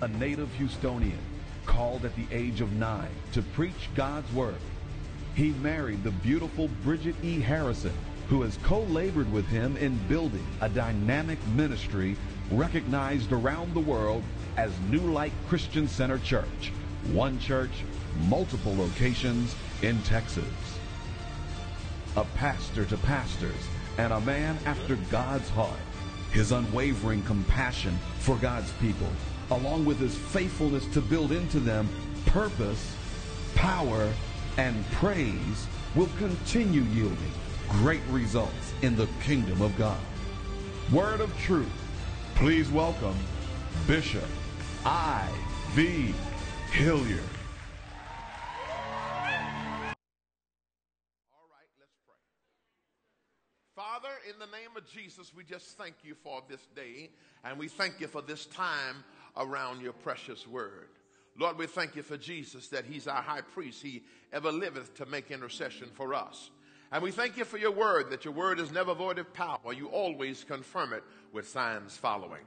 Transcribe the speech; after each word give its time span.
a 0.00 0.08
native 0.08 0.48
Houstonian, 0.58 1.18
called 1.66 2.04
at 2.04 2.14
the 2.14 2.26
age 2.30 2.60
of 2.60 2.72
nine 2.72 3.10
to 3.32 3.42
preach 3.42 3.88
God's 3.94 4.32
word. 4.32 4.54
He 5.34 5.50
married 5.50 6.04
the 6.04 6.12
beautiful 6.12 6.68
Bridget 6.84 7.16
E. 7.22 7.40
Harrison, 7.40 7.92
who 8.28 8.42
has 8.42 8.56
co-labored 8.62 9.30
with 9.32 9.46
him 9.46 9.76
in 9.76 9.98
building 10.08 10.46
a 10.60 10.68
dynamic 10.68 11.38
ministry 11.48 12.16
recognized 12.50 13.32
around 13.32 13.74
the 13.74 13.80
world 13.80 14.22
as 14.56 14.70
New 14.88 15.00
Light 15.00 15.32
Christian 15.48 15.88
Center 15.88 16.18
Church. 16.18 16.72
One 17.12 17.38
church, 17.38 17.70
multiple 18.28 18.76
locations 18.76 19.54
in 19.82 20.00
Texas. 20.02 20.44
A 22.16 22.24
pastor 22.36 22.84
to 22.86 22.96
pastors 22.98 23.68
and 23.98 24.12
a 24.12 24.20
man 24.20 24.56
after 24.64 24.96
God's 25.10 25.48
heart. 25.50 25.78
His 26.32 26.52
unwavering 26.52 27.22
compassion 27.22 27.98
for 28.18 28.36
God's 28.36 28.70
people, 28.72 29.08
along 29.50 29.84
with 29.84 29.98
his 29.98 30.16
faithfulness 30.16 30.86
to 30.88 31.00
build 31.00 31.32
into 31.32 31.60
them 31.60 31.88
purpose, 32.26 32.94
power, 33.54 34.12
and 34.56 34.84
praise 34.92 35.66
will 35.94 36.08
continue 36.18 36.82
yielding 36.92 37.32
great 37.68 38.02
results 38.10 38.72
in 38.82 38.96
the 38.96 39.08
kingdom 39.22 39.60
of 39.62 39.76
God. 39.78 40.00
Word 40.92 41.20
of 41.20 41.36
truth. 41.38 41.68
Please 42.34 42.70
welcome 42.70 43.16
Bishop 43.86 44.24
I.V. 44.84 46.14
Hilliard. 46.72 47.20
All 51.32 51.48
right, 51.50 51.68
let's 51.78 51.96
pray. 52.06 52.14
Father, 53.74 54.14
in 54.28 54.38
the 54.38 54.46
name 54.46 54.76
of 54.76 54.77
Jesus, 54.88 55.32
we 55.34 55.44
just 55.44 55.76
thank 55.76 55.94
you 56.02 56.14
for 56.14 56.42
this 56.48 56.66
day, 56.74 57.10
and 57.44 57.58
we 57.58 57.68
thank 57.68 58.00
you 58.00 58.06
for 58.06 58.22
this 58.22 58.46
time 58.46 59.04
around 59.36 59.82
your 59.82 59.92
precious 59.92 60.46
word. 60.46 60.88
Lord, 61.38 61.58
we 61.58 61.66
thank 61.66 61.94
you 61.94 62.02
for 62.02 62.16
Jesus 62.16 62.68
that 62.68 62.84
he's 62.84 63.06
our 63.06 63.22
high 63.22 63.42
priest. 63.42 63.82
He 63.82 64.02
ever 64.32 64.50
liveth 64.50 64.94
to 64.96 65.06
make 65.06 65.30
intercession 65.30 65.88
for 65.94 66.14
us. 66.14 66.50
And 66.90 67.02
we 67.02 67.10
thank 67.10 67.36
you 67.36 67.44
for 67.44 67.58
your 67.58 67.70
word, 67.70 68.10
that 68.10 68.24
your 68.24 68.34
word 68.34 68.58
is 68.58 68.72
never 68.72 68.94
void 68.94 69.18
of 69.18 69.32
power. 69.34 69.72
You 69.72 69.88
always 69.88 70.42
confirm 70.42 70.94
it 70.94 71.04
with 71.32 71.48
signs 71.48 71.96
following. 71.96 72.42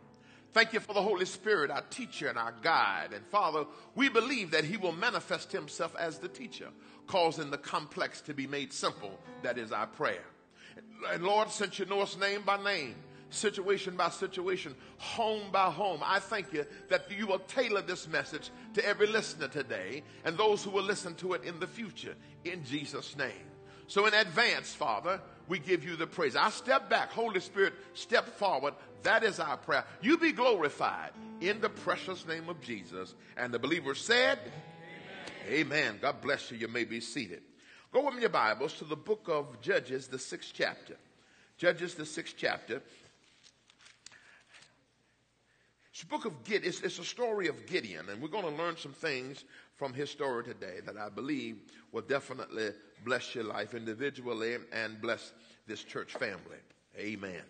Thank 0.52 0.74
you 0.74 0.82
for 0.82 0.94
the 0.94 1.02
Holy 1.02 1.26
Spirit, 1.26 1.72
our 1.72 1.84
teacher 1.90 2.28
and 2.28 2.38
our 2.38 2.54
guide. 2.62 3.14
And 3.14 3.26
Father, 3.28 3.66
we 3.96 4.10
believe 4.10 4.52
that 4.52 4.66
he 4.66 4.76
will 4.76 4.92
manifest 4.92 5.52
himself 5.52 5.96
as 5.96 6.18
the 6.18 6.28
teacher, 6.28 6.68
causing 7.08 7.52
the 7.52 7.58
complex 7.58 8.20
to 8.22 8.34
be 8.34 8.48
made 8.48 8.74
simple. 8.74 9.18
That 9.44 9.58
is 9.58 9.72
our 9.72 9.88
prayer. 9.88 10.26
And 11.12 11.24
Lord, 11.24 11.50
since 11.50 11.80
you 11.80 11.86
know 11.86 12.02
us 12.02 12.18
name 12.18 12.44
by 12.46 12.62
name, 12.64 12.96
situation 13.30 13.96
by 13.96 14.10
situation, 14.10 14.76
home 14.98 15.52
by 15.52 15.72
home, 15.72 16.02
I 16.04 16.20
thank 16.20 16.54
you 16.54 16.66
that 16.90 17.10
you 17.10 17.28
will 17.28 17.40
tailor 17.40 17.82
this 17.82 18.08
message 18.08 18.50
to 18.74 18.86
every 18.86 19.08
listener 19.08 19.48
today 19.48 20.04
and 20.26 20.38
those 20.38 20.64
who 20.64 20.70
will 20.70 20.84
listen 20.84 21.16
to 21.16 21.34
it 21.34 21.44
in 21.44 21.59
the 21.59 21.68
future. 21.68 22.16
In 22.44 22.64
Jesus' 22.64 23.18
name. 23.18 23.32
So 23.88 24.06
in 24.06 24.14
advance, 24.14 24.74
Father, 24.74 25.20
we 25.48 25.59
give 25.59 25.84
you 25.84 25.96
the 25.96 26.08
praise. 26.08 26.36
I 26.36 26.50
step 26.50 26.90
back. 26.90 27.12
Holy 27.12 27.42
Spirit, 27.42 27.74
step 27.94 28.26
forward. 28.26 28.74
That 29.04 29.24
is 29.24 29.40
our 29.40 29.58
prayer. 29.58 29.84
You 30.02 30.18
be 30.18 30.32
glorified 30.32 31.12
in 31.42 31.59
the 31.59 31.70
precious 31.70 32.26
name 32.26 32.48
of 32.48 32.62
Jesus. 32.62 33.16
And 33.36 33.54
the 33.54 33.59
believer 33.59 33.96
said, 33.96 34.40
Amen. 35.48 35.68
Amen. 35.68 36.00
God 36.02 36.22
bless 36.22 36.52
you. 36.52 36.58
You 36.58 36.68
may 36.68 36.86
be 36.86 37.02
seated. 37.02 37.42
Go 37.92 38.06
with 38.06 38.14
me, 38.16 38.22
your 38.22 38.30
Bibles, 38.30 38.72
to 38.75 38.86
the 38.86 38.95
book 38.95 39.28
of 39.28 39.59
Judges, 39.59 40.08
the 40.08 40.17
sixth 40.17 40.53
chapter. 40.53 40.95
Judges, 41.58 41.94
the 41.94 42.06
sixth 42.06 42.36
chapter. 42.38 42.81
It's 45.92 46.02
a 46.02 46.06
book 46.06 46.23
of 46.23 46.42
Gideon. 46.45 46.69
It's, 46.69 46.80
it's, 46.84 47.00
a 47.00 47.03
story 47.03 47.47
of 47.47 47.67
Gideon, 47.67 48.08
and 48.08 48.22
we're 48.22 48.30
going 48.30 48.45
to 48.45 48.64
learn 48.64 48.78
some 48.78 48.94
things 48.94 49.44
from 49.75 49.94
his 49.94 50.09
story 50.09 50.46
today 50.46 50.78
that 50.85 50.96
I 50.96 51.09
believe 51.09 51.57
will 51.91 52.03
definitely 52.03 52.69
bless 53.03 53.35
your 53.35 53.44
life 53.44 53.74
individually 53.74 54.56
and 54.72 55.01
bless 55.01 55.34
this 55.68 55.84
church 55.84 56.13
family. 56.13 56.59
Amen. 56.97 57.41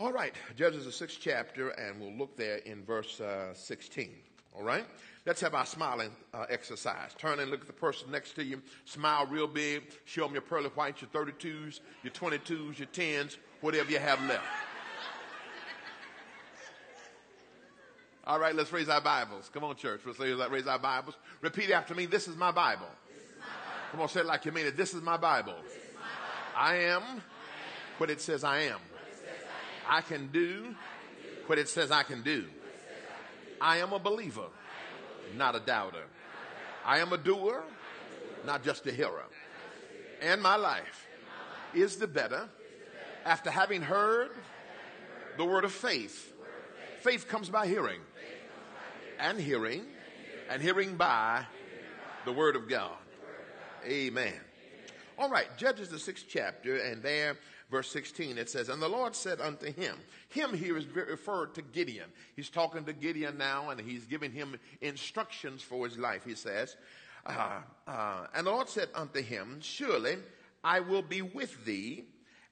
All 0.00 0.12
right, 0.12 0.34
Judges 0.56 0.86
the 0.86 0.90
sixth 0.90 1.18
chapter, 1.20 1.68
and 1.70 2.00
we'll 2.00 2.14
look 2.14 2.36
there 2.36 2.56
in 2.56 2.82
verse 2.82 3.20
uh, 3.20 3.54
16. 3.54 4.10
All 4.56 4.62
right? 4.62 4.84
Let's 5.26 5.40
have 5.42 5.54
our 5.54 5.66
smiling 5.66 6.10
uh, 6.32 6.46
exercise. 6.48 7.14
Turn 7.18 7.40
and 7.40 7.50
look 7.50 7.60
at 7.60 7.66
the 7.66 7.72
person 7.72 8.10
next 8.10 8.32
to 8.36 8.44
you. 8.44 8.62
Smile 8.84 9.26
real 9.26 9.46
big. 9.46 9.82
Show 10.04 10.24
them 10.24 10.32
your 10.32 10.42
pearly 10.42 10.70
whites, 10.70 11.02
your 11.02 11.10
32s, 11.10 11.80
your 12.02 12.12
22s, 12.12 12.78
your 12.78 12.88
10s, 12.88 13.36
whatever 13.60 13.90
you 13.90 13.98
have 13.98 14.20
left. 14.22 14.44
All 18.26 18.38
right, 18.38 18.54
let's 18.54 18.72
raise 18.72 18.88
our 18.88 19.00
Bibles. 19.00 19.50
Come 19.52 19.64
on, 19.64 19.76
church. 19.76 20.02
Let's 20.06 20.18
raise 20.18 20.66
our 20.66 20.78
Bibles. 20.78 21.16
Repeat 21.40 21.70
after 21.70 21.94
me. 21.94 22.06
This 22.06 22.28
is 22.28 22.36
my 22.36 22.50
Bible. 22.50 22.88
Come 23.90 24.00
on, 24.00 24.08
say 24.08 24.20
it 24.20 24.26
like 24.26 24.44
you 24.44 24.52
mean 24.52 24.66
it. 24.66 24.76
This 24.76 24.94
is 24.94 25.02
my 25.02 25.16
Bible. 25.16 25.56
I 26.56 26.76
am 26.76 27.02
what 27.98 28.08
it 28.10 28.20
says 28.20 28.44
I 28.44 28.60
am. 28.60 28.78
I 29.88 30.00
can 30.00 30.28
do 30.28 30.74
what 31.46 31.58
it 31.58 31.68
says 31.68 31.90
I 31.90 32.04
can 32.04 32.22
do. 32.22 32.44
I 33.60 33.78
am 33.78 33.92
a 33.92 33.98
believer, 33.98 34.46
not 35.36 35.54
a 35.54 35.60
doubter. 35.60 36.04
I 36.84 36.98
am 36.98 37.12
a 37.12 37.18
doer, 37.18 37.62
not 38.46 38.64
just 38.64 38.86
a 38.86 38.92
hearer. 38.92 39.24
And 40.22 40.42
my 40.42 40.56
life 40.56 41.06
is 41.74 41.96
the 41.96 42.06
better 42.06 42.48
after 43.24 43.50
having 43.50 43.82
heard 43.82 44.30
the 45.36 45.44
word 45.44 45.64
of 45.64 45.72
faith. 45.72 46.32
Faith 47.00 47.28
comes 47.28 47.48
by 47.48 47.66
hearing, 47.66 48.00
and 49.18 49.38
hearing, 49.38 49.84
and 50.48 50.60
hearing 50.60 50.96
by 50.96 51.44
the 52.24 52.32
word 52.32 52.56
of 52.56 52.68
God. 52.68 52.96
Amen. 53.86 54.34
All 55.18 55.30
right, 55.30 55.48
Judges 55.56 55.88
the 55.88 55.98
sixth 55.98 56.26
chapter, 56.28 56.76
and 56.76 57.02
there 57.02 57.36
verse 57.70 57.90
16, 57.90 58.38
it 58.38 58.50
says, 58.50 58.68
And 58.68 58.82
the 58.82 58.88
Lord 58.88 59.14
said 59.14 59.40
unto 59.40 59.72
him, 59.72 59.96
Him 60.28 60.54
here 60.54 60.76
is 60.76 60.86
referred 60.86 61.54
to 61.54 61.62
Gideon. 61.62 62.10
He's 62.36 62.50
talking 62.50 62.84
to 62.84 62.92
Gideon 62.92 63.38
now, 63.38 63.70
and 63.70 63.80
he's 63.80 64.04
giving 64.04 64.32
him 64.32 64.58
instructions 64.80 65.62
for 65.62 65.86
his 65.86 65.96
life. 65.96 66.24
He 66.24 66.34
says, 66.34 66.76
uh, 67.26 67.60
uh, 67.86 68.26
And 68.34 68.46
the 68.46 68.50
Lord 68.50 68.68
said 68.68 68.88
unto 68.94 69.22
him, 69.22 69.58
Surely 69.60 70.16
I 70.64 70.80
will 70.80 71.02
be 71.02 71.22
with 71.22 71.64
thee, 71.64 72.04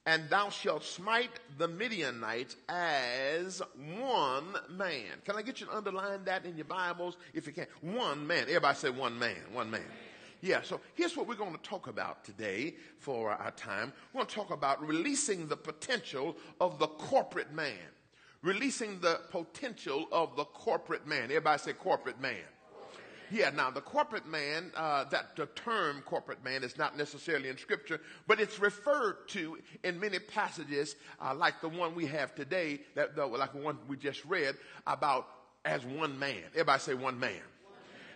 and 0.07 0.31
thou 0.31 0.49
shalt 0.49 0.85
smite 0.85 1.41
the 1.59 1.69
Midianites 1.69 2.57
as 2.69 3.61
one 3.99 4.55
man. 4.71 5.05
Can 5.25 5.37
I 5.37 5.43
get 5.43 5.61
you 5.61 5.67
to 5.67 5.77
underline 5.77 6.25
that 6.25 6.47
in 6.47 6.57
your 6.57 6.65
Bibles 6.65 7.17
if 7.35 7.47
you 7.47 7.53
can? 7.53 7.67
One 7.83 8.27
man. 8.27 8.45
Everybody 8.45 8.79
say 8.79 8.91
one 8.91 9.19
man, 9.19 9.37
one 9.53 9.71
man. 9.71 9.85
Yeah, 10.41 10.63
so 10.63 10.81
here's 10.95 11.17
what 11.17 11.27
we're 11.27 11.35
going 11.35 11.53
to 11.53 11.63
talk 11.63 11.89
about 11.89 12.25
today 12.25 12.77
for 12.99 13.31
our 13.31 13.51
time. 13.53 13.93
We're 14.13 14.21
going 14.21 14.29
to 14.29 14.35
talk 14.35 14.51
about 14.51 14.87
releasing 14.87 15.49
the 15.49 15.57
potential 15.57 16.37
of 16.61 16.79
the 16.79 16.87
corporate 16.87 17.53
man. 17.53 17.75
Releasing 18.43 19.01
the 19.01 19.21
potential 19.31 20.07
of 20.13 20.37
the 20.37 20.45
corporate 20.45 21.07
man. 21.09 21.25
Everybody 21.25 21.59
say 21.59 21.73
corporate 21.73 22.21
man. 22.21 22.37
Yeah, 23.31 23.51
now 23.51 23.71
the 23.71 23.81
corporate 23.81 24.27
man, 24.27 24.71
uh, 24.75 25.05
that 25.05 25.37
the 25.37 25.47
term 25.47 26.03
corporate 26.03 26.43
man 26.43 26.63
is 26.63 26.79
not 26.79 26.97
necessarily 26.97 27.49
in 27.49 27.59
scripture, 27.59 28.01
but 28.27 28.41
it's 28.41 28.59
referred 28.59 29.29
to 29.29 29.59
in 29.85 30.01
many 30.01 30.19
passages, 30.19 30.97
uh, 31.21 31.35
like 31.35 31.61
the 31.61 31.69
one 31.69 31.95
we 31.95 32.07
have 32.07 32.35
today, 32.35 32.81
that 32.95 33.17
the, 33.17 33.27
like 33.27 33.53
the 33.53 33.59
one 33.59 33.77
we 33.87 33.97
just 33.97 34.25
read 34.25 34.57
about 34.87 35.27
as 35.65 35.85
one 35.85 36.19
man. 36.19 36.43
Everybody 36.53 36.81
say 36.81 36.95
one 36.95 37.19
man. 37.21 37.43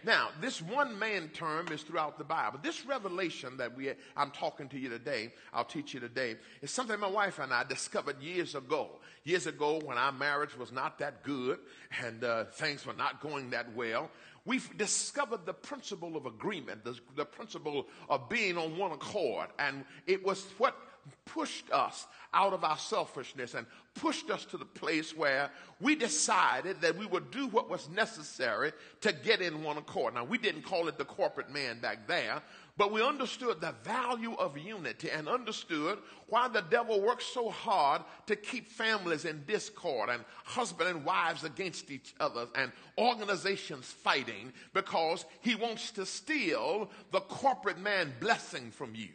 Now, 0.04 0.30
this 0.40 0.60
one 0.60 0.98
man 0.98 1.28
term 1.28 1.68
is 1.68 1.82
throughout 1.82 2.18
the 2.18 2.24
Bible. 2.24 2.58
This 2.62 2.84
revelation 2.84 3.56
that 3.58 3.76
we, 3.76 3.92
I'm 4.16 4.30
talking 4.32 4.68
to 4.70 4.78
you 4.78 4.88
today, 4.88 5.32
I'll 5.52 5.64
teach 5.64 5.94
you 5.94 6.00
today, 6.00 6.36
is 6.60 6.70
something 6.70 6.98
my 6.98 7.08
wife 7.08 7.38
and 7.38 7.52
I 7.52 7.64
discovered 7.64 8.20
years 8.20 8.54
ago. 8.54 8.98
Years 9.24 9.46
ago 9.46 9.80
when 9.84 9.98
our 9.98 10.10
marriage 10.10 10.56
was 10.58 10.72
not 10.72 10.98
that 10.98 11.22
good 11.22 11.60
and 12.04 12.24
uh, 12.24 12.44
things 12.46 12.84
were 12.84 12.94
not 12.94 13.20
going 13.20 13.50
that 13.50 13.72
well, 13.76 14.10
we've 14.44 14.76
discovered 14.76 15.46
the 15.46 15.54
principle 15.54 16.16
of 16.16 16.26
agreement, 16.26 16.84
the, 16.84 16.98
the 17.16 17.24
principle 17.24 17.86
of 18.08 18.28
being 18.28 18.58
on 18.58 18.76
one 18.76 18.90
accord. 18.90 19.48
And 19.60 19.84
it 20.08 20.24
was 20.24 20.44
what 20.58 20.76
pushed 21.24 21.70
us 21.70 22.06
out 22.34 22.52
of 22.52 22.64
our 22.64 22.78
selfishness 22.78 23.54
and 23.54 23.66
pushed 23.94 24.30
us 24.30 24.44
to 24.46 24.56
the 24.56 24.64
place 24.64 25.16
where 25.16 25.50
we 25.80 25.94
decided 25.94 26.80
that 26.80 26.96
we 26.96 27.04
would 27.06 27.30
do 27.30 27.46
what 27.48 27.68
was 27.68 27.90
necessary 27.90 28.72
to 29.00 29.12
get 29.12 29.42
in 29.42 29.62
one 29.62 29.76
accord. 29.76 30.14
Now, 30.14 30.24
we 30.24 30.38
didn't 30.38 30.62
call 30.62 30.88
it 30.88 30.96
the 30.96 31.04
corporate 31.04 31.52
man 31.52 31.80
back 31.80 32.06
there, 32.06 32.40
but 32.78 32.90
we 32.90 33.02
understood 33.02 33.60
the 33.60 33.74
value 33.84 34.34
of 34.34 34.56
unity 34.56 35.10
and 35.10 35.28
understood 35.28 35.98
why 36.28 36.48
the 36.48 36.62
devil 36.62 37.02
works 37.02 37.26
so 37.26 37.50
hard 37.50 38.02
to 38.26 38.36
keep 38.36 38.68
families 38.68 39.26
in 39.26 39.44
discord 39.46 40.08
and 40.08 40.24
husband 40.44 40.88
and 40.88 41.04
wives 41.04 41.44
against 41.44 41.90
each 41.90 42.14
other 42.18 42.46
and 42.54 42.72
organizations 42.96 43.84
fighting 43.84 44.52
because 44.72 45.26
he 45.42 45.54
wants 45.54 45.90
to 45.90 46.06
steal 46.06 46.90
the 47.10 47.20
corporate 47.20 47.78
man 47.78 48.10
blessing 48.20 48.70
from 48.70 48.94
you. 48.94 49.08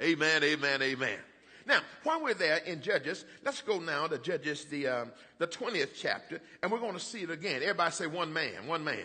Amen, 0.00 0.44
amen, 0.44 0.82
amen. 0.82 1.18
Now, 1.66 1.80
while 2.04 2.22
we're 2.22 2.34
there 2.34 2.58
in 2.58 2.80
Judges, 2.80 3.24
let's 3.44 3.60
go 3.60 3.78
now 3.80 4.06
to 4.06 4.16
Judges, 4.18 4.64
the, 4.66 4.86
um, 4.86 5.12
the 5.38 5.46
20th 5.46 5.90
chapter, 5.96 6.40
and 6.62 6.70
we're 6.70 6.78
going 6.78 6.94
to 6.94 7.00
see 7.00 7.22
it 7.22 7.30
again. 7.30 7.62
Everybody 7.62 7.90
say 7.90 8.06
one 8.06 8.32
man, 8.32 8.66
one 8.66 8.84
man. 8.84 9.04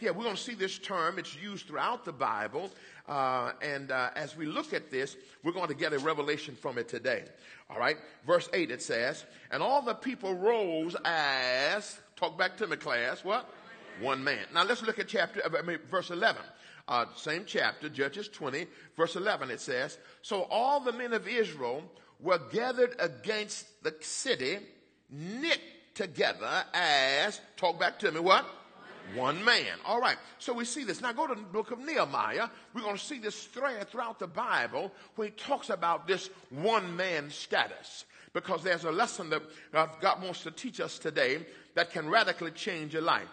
Yeah, 0.00 0.12
we're 0.12 0.22
going 0.22 0.36
to 0.36 0.42
see 0.42 0.54
this 0.54 0.78
term. 0.78 1.18
It's 1.18 1.36
used 1.36 1.66
throughout 1.66 2.04
the 2.04 2.12
Bible. 2.12 2.70
Uh, 3.08 3.52
and 3.60 3.90
uh, 3.90 4.10
as 4.14 4.36
we 4.36 4.46
look 4.46 4.72
at 4.72 4.90
this, 4.90 5.16
we're 5.42 5.52
going 5.52 5.68
to 5.68 5.74
get 5.74 5.92
a 5.92 5.98
revelation 5.98 6.54
from 6.54 6.78
it 6.78 6.88
today. 6.88 7.24
All 7.68 7.78
right. 7.78 7.96
Verse 8.24 8.48
8 8.52 8.70
it 8.70 8.80
says, 8.80 9.24
And 9.50 9.60
all 9.60 9.82
the 9.82 9.94
people 9.94 10.34
rose 10.34 10.94
as, 11.04 11.98
talk 12.14 12.38
back 12.38 12.56
to 12.58 12.66
me, 12.68 12.76
class, 12.76 13.24
what? 13.24 13.52
One 14.00 14.22
man. 14.22 14.46
Now 14.54 14.64
let's 14.64 14.82
look 14.82 15.00
at 15.00 15.08
chapter, 15.08 15.42
I 15.44 15.62
mean, 15.62 15.78
verse 15.90 16.10
11. 16.10 16.40
Uh, 16.88 17.04
same 17.14 17.44
chapter, 17.46 17.90
Judges 17.90 18.28
20, 18.28 18.66
verse 18.96 19.14
11, 19.14 19.50
it 19.50 19.60
says, 19.60 19.98
So 20.22 20.44
all 20.44 20.80
the 20.80 20.92
men 20.92 21.12
of 21.12 21.28
Israel 21.28 21.84
were 22.18 22.40
gathered 22.50 22.96
against 22.98 23.84
the 23.84 23.94
city, 24.00 24.58
knit 25.10 25.60
together 25.94 26.64
as, 26.72 27.42
talk 27.58 27.78
back 27.78 27.98
to 27.98 28.10
me, 28.10 28.20
what? 28.20 28.46
One 29.14 29.44
man. 29.44 29.78
All 29.86 30.00
right. 30.00 30.16
So 30.38 30.52
we 30.52 30.64
see 30.64 30.84
this. 30.84 31.00
Now 31.00 31.12
go 31.12 31.26
to 31.26 31.34
the 31.34 31.40
book 31.40 31.70
of 31.70 31.78
Nehemiah. 31.78 32.48
We're 32.74 32.82
going 32.82 32.96
to 32.96 33.02
see 33.02 33.18
this 33.18 33.44
thread 33.44 33.88
throughout 33.88 34.18
the 34.18 34.26
Bible 34.26 34.92
where 35.16 35.28
he 35.28 35.32
talks 35.32 35.70
about 35.70 36.06
this 36.06 36.28
one 36.50 36.94
man 36.96 37.30
status. 37.30 38.04
Because 38.34 38.62
there's 38.62 38.84
a 38.84 38.92
lesson 38.92 39.30
that 39.30 39.42
God 39.72 40.22
wants 40.22 40.42
to 40.42 40.50
teach 40.50 40.80
us 40.80 40.98
today 40.98 41.46
that 41.74 41.90
can 41.90 42.10
radically 42.10 42.50
change 42.50 42.92
your 42.92 43.02
life. 43.02 43.28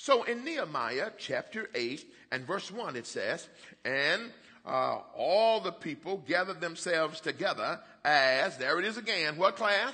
So 0.00 0.22
in 0.22 0.44
Nehemiah 0.44 1.10
chapter 1.18 1.68
8 1.74 2.06
and 2.30 2.46
verse 2.46 2.70
1, 2.70 2.94
it 2.94 3.04
says, 3.04 3.48
And 3.84 4.30
uh, 4.64 5.00
all 5.16 5.60
the 5.60 5.72
people 5.72 6.18
gathered 6.18 6.60
themselves 6.60 7.20
together 7.20 7.80
as, 8.04 8.56
there 8.58 8.78
it 8.78 8.84
is 8.84 8.96
again, 8.96 9.36
what 9.36 9.56
class? 9.56 9.92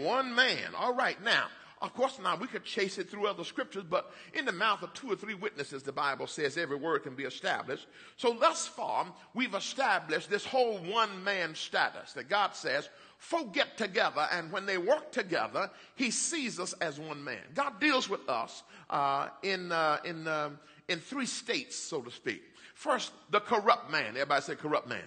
One 0.00 0.34
man. 0.34 0.34
One 0.34 0.34
man. 0.34 0.74
All 0.76 0.92
right. 0.92 1.22
Now, 1.22 1.46
of 1.80 1.94
course, 1.94 2.18
now 2.20 2.36
we 2.36 2.48
could 2.48 2.64
chase 2.64 2.98
it 2.98 3.08
through 3.08 3.28
other 3.28 3.44
scriptures, 3.44 3.84
but 3.88 4.10
in 4.34 4.44
the 4.44 4.50
mouth 4.50 4.82
of 4.82 4.92
two 4.92 5.12
or 5.12 5.14
three 5.14 5.34
witnesses, 5.34 5.84
the 5.84 5.92
Bible 5.92 6.26
says 6.26 6.56
every 6.56 6.76
word 6.76 7.04
can 7.04 7.14
be 7.14 7.22
established. 7.22 7.86
So 8.16 8.36
thus 8.40 8.66
far, 8.66 9.06
we've 9.34 9.54
established 9.54 10.28
this 10.28 10.44
whole 10.44 10.78
one 10.78 11.22
man 11.22 11.54
status 11.54 12.12
that 12.14 12.28
God 12.28 12.56
says, 12.56 12.88
folk 13.18 13.52
get 13.52 13.76
together, 13.76 14.28
and 14.32 14.50
when 14.52 14.66
they 14.66 14.78
work 14.78 15.12
together, 15.12 15.70
He 15.94 16.10
sees 16.10 16.58
us 16.60 16.72
as 16.74 16.98
one 16.98 17.22
man. 17.22 17.42
God 17.54 17.80
deals 17.80 18.08
with 18.08 18.28
us 18.28 18.62
uh, 18.90 19.28
in, 19.42 19.72
uh, 19.72 19.98
in, 20.04 20.26
uh, 20.26 20.50
in 20.88 21.00
three 21.00 21.26
states, 21.26 21.76
so 21.76 22.02
to 22.02 22.10
speak. 22.10 22.42
First, 22.74 23.12
the 23.30 23.40
corrupt 23.40 23.90
man. 23.90 24.10
Everybody 24.10 24.42
say 24.42 24.54
corrupt 24.54 24.88
man. 24.88 25.04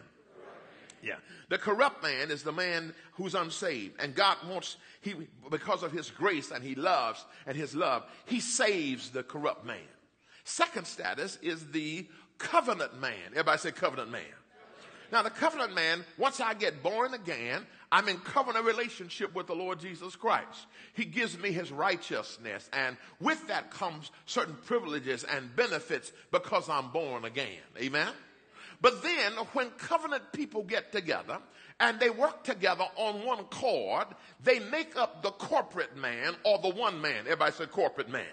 Yeah. 1.02 1.16
The 1.50 1.58
corrupt 1.58 2.04
man 2.04 2.32
is 2.32 2.44
the 2.44 2.52
man 2.52 2.94
who's 3.14 3.36
unsaved. 3.36 4.02
And 4.02 4.16
God 4.16 4.38
wants, 4.48 4.78
he, 5.02 5.16
because 5.50 5.84
of 5.84 5.92
his 5.92 6.10
grace 6.10 6.52
and 6.52 6.64
he 6.64 6.76
loves 6.76 7.26
and 7.46 7.56
his 7.56 7.76
love, 7.76 8.04
he 8.26 8.40
saves 8.40 9.10
the 9.10 9.24
corrupt 9.24 9.66
man. 9.66 9.78
Second 10.44 10.88
status 10.88 11.38
is 11.42 11.68
the 11.68 12.08
covenant 12.38 13.00
man. 13.00 13.32
Everybody 13.32 13.60
say 13.60 13.72
covenant 13.72 14.12
man. 14.12 14.22
Now, 15.12 15.24
the 15.24 15.30
covenant 15.30 15.74
man, 15.74 16.04
once 16.18 16.40
I 16.40 16.54
get 16.54 16.84
born 16.84 17.14
again, 17.14 17.66
I'm 17.92 18.08
in 18.08 18.18
covenant 18.18 18.66
relationship 18.66 19.34
with 19.34 19.48
the 19.48 19.56
Lord 19.56 19.80
Jesus 19.80 20.16
Christ. 20.16 20.68
He 20.94 21.06
gives 21.06 21.38
me 21.40 21.52
his 21.52 21.72
righteousness, 21.72 22.70
and 22.72 22.98
with 23.20 23.48
that 23.48 23.72
comes 23.72 24.12
certain 24.26 24.56
privileges 24.66 25.24
and 25.24 25.56
benefits 25.56 26.12
because 26.32 26.70
I'm 26.70 26.92
born 26.92 27.26
again. 27.26 27.62
Amen? 27.82 28.10
But 28.82 29.04
then 29.04 29.34
when 29.54 29.70
covenant 29.72 30.32
people 30.32 30.64
get 30.64 30.92
together 30.92 31.40
and 31.80 32.00
they 32.00 32.10
work 32.10 32.44
together 32.44 32.86
on 32.96 33.26
one 33.26 33.44
cord, 33.46 34.08
they 34.44 34.60
make 34.60 34.96
up 34.96 35.24
the 35.24 35.32
corporate 35.32 35.98
man 35.98 36.36
or 36.44 36.60
the 36.60 36.70
one 36.70 37.02
man. 37.02 37.22
Everybody 37.22 37.52
say 37.54 37.66
corporate 37.66 38.10
man. 38.10 38.26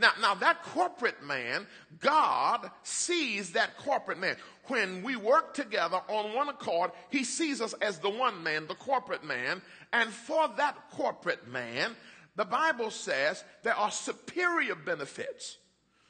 Now, 0.00 0.12
now 0.20 0.34
that 0.36 0.62
corporate 0.62 1.22
man, 1.22 1.66
God 2.00 2.70
sees 2.82 3.52
that 3.52 3.76
corporate 3.78 4.18
man. 4.18 4.36
When 4.64 5.02
we 5.02 5.16
work 5.16 5.54
together 5.54 6.00
on 6.08 6.34
one 6.34 6.48
accord, 6.48 6.92
he 7.10 7.24
sees 7.24 7.60
us 7.60 7.74
as 7.74 7.98
the 7.98 8.10
one 8.10 8.42
man, 8.42 8.66
the 8.66 8.74
corporate 8.74 9.24
man. 9.24 9.62
And 9.92 10.10
for 10.10 10.48
that 10.56 10.76
corporate 10.90 11.48
man, 11.48 11.94
the 12.36 12.44
Bible 12.44 12.90
says 12.90 13.44
there 13.62 13.74
are 13.74 13.90
superior 13.90 14.74
benefits, 14.74 15.58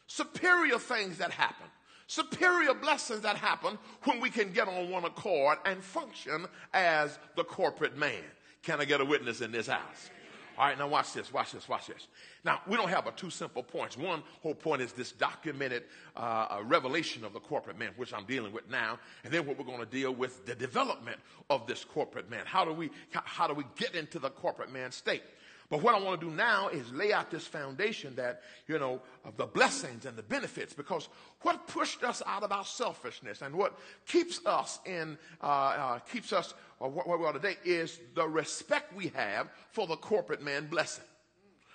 superior 0.07 0.79
things 0.79 1.19
that 1.19 1.33
happen 1.33 1.67
superior 2.11 2.75
blessings 2.75 3.21
that 3.21 3.37
happen 3.37 3.79
when 4.03 4.21
we 4.21 4.31
can 4.31 4.53
get 4.53 4.67
on 4.67 4.91
one 4.91 5.05
accord 5.05 5.57
and 5.65 5.81
function 5.81 6.45
as 6.75 7.17
the 7.37 7.45
corporate 7.45 7.97
man. 7.97 8.25
Can 8.65 8.81
I 8.81 8.85
get 8.85 9.01
a 9.01 9.05
witness 9.05 9.41
in 9.41 9.53
this 9.53 9.69
house? 9.69 10.11
All 10.61 10.67
right, 10.67 10.79
now 10.79 10.89
watch 10.89 11.15
this, 11.15 11.33
watch 11.33 11.53
this, 11.53 11.67
watch 11.71 11.87
this. 11.87 12.07
Now, 12.45 12.61
we 12.67 12.77
don't 12.77 12.91
have 12.91 13.07
but 13.07 13.17
two 13.17 13.31
simple 13.31 13.63
points. 13.63 13.97
One 13.97 14.23
whole 14.43 14.55
point 14.55 14.83
is 14.83 14.93
this 14.93 15.11
documented 15.11 15.85
uh, 16.15 16.59
revelation 16.65 17.25
of 17.25 17.33
the 17.33 17.41
corporate 17.41 17.79
man, 17.79 17.93
which 17.97 18.13
I'm 18.13 18.27
dealing 18.27 18.53
with 18.53 18.69
now. 18.69 18.99
And 19.25 19.33
then 19.33 19.47
what 19.47 19.59
we're 19.59 19.65
going 19.65 19.79
to 19.79 19.87
deal 19.87 20.13
with, 20.15 20.45
the 20.45 20.55
development 20.55 21.17
of 21.49 21.67
this 21.67 21.83
corporate 21.83 22.29
man. 22.29 22.43
How 22.45 22.67
do 22.67 22.75
we, 22.75 22.91
how 23.11 23.47
do 23.47 23.55
we 23.55 23.65
get 23.77 23.95
into 23.95 24.19
the 24.19 24.29
corporate 24.29 24.71
man 24.71 24.93
state? 24.93 25.23
But 25.71 25.83
what 25.83 25.95
I 25.95 26.01
want 26.01 26.21
to 26.21 26.27
do 26.27 26.35
now 26.35 26.67
is 26.67 26.93
lay 26.93 27.13
out 27.13 27.31
this 27.31 27.47
foundation 27.47 28.17
that, 28.17 28.43
you 28.67 28.81
know, 28.81 29.01
of 29.25 29.37
the 29.37 29.47
blessings 29.47 30.05
and 30.05 30.17
the 30.17 30.23
benefits 30.23 30.75
because 30.75 31.09
what 31.43 31.69
pushed 31.69 32.03
us 32.03 32.23
out 32.27 32.43
of 32.43 32.51
our 32.51 32.65
selfishness 32.65 33.41
and 33.41 33.55
what 33.55 33.79
keeps 34.05 34.45
us 34.45 34.81
in, 34.85 35.17
uh, 35.41 35.47
uh, 35.47 35.99
keeps 36.01 36.33
us 36.33 36.55
uh, 36.81 36.89
where 36.89 37.17
we 37.17 37.25
are 37.25 37.33
today 37.33 37.57
is 37.65 38.01
the 38.17 38.27
respect 38.27 38.93
we 38.97 39.09
have 39.09 39.49
for 39.71 39.87
the 39.87 39.95
corporate 39.95 40.43
man 40.43 40.67
blessing. 40.67 41.05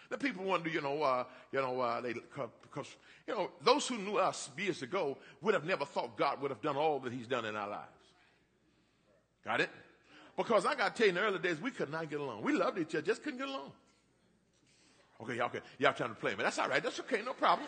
The 0.09 0.17
people 0.17 0.43
wonder, 0.43 0.69
you 0.69 0.81
know, 0.81 1.01
uh, 1.01 1.23
you 1.53 1.61
know, 1.61 1.79
uh, 1.79 2.01
they, 2.01 2.13
because, 2.13 2.93
you 3.25 3.33
know, 3.33 3.49
those 3.63 3.87
who 3.87 3.97
knew 3.97 4.17
us 4.17 4.49
years 4.57 4.81
ago 4.81 5.17
would 5.41 5.53
have 5.53 5.63
never 5.63 5.85
thought 5.85 6.17
God 6.17 6.41
would 6.41 6.51
have 6.51 6.61
done 6.61 6.75
all 6.75 6.99
that 6.99 7.13
he's 7.13 7.27
done 7.27 7.45
in 7.45 7.55
our 7.55 7.69
lives. 7.69 7.89
Got 9.45 9.61
it? 9.61 9.69
Because 10.35 10.65
I 10.65 10.75
got 10.75 10.93
to 10.93 11.01
tell 11.01 11.05
you, 11.05 11.09
in 11.11 11.15
the 11.15 11.21
early 11.21 11.39
days, 11.39 11.61
we 11.61 11.71
could 11.71 11.89
not 11.89 12.09
get 12.09 12.19
along. 12.19 12.41
We 12.41 12.51
loved 12.51 12.77
each 12.77 12.93
other, 12.93 13.01
just 13.01 13.23
couldn't 13.23 13.39
get 13.39 13.47
along. 13.47 13.71
Okay, 15.21 15.37
y'all, 15.37 15.45
okay, 15.45 15.61
y'all 15.79 15.93
trying 15.93 16.09
to 16.09 16.15
play 16.15 16.31
me. 16.31 16.43
That's 16.43 16.59
all 16.59 16.67
right. 16.67 16.83
That's 16.83 16.99
okay. 17.01 17.21
No 17.23 17.33
problem. 17.33 17.67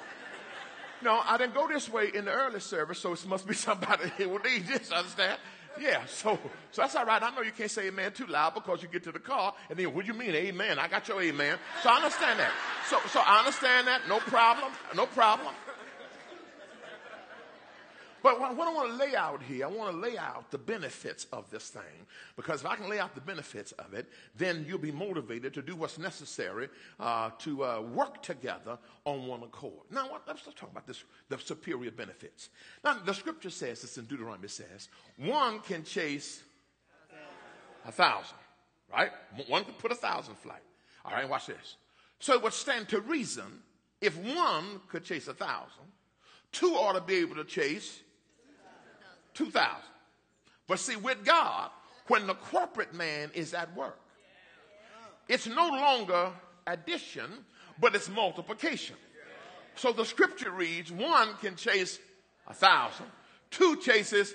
No, 1.02 1.22
I 1.24 1.38
didn't 1.38 1.54
go 1.54 1.68
this 1.68 1.90
way 1.90 2.10
in 2.14 2.26
the 2.26 2.32
early 2.32 2.60
service, 2.60 3.00
so 3.00 3.14
it 3.14 3.26
must 3.28 3.48
be 3.48 3.54
somebody 3.68 4.10
who 4.18 4.40
need 4.40 4.68
this. 4.68 4.92
Understand? 4.92 5.40
Yeah, 5.80 6.06
so 6.08 6.40
so 6.72 6.82
that's 6.82 6.96
all 6.96 7.06
right. 7.06 7.22
I 7.22 7.30
know 7.36 7.42
you 7.42 7.52
can't 7.52 7.70
say 7.70 7.88
amen 7.88 8.12
too 8.12 8.26
loud 8.26 8.56
because 8.56 8.82
you 8.82 8.90
get 8.90 9.04
to 9.04 9.12
the 9.12 9.20
car 9.20 9.54
and 9.70 9.78
then 9.78 9.94
what 9.94 10.06
do 10.06 10.12
you 10.12 10.18
mean 10.18 10.32
amen? 10.32 10.80
I 10.80 10.88
got 10.88 11.08
your 11.08 11.22
amen. 11.22 11.58
So 11.84 11.90
I 11.90 11.98
understand 11.98 12.40
that. 12.40 12.52
So 12.90 12.98
so 13.08 13.22
I 13.24 13.40
understand 13.40 13.88
that. 13.88 14.02
No 14.08 14.18
problem. 14.18 14.72
No 14.96 15.06
problem. 15.06 15.54
But 18.24 18.40
what 18.40 18.68
I 18.68 18.74
want 18.74 18.92
to 18.92 18.96
lay 18.96 19.16
out 19.16 19.42
here, 19.44 19.66
I 19.66 19.70
want 19.70 19.92
to 19.92 19.98
lay 19.98 20.18
out 20.18 20.50
the 20.52 20.58
benefits 20.58 21.28
of 21.32 21.50
this 21.50 21.70
thing. 21.70 22.06
Because 22.36 22.62
if 22.62 22.68
I 22.68 22.76
can 22.76 22.90
lay 22.90 23.00
out 23.00 23.16
the 23.16 23.22
benefits 23.22 23.72
of 23.74 23.94
it, 23.94 24.08
then 24.36 24.66
you'll 24.68 24.80
be 24.80 24.92
motivated 24.92 25.54
to 25.54 25.62
do 25.62 25.76
what's 25.76 25.98
necessary 25.98 26.70
uh, 27.00 27.30
to 27.40 27.64
uh, 27.64 27.82
work 27.82 28.22
together 28.24 28.78
on 29.06 29.28
one 29.28 29.44
accord. 29.44 29.86
Now, 29.92 30.10
let's, 30.28 30.44
talk 30.44 30.72
about 30.72 30.88
this, 30.88 31.04
the 31.30 31.38
superior 31.38 31.92
benefits. 31.92 32.50
Now, 32.84 32.98
the 33.06 33.14
scripture 33.14 33.50
says, 33.50 33.82
this 33.82 33.98
in 33.98 34.06
Deuteronomy 34.06 34.48
says, 34.48 34.90
one 35.18 35.60
can 35.60 35.84
chase 35.84 36.42
a 37.86 37.92
thousand, 37.92 38.38
right? 38.92 39.12
One 39.48 39.64
can 39.64 39.74
put 39.76 39.92
a 39.92 39.96
thousand 39.96 40.36
flight. 40.36 40.62
All 41.06 41.12
right, 41.12 41.30
watch 41.30 41.48
this. 41.48 41.76
So 42.20 42.34
it 42.34 42.44
would 42.44 42.54
stand 42.54 42.90
to 42.90 43.00
reason 43.00 43.62
if 44.02 44.18
one 44.18 44.82
could 44.90 45.04
chase 45.04 45.28
a 45.28 45.34
thousand, 45.34 45.86
two 46.52 46.74
ought 46.74 46.94
to 46.94 47.02
be 47.02 47.16
able 47.16 47.36
to 47.36 47.44
chase 47.44 48.02
2,000. 49.38 49.70
But 50.68 50.80
see, 50.80 50.96
with 50.96 51.24
God, 51.24 51.70
when 52.08 52.28
the 52.28 52.34
corporate 52.34 52.94
man 52.94 53.30
is 53.34 53.54
at 53.54 53.76
work, 53.76 54.00
it's 55.30 55.48
no 55.48 55.68
longer 55.68 56.32
addition, 56.66 57.30
but 57.80 57.96
it's 57.96 58.10
multiplication. 58.10 58.96
So 59.76 59.92
the 59.92 60.06
scripture 60.06 60.52
reads 60.52 60.92
one 60.92 61.36
can 61.36 61.56
chase 61.56 62.00
a 62.48 62.54
thousand, 62.54 63.06
two 63.52 63.76
chases 63.78 64.34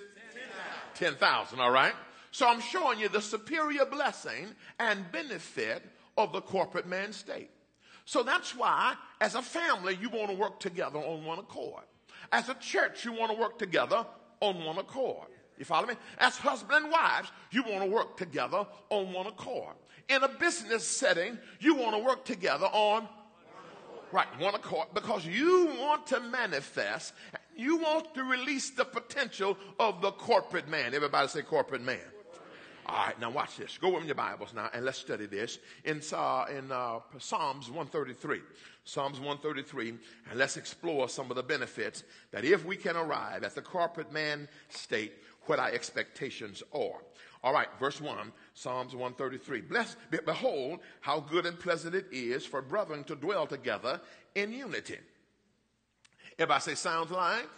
10,000, 0.95 1.59
all 1.59 1.71
right? 1.71 1.95
So 2.31 2.49
I'm 2.49 2.61
showing 2.61 3.01
you 3.01 3.09
the 3.09 3.21
superior 3.21 3.85
blessing 3.85 4.47
and 4.79 5.11
benefit 5.11 5.83
of 6.17 6.33
the 6.33 6.41
corporate 6.41 6.87
man 6.87 7.13
state. 7.13 7.51
So 8.05 8.23
that's 8.23 8.55
why, 8.55 8.95
as 9.21 9.35
a 9.35 9.43
family, 9.43 9.99
you 10.01 10.11
want 10.11 10.31
to 10.31 10.37
work 10.37 10.61
together 10.61 10.99
on 10.99 11.25
one 11.25 11.39
accord. 11.39 11.83
As 12.31 12.49
a 12.49 12.55
church, 12.55 13.05
you 13.05 13.13
want 13.13 13.33
to 13.33 13.39
work 13.39 13.59
together 13.59 14.07
on 14.43 14.63
one 14.65 14.77
accord. 14.77 15.29
You 15.57 15.65
follow 15.65 15.87
me? 15.87 15.95
As 16.19 16.37
husband 16.37 16.85
and 16.85 16.93
wives, 16.93 17.31
you 17.53 17.63
want 17.63 17.85
to 17.85 17.91
work 17.91 18.17
together 18.17 18.67
on 18.91 19.13
one 19.13 19.29
accord. 19.29 19.75
In 20.09 20.23
a 20.23 20.29
business 20.29 20.87
setting, 20.87 21.39
you 21.61 21.77
want 21.77 21.97
to 21.97 22.03
work 22.03 22.25
together 22.25 22.67
on 22.67 23.09
right 24.11 24.27
one 24.39 24.55
accord 24.55 24.89
because 24.93 25.25
you 25.25 25.71
want 25.79 26.07
to 26.09 26.21
manifest, 26.21 27.15
you 27.57 27.79
want 27.79 28.13
to 28.15 28.25
release 28.25 28.71
the 28.71 28.85
potential 28.85 29.57
of 29.79 30.03
the 30.03 30.11
corporate 30.11 30.69
man. 30.69 30.95
Everybody 30.95 31.29
say 31.29 31.43
corporate 31.43 31.83
man. 31.83 32.01
All 32.87 33.07
right, 33.07 33.21
now 33.21 33.31
watch 33.31 33.57
this. 33.57 33.79
Go 33.79 33.91
with 33.91 34.03
me 34.03 34.09
your 34.09 34.17
Bibles 34.17 34.53
now 34.53 34.69
and 34.75 34.85
let's 34.85 34.99
study 34.99 35.27
this 35.27 35.61
in, 35.85 36.03
uh, 36.13 36.47
in 36.51 36.73
uh, 36.73 36.99
Psalms 37.19 37.69
133. 37.69 38.41
Psalms 38.85 39.19
133, 39.21 39.91
and 40.31 40.39
let's 40.39 40.57
explore 40.57 41.09
some 41.09 41.31
of 41.31 41.37
the 41.37 41.43
benefits 41.43 42.03
that 42.33 42.45
if 42.45 42.65
we 42.65 42.77
can 42.77 42.97
arrive 42.97 43.45
at 43.45 43.55
the 43.55 43.63
corporate 43.63 44.13
man 44.13 44.49
state, 44.71 45.13
what 45.47 45.59
our 45.59 45.71
expectations 45.71 46.63
are. 46.73 47.01
All 47.45 47.53
right, 47.53 47.69
verse 47.79 48.01
1, 48.01 48.33
Psalms 48.55 48.95
133. 48.95 49.63
Bless, 49.63 49.97
behold, 50.25 50.81
how 51.01 51.21
good 51.21 51.47
and 51.47 51.59
pleasant 51.59 51.95
it 51.95 52.07
is 52.13 52.45
for 52.45 52.63
brethren 52.63 53.05
to 53.05 53.17
dwell 53.17 53.47
together 53.47 54.01
in 54.35 54.53
unity. 54.53 54.99
Everybody 56.39 56.63
say, 56.63 56.75
sounds 56.75 57.11
like, 57.11 57.35
sounds 57.35 57.49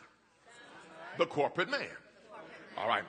like. 1.09 1.19
the 1.19 1.27
corporate 1.27 1.71
man. 1.71 1.87
All 2.77 2.89
right. 2.89 3.05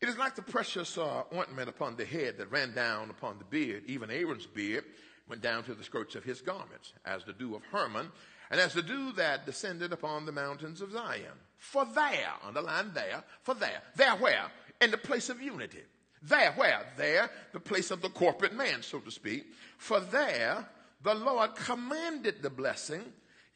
It 0.00 0.08
is 0.08 0.16
like 0.16 0.34
the 0.34 0.42
precious 0.42 0.96
uh, 0.96 1.22
ointment 1.34 1.68
upon 1.68 1.96
the 1.96 2.06
head 2.06 2.38
that 2.38 2.50
ran 2.50 2.74
down 2.74 3.10
upon 3.10 3.38
the 3.38 3.44
beard, 3.44 3.84
even 3.86 4.10
Aaron's 4.10 4.46
beard 4.46 4.84
went 5.30 5.40
down 5.40 5.62
to 5.62 5.74
the 5.74 5.84
skirts 5.84 6.16
of 6.16 6.24
his 6.24 6.40
garments, 6.40 6.92
as 7.06 7.24
the 7.24 7.32
dew 7.32 7.54
of 7.54 7.62
Hermon, 7.70 8.10
and 8.50 8.60
as 8.60 8.74
the 8.74 8.82
dew 8.82 9.12
that 9.12 9.46
descended 9.46 9.92
upon 9.92 10.26
the 10.26 10.32
mountains 10.32 10.80
of 10.80 10.92
Zion. 10.92 11.38
For 11.56 11.86
there, 11.94 12.32
underline 12.44 12.90
there, 12.92 13.22
for 13.42 13.54
there, 13.54 13.82
there 13.94 14.16
where? 14.16 14.50
In 14.80 14.90
the 14.90 14.98
place 14.98 15.30
of 15.30 15.40
unity. 15.40 15.82
There 16.20 16.52
where? 16.52 16.84
There, 16.96 17.30
the 17.52 17.60
place 17.60 17.92
of 17.92 18.02
the 18.02 18.08
corporate 18.08 18.54
man, 18.54 18.82
so 18.82 18.98
to 18.98 19.10
speak. 19.10 19.46
For 19.78 20.00
there, 20.00 20.66
the 21.02 21.14
Lord 21.14 21.54
commanded 21.54 22.42
the 22.42 22.50
blessing, 22.50 23.04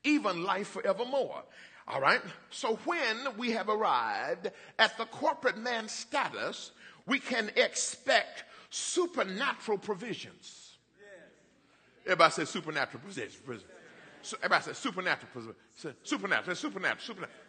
even 0.04 0.45
life 0.45 0.69
forevermore. 0.69 1.43
All 1.88 2.00
right? 2.00 2.23
So 2.50 2.76
when 2.85 3.37
we 3.37 3.50
have 3.50 3.69
arrived 3.69 4.50
at 4.78 4.97
the 4.97 5.07
corporate 5.07 5.59
man 5.59 5.88
status, 5.88 6.71
we 7.07 7.19
can 7.19 7.50
expect 7.57 8.45
supernatural 8.71 9.78
provisions. 9.78 10.63
Everybody 12.04 12.32
say 12.32 12.44
supernatural 12.44 13.00
provisions. 13.02 13.38
Everybody 14.42 14.64
say 14.64 14.73
supernatural 14.73 15.28
provisions. 15.32 15.56
Supernatural, 16.02 16.56
supernatural, 16.56 17.00
supernatural. 17.00 17.40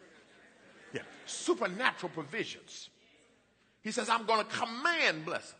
Yeah, 0.92 1.02
supernatural 1.26 2.12
provisions. 2.12 2.90
He 3.82 3.90
says, 3.90 4.08
I'm 4.08 4.24
going 4.24 4.44
to 4.44 4.52
command 4.52 5.24
blessings. 5.24 5.54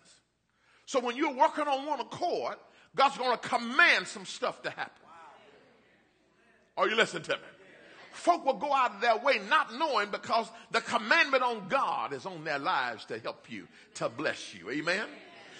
So 0.86 1.00
when 1.00 1.16
you're 1.16 1.34
working 1.34 1.66
on 1.66 1.86
one 1.86 2.00
accord, 2.00 2.56
God's 2.94 3.18
going 3.18 3.36
to 3.36 3.48
command 3.48 4.06
some 4.06 4.24
stuff 4.24 4.62
to 4.62 4.70
happen. 4.70 5.02
Are 6.76 6.88
you 6.88 6.96
listening 6.96 7.24
to 7.24 7.32
me? 7.32 7.42
folk 8.16 8.44
will 8.44 8.54
go 8.54 8.72
out 8.72 8.94
of 8.94 9.00
their 9.00 9.16
way 9.18 9.40
not 9.48 9.74
knowing 9.74 10.10
because 10.10 10.50
the 10.70 10.80
commandment 10.80 11.42
on 11.42 11.68
God 11.68 12.12
is 12.12 12.26
on 12.26 12.44
their 12.44 12.58
lives 12.58 13.04
to 13.06 13.18
help 13.18 13.50
you, 13.50 13.68
to 13.94 14.08
bless 14.08 14.54
you. 14.54 14.70
Amen? 14.70 15.06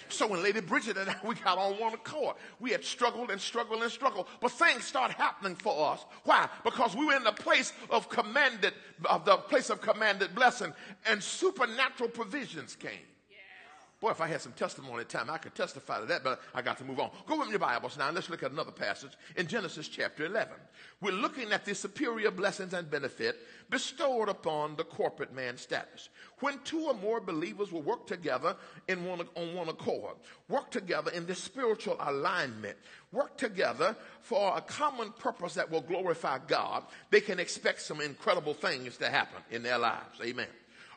So 0.09 0.27
when 0.27 0.43
Lady 0.43 0.61
Bridget 0.61 0.97
and 0.97 1.09
I, 1.09 1.15
we 1.23 1.35
got 1.35 1.57
on 1.57 1.73
one 1.79 1.93
accord, 1.93 2.35
we 2.59 2.71
had 2.71 2.83
struggled 2.83 3.31
and 3.31 3.39
struggled 3.39 3.81
and 3.81 3.91
struggled, 3.91 4.27
but 4.41 4.51
things 4.51 4.83
started 4.83 5.15
happening 5.15 5.55
for 5.55 5.91
us. 5.91 6.05
Why? 6.23 6.47
Because 6.63 6.95
we 6.95 7.05
were 7.05 7.15
in 7.15 7.23
the 7.23 7.31
place 7.31 7.73
of 7.89 8.09
commanded, 8.09 8.73
of 9.05 9.25
the 9.25 9.37
place 9.37 9.69
of 9.69 9.81
commanded 9.81 10.33
blessing, 10.35 10.73
and 11.05 11.21
supernatural 11.21 12.09
provisions 12.09 12.75
came. 12.75 12.91
Boy, 13.99 14.11
if 14.11 14.21
I 14.21 14.27
had 14.27 14.41
some 14.41 14.51
testimony 14.51 15.05
time, 15.05 15.27
I 15.31 15.39
could 15.39 15.55
testify 15.55 15.99
to 15.99 16.05
that, 16.05 16.23
but 16.23 16.39
I 16.53 16.61
got 16.61 16.77
to 16.77 16.83
move 16.83 16.99
on. 16.99 17.09
Go 17.25 17.39
with 17.39 17.49
your 17.49 17.57
Bibles 17.57 17.97
now, 17.97 18.05
and 18.05 18.15
let's 18.15 18.29
look 18.29 18.43
at 18.43 18.51
another 18.51 18.71
passage 18.71 19.13
in 19.35 19.47
Genesis 19.47 19.87
chapter 19.87 20.27
11. 20.27 20.53
We're 21.01 21.13
looking 21.13 21.51
at 21.51 21.65
the 21.65 21.73
superior 21.73 22.29
blessings 22.29 22.73
and 22.73 22.91
benefit 22.91 23.37
bestowed 23.71 24.29
upon 24.29 24.75
the 24.75 24.83
corporate 24.83 25.33
man 25.33 25.57
status. 25.57 26.09
When 26.41 26.59
two 26.63 26.81
or 26.81 26.93
more 26.93 27.19
believers 27.19 27.71
will 27.71 27.81
work 27.81 28.05
together 28.05 28.55
in 28.87 29.03
one, 29.03 29.21
on 29.35 29.55
one 29.55 29.69
accord, 29.69 30.17
work 30.47 30.69
together 30.69 31.09
in 31.09 31.25
this 31.25 31.41
spiritual 31.41 31.97
alignment, 31.99 32.77
work 33.11 33.35
together 33.35 33.95
for 34.21 34.55
a 34.55 34.61
common 34.61 35.11
purpose 35.13 35.55
that 35.55 35.71
will 35.71 35.81
glorify 35.81 36.37
God, 36.47 36.83
they 37.09 37.21
can 37.21 37.39
expect 37.39 37.81
some 37.81 38.01
incredible 38.01 38.53
things 38.53 38.97
to 38.97 39.09
happen 39.09 39.41
in 39.49 39.63
their 39.63 39.79
lives. 39.79 40.21
Amen. 40.21 40.45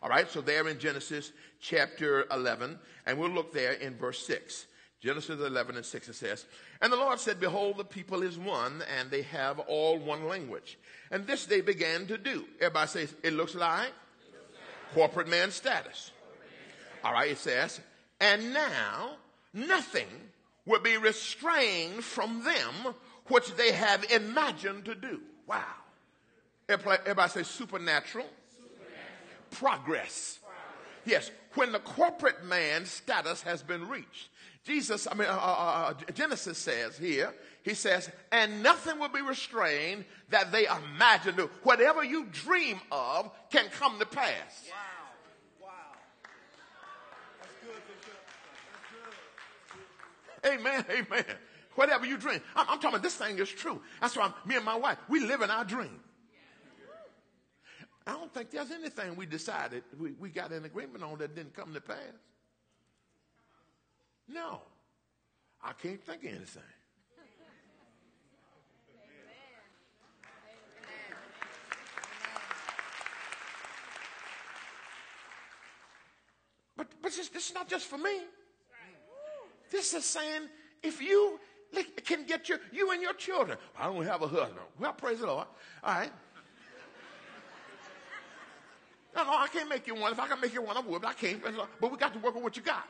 All 0.02 0.08
right, 0.08 0.30
so 0.30 0.40
there 0.40 0.66
in 0.66 0.78
Genesis 0.78 1.32
chapter 1.60 2.26
11, 2.30 2.78
and 3.06 3.18
we'll 3.18 3.30
look 3.30 3.52
there 3.52 3.72
in 3.72 3.94
verse 3.96 4.24
6. 4.26 4.66
Genesis 5.00 5.40
11 5.40 5.76
and 5.76 5.84
6 5.84 6.08
it 6.08 6.14
says, 6.14 6.44
And 6.80 6.92
the 6.92 6.96
Lord 6.96 7.18
said, 7.18 7.40
Behold, 7.40 7.78
the 7.78 7.84
people 7.84 8.22
is 8.22 8.38
one, 8.38 8.82
and 8.98 9.10
they 9.10 9.22
have 9.22 9.58
all 9.58 9.98
one 9.98 10.26
language. 10.26 10.78
And 11.10 11.26
this 11.26 11.46
they 11.46 11.60
began 11.60 12.06
to 12.06 12.18
do. 12.18 12.44
Everybody 12.60 12.88
says, 12.88 13.14
It 13.22 13.32
looks 13.32 13.54
like 13.54 13.92
corporate 14.94 15.28
man 15.28 15.50
status. 15.50 16.10
All 17.02 17.12
right, 17.12 17.30
it 17.30 17.38
says, 17.38 17.80
And 18.20 18.52
now 18.52 19.12
nothing 19.54 20.08
will 20.66 20.80
be 20.80 20.96
restrained 20.96 22.04
from 22.04 22.44
them 22.44 22.94
which 23.26 23.54
they 23.54 23.72
have 23.72 24.04
imagined 24.12 24.84
to 24.84 24.94
do. 24.94 25.20
Wow. 25.46 25.64
Everybody 26.68 27.30
say 27.30 27.42
supernatural 27.42 28.26
progress. 29.50 30.38
Yes, 31.04 31.30
when 31.54 31.72
the 31.72 31.78
corporate 31.78 32.44
man 32.44 32.84
status 32.86 33.42
has 33.42 33.62
been 33.62 33.88
reached. 33.88 34.28
Jesus, 34.64 35.08
I 35.10 35.14
mean, 35.14 35.28
uh, 35.28 35.32
uh, 35.32 35.94
uh, 36.06 36.12
Genesis 36.12 36.58
says 36.58 36.98
here, 36.98 37.32
he 37.62 37.74
says, 37.74 38.10
and 38.30 38.62
nothing 38.62 38.98
will 38.98 39.08
be 39.08 39.22
restrained 39.22 40.04
that 40.28 40.52
they 40.52 40.66
imagine. 40.66 41.36
To. 41.36 41.50
Whatever 41.62 42.04
you 42.04 42.26
dream 42.26 42.80
of 42.92 43.30
can 43.50 43.66
come 43.78 43.98
to 43.98 44.06
pass. 44.06 44.70
Wow. 45.60 45.66
Wow. 45.66 45.68
That's 47.40 47.54
good, 47.64 47.82
That's 50.42 50.60
good. 50.60 50.60
Amen. 50.60 50.84
Amen. 50.90 51.24
Whatever 51.74 52.06
you 52.06 52.18
dream. 52.18 52.40
I'm, 52.54 52.66
I'm, 52.68 52.76
talking 52.78 52.90
about 52.90 53.02
this 53.02 53.16
thing 53.16 53.38
is 53.38 53.48
true. 53.48 53.80
That's 54.00 54.16
why 54.16 54.24
I'm, 54.24 54.34
me 54.46 54.56
and 54.56 54.64
my 54.64 54.76
wife, 54.76 54.98
we 55.08 55.20
live 55.20 55.40
in 55.40 55.50
our 55.50 55.64
dream. 55.64 56.00
I 58.06 58.12
don't 58.12 58.32
think 58.32 58.50
there's 58.50 58.70
anything 58.70 59.14
we 59.14 59.26
decided 59.26 59.84
we, 59.98 60.12
we 60.12 60.30
got 60.30 60.52
an 60.52 60.64
agreement 60.64 61.04
on 61.04 61.18
that 61.18 61.34
didn't 61.34 61.54
come 61.54 61.72
to 61.74 61.80
pass. 61.80 61.96
No. 64.28 64.62
I 65.62 65.72
can't 65.72 66.02
think 66.02 66.24
of 66.24 66.30
anything. 66.30 66.62
But, 76.76 76.86
but 77.02 77.12
this, 77.12 77.28
this 77.28 77.48
is 77.48 77.54
not 77.54 77.68
just 77.68 77.86
for 77.86 77.98
me. 77.98 78.20
This 79.70 79.92
is 79.92 80.04
saying 80.04 80.48
if 80.82 81.02
you 81.02 81.38
can 82.04 82.24
get 82.24 82.48
your, 82.48 82.58
you 82.72 82.90
and 82.90 83.02
your 83.02 83.12
children. 83.12 83.58
I 83.78 83.84
don't 83.84 84.04
have 84.04 84.22
a 84.22 84.28
husband. 84.28 84.58
Well, 84.78 84.92
praise 84.94 85.20
the 85.20 85.26
Lord. 85.26 85.46
All 85.84 85.94
right. 85.94 86.10
No, 89.14 89.22
oh, 89.22 89.24
no, 89.24 89.38
I 89.38 89.48
can't 89.48 89.68
make 89.68 89.86
you 89.86 89.94
one. 89.94 90.12
If 90.12 90.20
I 90.20 90.28
can 90.28 90.40
make 90.40 90.54
you 90.54 90.62
one, 90.62 90.76
I 90.76 90.80
would, 90.80 91.02
but 91.02 91.08
I 91.08 91.14
can't. 91.14 91.42
But 91.80 91.90
we 91.90 91.96
got 91.96 92.12
to 92.14 92.20
work 92.20 92.34
with 92.34 92.44
what 92.44 92.56
you 92.56 92.62
got. 92.62 92.86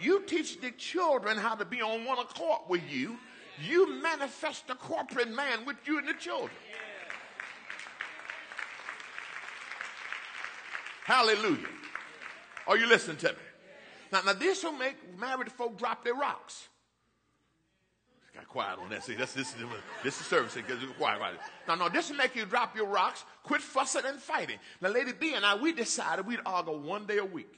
You 0.00 0.22
teach 0.22 0.60
the 0.60 0.70
children 0.72 1.36
how 1.36 1.54
to 1.56 1.64
be 1.64 1.82
on 1.82 2.04
one 2.04 2.18
accord 2.18 2.60
with 2.68 2.82
you. 2.88 3.18
You 3.60 4.00
manifest 4.00 4.68
the 4.68 4.74
corporate 4.74 5.30
man 5.34 5.64
with 5.66 5.76
you 5.84 5.98
and 5.98 6.08
the 6.08 6.14
children. 6.14 6.50
Hallelujah. 11.04 11.66
Are 12.66 12.76
you 12.76 12.86
listening 12.86 13.16
to 13.18 13.28
me? 13.30 13.38
Now, 14.12 14.20
now 14.24 14.34
this 14.34 14.62
will 14.62 14.72
make 14.72 14.96
married 15.18 15.50
folk 15.50 15.76
drop 15.76 16.04
their 16.04 16.14
rocks 16.14 16.68
got 18.38 18.48
quiet 18.48 18.78
on 18.78 18.88
that. 18.90 19.04
See, 19.04 19.14
this, 19.14 19.32
this, 19.32 19.54
this 20.04 20.20
is 20.20 20.26
service. 20.26 20.54
Because 20.54 20.80
you're 20.80 20.92
quiet 20.92 21.20
right 21.20 21.34
Now, 21.66 21.74
no, 21.74 21.88
this 21.88 22.08
will 22.08 22.16
make 22.16 22.36
you 22.36 22.44
drop 22.44 22.76
your 22.76 22.86
rocks, 22.86 23.24
quit 23.42 23.60
fussing 23.60 24.02
and 24.06 24.18
fighting. 24.20 24.58
Now, 24.80 24.90
Lady 24.90 25.12
B 25.12 25.34
and 25.34 25.44
I, 25.44 25.56
we 25.56 25.72
decided 25.72 26.26
we'd 26.26 26.40
argue 26.46 26.78
one 26.78 27.06
day 27.06 27.18
a 27.18 27.24
week. 27.24 27.52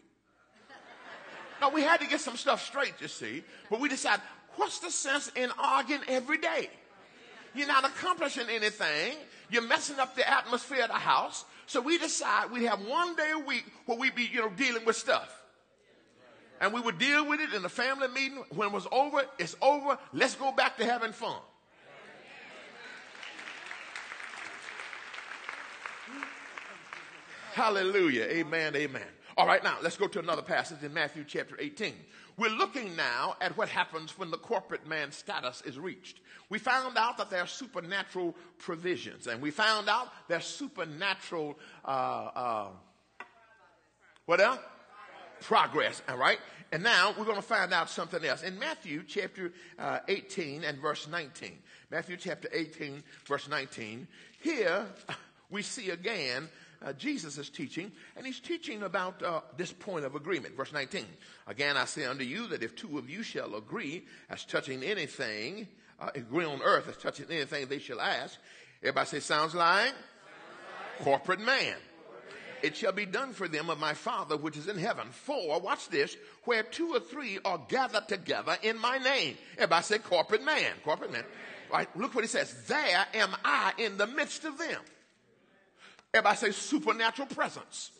Now, 1.61 1.71
we 1.71 1.83
had 1.83 2.01
to 2.01 2.07
get 2.07 2.21
some 2.21 2.37
stuff 2.37 2.65
straight, 2.65 2.95
you 3.01 3.09
see, 3.09 3.45
but 3.69 3.81
we 3.81 3.91
decided, 3.91 4.23
what's 4.57 4.79
the 4.79 4.91
sense 4.91 5.31
in 5.37 5.51
arguing 5.59 6.01
every 6.09 6.39
day? 6.39 6.71
You're 7.55 7.69
not 7.69 7.85
accomplishing 7.85 8.49
anything. 8.49 9.17
You're 9.51 9.67
messing 9.67 9.99
up 9.99 10.17
the 10.17 10.29
atmosphere 10.29 10.85
of 10.85 10.89
the 10.89 10.95
house. 10.95 11.45
So 11.67 11.83
we 11.83 11.99
decide 11.99 12.51
we'd 12.51 12.65
have 12.65 12.81
one 12.87 13.15
day 13.15 13.31
a 13.35 13.39
week 13.39 13.65
where 13.85 13.99
we'd 13.99 14.15
be, 14.15 14.31
you 14.33 14.41
know, 14.41 14.49
dealing 14.51 14.85
with 14.87 14.97
stuff 14.97 15.40
and 16.61 16.73
we 16.73 16.81
would 16.81 16.99
deal 16.99 17.27
with 17.27 17.41
it 17.41 17.55
in 17.55 17.63
the 17.63 17.69
family 17.69 18.09
meeting. 18.09 18.45
When 18.51 18.69
it 18.69 18.73
was 18.73 18.87
over, 18.93 19.23
it's 19.39 19.57
over. 19.63 19.99
Let's 20.13 20.35
go 20.35 20.53
back 20.53 20.77
to 20.77 20.85
having 20.85 21.13
fun. 21.13 21.39
Hallelujah. 27.53 28.25
Amen. 28.25 28.77
Amen. 28.77 29.03
All 29.37 29.47
right, 29.47 29.63
now 29.65 29.79
let's 29.83 29.97
go 29.97 30.07
to 30.07 30.19
another 30.19 30.43
passage 30.43 30.83
in 30.83 30.93
Matthew 30.93 31.25
chapter 31.27 31.57
18. 31.59 31.95
We're 32.37 32.51
looking 32.51 32.95
now 32.95 33.37
at 33.41 33.57
what 33.57 33.69
happens 33.69 34.19
when 34.19 34.31
the 34.31 34.37
corporate 34.37 34.87
man 34.87 35.13
status 35.13 35.63
is 35.65 35.79
reached. 35.79 36.21
We 36.49 36.59
found 36.59 36.97
out 36.99 37.17
that 37.19 37.31
there 37.31 37.41
are 37.41 37.47
supernatural 37.47 38.37
provisions, 38.59 39.27
and 39.27 39.41
we 39.41 39.51
found 39.51 39.89
out 39.89 40.09
there's 40.29 40.45
supernatural, 40.45 41.59
uh, 41.85 41.89
uh, 41.89 42.67
what 44.27 44.41
else? 44.41 44.59
Progress, 45.41 46.03
all 46.09 46.17
right? 46.17 46.39
And 46.73 46.83
now 46.83 47.15
we're 47.19 47.25
going 47.25 47.37
to 47.37 47.43
find 47.43 47.73
out 47.73 47.91
something 47.91 48.25
else. 48.25 48.43
In 48.43 48.59
Matthew 48.59 49.03
chapter 49.07 49.53
uh, 49.79 49.99
18 50.07 50.65
and 50.65 50.79
verse 50.79 51.09
19, 51.09 51.59
Matthew 51.91 52.17
chapter 52.17 52.49
18, 52.53 53.03
verse 53.27 53.49
19, 53.49 54.07
here 54.41 54.87
we 55.51 55.63
see 55.63 55.91
again 55.91 56.49
uh, 56.83 56.95
Jesus 56.95 57.37
is 57.37 57.51
teaching, 57.51 57.93
and 58.17 58.25
he's 58.25 58.41
teaching 58.41 58.85
about 58.85 59.23
uh, 59.23 59.41
this 59.57 59.71
point 59.71 60.07
of 60.07 60.15
agreement. 60.15 60.57
Verse 60.57 60.73
19. 60.73 61.05
Again, 61.47 61.77
I 61.77 61.85
say 61.85 62.07
unto 62.07 62.25
you 62.25 62.47
that 62.49 62.63
if 62.63 62.75
two 62.75 62.97
of 62.97 63.11
you 63.11 63.23
shall 63.23 63.55
agree 63.57 64.07
as 64.31 64.45
touching 64.47 64.83
anything, 64.83 65.69
uh, 66.01 66.09
agree 66.15 66.47
on 66.47 66.63
earth 66.63 66.89
as 66.89 66.97
touching 66.97 67.27
anything 67.31 67.67
they 67.67 67.81
shall 67.81 68.01
ask. 68.01 68.39
Everybody 68.83 69.09
say, 69.09 69.21
sounds 69.21 69.55
like? 69.55 69.89
Sounds 69.89 69.97
like. 70.97 71.05
Corporate 71.05 71.41
man 71.41 71.77
it 72.63 72.77
shall 72.77 72.93
be 72.93 73.07
done 73.07 73.33
for 73.33 73.49
them 73.49 73.71
of 73.71 73.79
my 73.79 73.95
Father 73.95 74.37
which 74.37 74.57
is 74.57 74.69
in 74.69 74.79
heaven. 74.79 75.09
For, 75.11 75.61
watch 75.61 75.89
this, 75.89 76.17
where 76.45 76.63
two 76.63 76.95
or 76.95 77.01
three 77.01 77.39
are 77.45 77.61
gathered 77.69 78.09
together 78.09 78.57
in 78.63 78.79
my 78.79 78.99
name. 78.99 79.37
Everybody 79.57 79.83
say 79.85 79.99
corporate 79.99 80.45
man, 80.45 80.73
corporate 80.85 81.13
man. 81.13 81.25
Right, 81.73 81.89
look 81.97 82.15
what 82.15 82.25
he 82.25 82.29
says. 82.29 82.55
There 82.67 83.07
am 83.15 83.31
I 83.45 83.73
in 83.79 83.97
the 83.97 84.07
midst 84.07 84.45
of 84.45 84.59
them. 84.59 84.81
Everybody 86.13 86.37
say 86.37 86.51
supernatural 86.51 87.29
presence. 87.29 87.93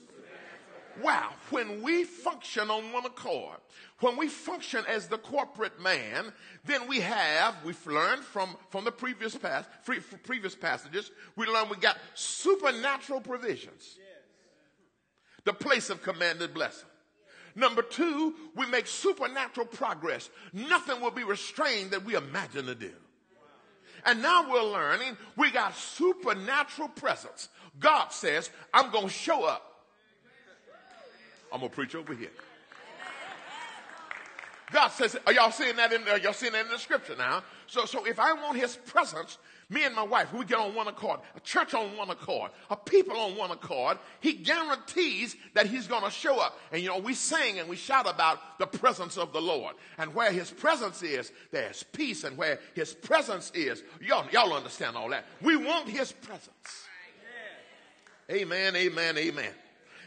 Wow, 1.03 1.31
when 1.51 1.83
we 1.83 2.05
function 2.05 2.69
on 2.69 2.93
one 2.93 3.07
accord, 3.07 3.57
when 4.01 4.17
we 4.17 4.29
function 4.29 4.85
as 4.89 5.07
the 5.07 5.19
corporate 5.19 5.81
man, 5.81 6.33
then 6.65 6.89
we 6.89 7.01
have, 7.01 7.55
we've 7.65 7.87
learned 7.87 8.23
from, 8.23 8.57
from 8.71 8.85
the 8.85 8.91
previous 8.91 9.37
past, 9.37 9.69
previous 10.25 10.55
passages, 10.55 11.11
we 11.37 11.47
learned 11.47 11.71
we 11.71 11.77
got 11.77 11.97
supernatural 12.15 13.21
provisions 13.21 13.99
the 15.45 15.53
place 15.53 15.91
of 15.91 16.03
commanded 16.03 16.55
blessing. 16.55 16.89
Number 17.55 17.83
two, 17.83 18.35
we 18.55 18.67
make 18.67 18.87
supernatural 18.87 19.67
progress. 19.67 20.31
Nothing 20.53 21.01
will 21.01 21.11
be 21.11 21.25
restrained 21.25 21.91
that 21.91 22.05
we 22.05 22.15
imagine 22.15 22.67
to 22.67 22.75
do. 22.75 22.93
And 24.07 24.23
now 24.23 24.51
we're 24.51 24.63
learning 24.63 25.17
we 25.37 25.51
got 25.51 25.77
supernatural 25.77 26.89
presence. 26.89 27.49
God 27.79 28.13
says, 28.13 28.51
I'm 28.73 28.91
going 28.91 29.09
to 29.09 29.13
show 29.13 29.45
up. 29.45 29.67
I'm 31.53 31.61
going 31.61 31.71
to 31.71 31.75
preach 31.75 31.95
over 31.95 32.15
here. 32.15 32.31
God 34.73 34.89
says, 34.89 35.17
are 35.27 35.33
y'all 35.33 35.51
seeing 35.51 35.77
that 35.77 35.93
in 35.93 36.05
there? 36.05 36.17
Y'all 36.19 36.33
seeing 36.33 36.53
that 36.53 36.65
in 36.67 36.71
the 36.71 36.79
scripture 36.79 37.17
now? 37.17 37.43
So, 37.67 37.87
so 37.87 38.05
if 38.05 38.21
I 38.21 38.33
want 38.35 38.57
his 38.57 38.77
presence, 38.77 39.39
me 39.71 39.85
and 39.85 39.95
my 39.95 40.03
wife, 40.03 40.33
we 40.33 40.45
get 40.45 40.59
on 40.59 40.75
one 40.75 40.89
accord, 40.89 41.21
a 41.37 41.41
church 41.41 41.75
on 41.75 41.97
one 41.97 42.11
accord, 42.11 42.51
a 42.71 42.77
people 42.77 43.17
on 43.17 43.37
one 43.37 43.53
accord, 43.53 43.99
he 44.19 44.33
guarantees 44.33 45.37
that 45.55 45.67
he's 45.67 45.87
going 45.87 46.03
to 46.03 46.11
show 46.11 46.41
up. 46.41 46.59
And 46.73 46.83
you 46.83 46.89
know, 46.89 46.99
we 46.99 47.15
sing 47.15 47.61
and 47.61 47.69
we 47.69 47.77
shout 47.77 48.13
about 48.13 48.59
the 48.59 48.67
presence 48.67 49.17
of 49.17 49.33
the 49.33 49.41
Lord. 49.41 49.77
And 49.97 50.13
where 50.13 50.33
his 50.33 50.51
presence 50.51 51.03
is, 51.05 51.31
there's 51.53 51.85
peace. 51.85 52.25
And 52.25 52.37
where 52.37 52.59
his 52.75 52.93
presence 52.93 53.53
is, 53.55 53.85
y'all, 54.01 54.27
y'all 54.33 54.53
understand 54.53 54.97
all 54.97 55.09
that. 55.11 55.25
We 55.41 55.57
want 55.57 55.89
his 55.89 56.11
presence. 56.11 56.89
Amen, 58.29 58.75
amen, 58.75 59.19
amen. 59.19 59.53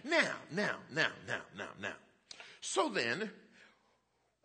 Now, 0.03 0.33
now, 0.51 0.75
now, 0.93 1.11
now, 1.25 1.41
now, 1.57 1.69
now. 1.81 1.93
So 2.59 2.89
then, 2.89 3.29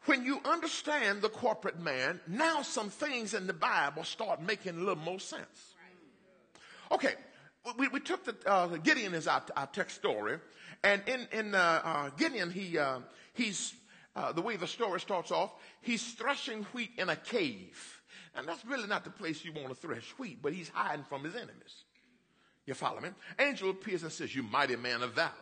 when 0.09 0.25
you 0.25 0.41
understand 0.45 1.21
the 1.21 1.29
corporate 1.29 1.79
man, 1.79 2.19
now 2.27 2.63
some 2.63 2.89
things 2.89 3.35
in 3.35 3.47
the 3.47 3.53
Bible 3.53 4.05
start 4.05 4.41
making 4.43 4.77
a 4.77 4.79
little 4.79 4.97
more 4.97 5.21
sense. 5.21 5.75
Okay, 6.91 7.15
we, 7.77 7.89
we 7.89 8.01
took 8.01 8.25
the 8.25 8.35
uh, 8.51 8.69
Gideon 8.79 9.13
is 9.13 9.29
our, 9.29 9.43
our 9.55 9.67
text 9.67 9.97
story, 9.97 10.39
and 10.83 11.03
in 11.07 11.29
in 11.33 11.55
uh, 11.55 11.83
uh, 11.85 12.11
Gideon 12.17 12.51
he 12.51 12.79
uh, 12.79 13.01
he's 13.35 13.75
uh, 14.17 14.33
the 14.33 14.41
way 14.41 14.57
the 14.57 14.67
story 14.67 14.99
starts 14.99 15.31
off, 15.31 15.53
he's 15.83 16.15
threshing 16.15 16.63
wheat 16.73 16.93
in 16.97 17.11
a 17.11 17.17
cave, 17.17 18.03
and 18.35 18.49
that's 18.49 18.65
really 18.65 18.89
not 18.89 19.05
the 19.05 19.11
place 19.11 19.45
you 19.45 19.53
want 19.53 19.69
to 19.69 19.75
thresh 19.75 20.09
wheat, 20.17 20.41
but 20.41 20.55
he's 20.55 20.71
hiding 20.71 21.05
from 21.05 21.23
his 21.23 21.35
enemies. 21.35 21.85
You 22.65 22.73
follow 22.73 23.01
me? 23.01 23.11
Angel 23.39 23.69
appears 23.71 24.03
and 24.03 24.13
says, 24.13 24.35
"You 24.35 24.43
mighty 24.43 24.77
man 24.77 25.03
of 25.03 25.13
valor." 25.13 25.33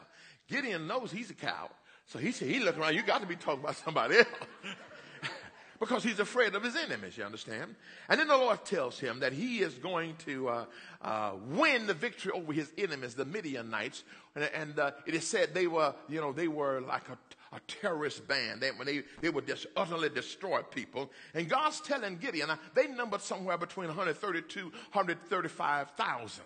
Gideon 0.49 0.89
knows 0.89 1.13
he's 1.13 1.31
a 1.31 1.35
coward. 1.35 1.71
So 2.07 2.19
he 2.19 2.33
said, 2.33 2.49
he 2.49 2.61
looked 2.61 2.79
around, 2.79 2.95
you 2.95 3.03
got 3.03 3.21
to 3.21 3.27
be 3.27 3.37
talking 3.37 3.61
about 3.61 3.77
somebody 3.77 4.19
else. 4.19 4.29
because 5.81 6.03
he's 6.03 6.21
afraid 6.21 6.55
of 6.55 6.63
his 6.63 6.77
enemies, 6.77 7.17
you 7.17 7.25
understand? 7.25 7.75
And 8.09 8.21
then 8.21 8.29
the 8.29 8.37
Lord 8.37 8.65
tells 8.65 8.99
him 8.99 9.21
that 9.21 9.33
he 9.33 9.59
is 9.59 9.75
going 9.75 10.15
to 10.27 10.49
uh, 10.49 10.65
uh, 11.03 11.33
win 11.49 11.87
the 11.87 11.95
victory 11.95 12.33
over 12.33 12.53
his 12.53 12.73
enemies, 12.79 13.15
the 13.15 13.25
Midianites. 13.25 14.05
And, 14.35 14.45
and 14.55 14.79
uh, 14.79 14.93
it 15.07 15.15
is 15.15 15.27
said 15.27 15.53
they 15.53 15.67
were, 15.67 15.95
you 16.09 16.21
know, 16.21 16.33
they 16.33 16.49
were 16.49 16.81
like 16.81 17.09
a, 17.09 17.57
a 17.57 17.61
terrorist 17.67 18.27
band. 18.27 18.61
They, 18.61 18.71
when 18.71 18.87
they, 18.87 19.03
they 19.21 19.31
would 19.31 19.47
just 19.47 19.67
utterly 19.77 20.09
destroy 20.09 20.63
people. 20.63 21.11
And 21.35 21.49
God's 21.49 21.81
telling 21.81 22.19
Gideon, 22.19 22.51
they 22.75 22.87
numbered 22.87 23.23
somewhere 23.23 23.59
between 23.59 23.89
132, 23.89 24.63
135,000. 24.65 26.45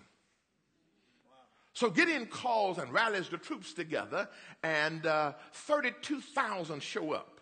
So 1.72 1.88
Gideon 1.88 2.26
calls 2.26 2.78
and 2.78 2.92
rallies 2.92 3.28
the 3.28 3.38
troops 3.38 3.72
together, 3.72 4.28
and 4.62 5.06
uh, 5.06 5.32
32,000 5.52 6.82
show 6.82 7.12
up. 7.12 7.40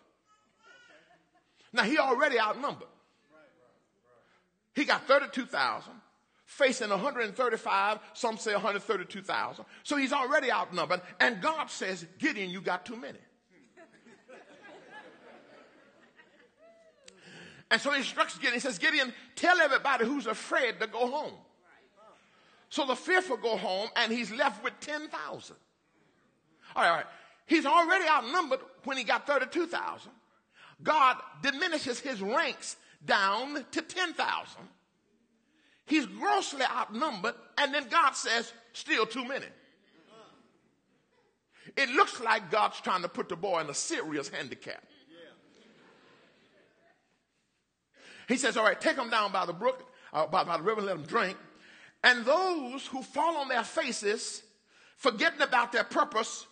Now, 1.73 1.83
he 1.83 1.97
already 1.97 2.39
outnumbered. 2.39 2.87
He 4.75 4.85
got 4.85 5.07
32,000, 5.07 5.91
facing 6.45 6.89
135, 6.89 7.99
some 8.13 8.37
say 8.37 8.53
132,000. 8.53 9.65
So 9.83 9.97
he's 9.97 10.13
already 10.13 10.51
outnumbered, 10.51 11.01
and 11.19 11.41
God 11.41 11.69
says, 11.69 12.05
Gideon, 12.17 12.49
you 12.49 12.61
got 12.61 12.85
too 12.85 12.95
many. 12.95 13.19
and 17.71 17.81
so 17.81 17.91
he 17.91 17.97
instructs 17.97 18.35
Gideon, 18.35 18.53
he 18.53 18.59
says, 18.59 18.77
Gideon, 18.77 19.11
tell 19.35 19.59
everybody 19.59 20.05
who's 20.05 20.27
afraid 20.27 20.79
to 20.79 20.87
go 20.87 21.07
home. 21.07 21.33
So 22.69 22.85
the 22.85 22.97
will 23.29 23.37
go 23.37 23.57
home 23.57 23.89
and 23.95 24.11
he's 24.11 24.31
left 24.31 24.63
with 24.63 24.73
10,000. 24.79 25.55
All 26.75 26.83
right, 26.83 26.89
all 26.89 26.95
right. 26.95 27.05
He's 27.47 27.65
already 27.65 28.07
outnumbered 28.07 28.59
when 28.83 28.97
he 28.97 29.03
got 29.03 29.25
32,000. 29.25 30.11
God 30.83 31.17
diminishes 31.41 31.99
his 31.99 32.21
ranks 32.21 32.77
down 33.03 33.65
to 33.71 33.81
10,000. 33.81 34.61
He's 35.85 36.05
grossly 36.05 36.63
outnumbered, 36.63 37.33
and 37.57 37.73
then 37.73 37.87
God 37.89 38.11
says, 38.11 38.53
still 38.73 39.07
too 39.07 39.25
many. 39.25 39.47
It 41.75 41.89
looks 41.89 42.19
like 42.21 42.51
God's 42.51 42.79
trying 42.81 43.01
to 43.01 43.09
put 43.09 43.29
the 43.29 43.35
boy 43.35 43.61
in 43.61 43.69
a 43.69 43.73
serious 43.73 44.29
handicap. 44.29 44.83
He 48.27 48.37
says, 48.37 48.57
All 48.57 48.63
right, 48.63 48.79
take 48.79 48.95
him 48.95 49.09
down 49.09 49.31
by 49.31 49.47
the 49.47 49.53
brook, 49.53 49.91
uh, 50.13 50.27
by, 50.27 50.43
by 50.43 50.57
the 50.57 50.63
river, 50.63 50.81
let 50.81 50.95
him 50.95 51.03
drink. 51.03 51.35
And 52.03 52.25
those 52.25 52.85
who 52.87 53.01
fall 53.01 53.37
on 53.37 53.49
their 53.49 53.63
faces, 53.63 54.41
forgetting 54.97 55.41
about 55.41 55.71
their 55.71 55.83
purpose, 55.83 56.45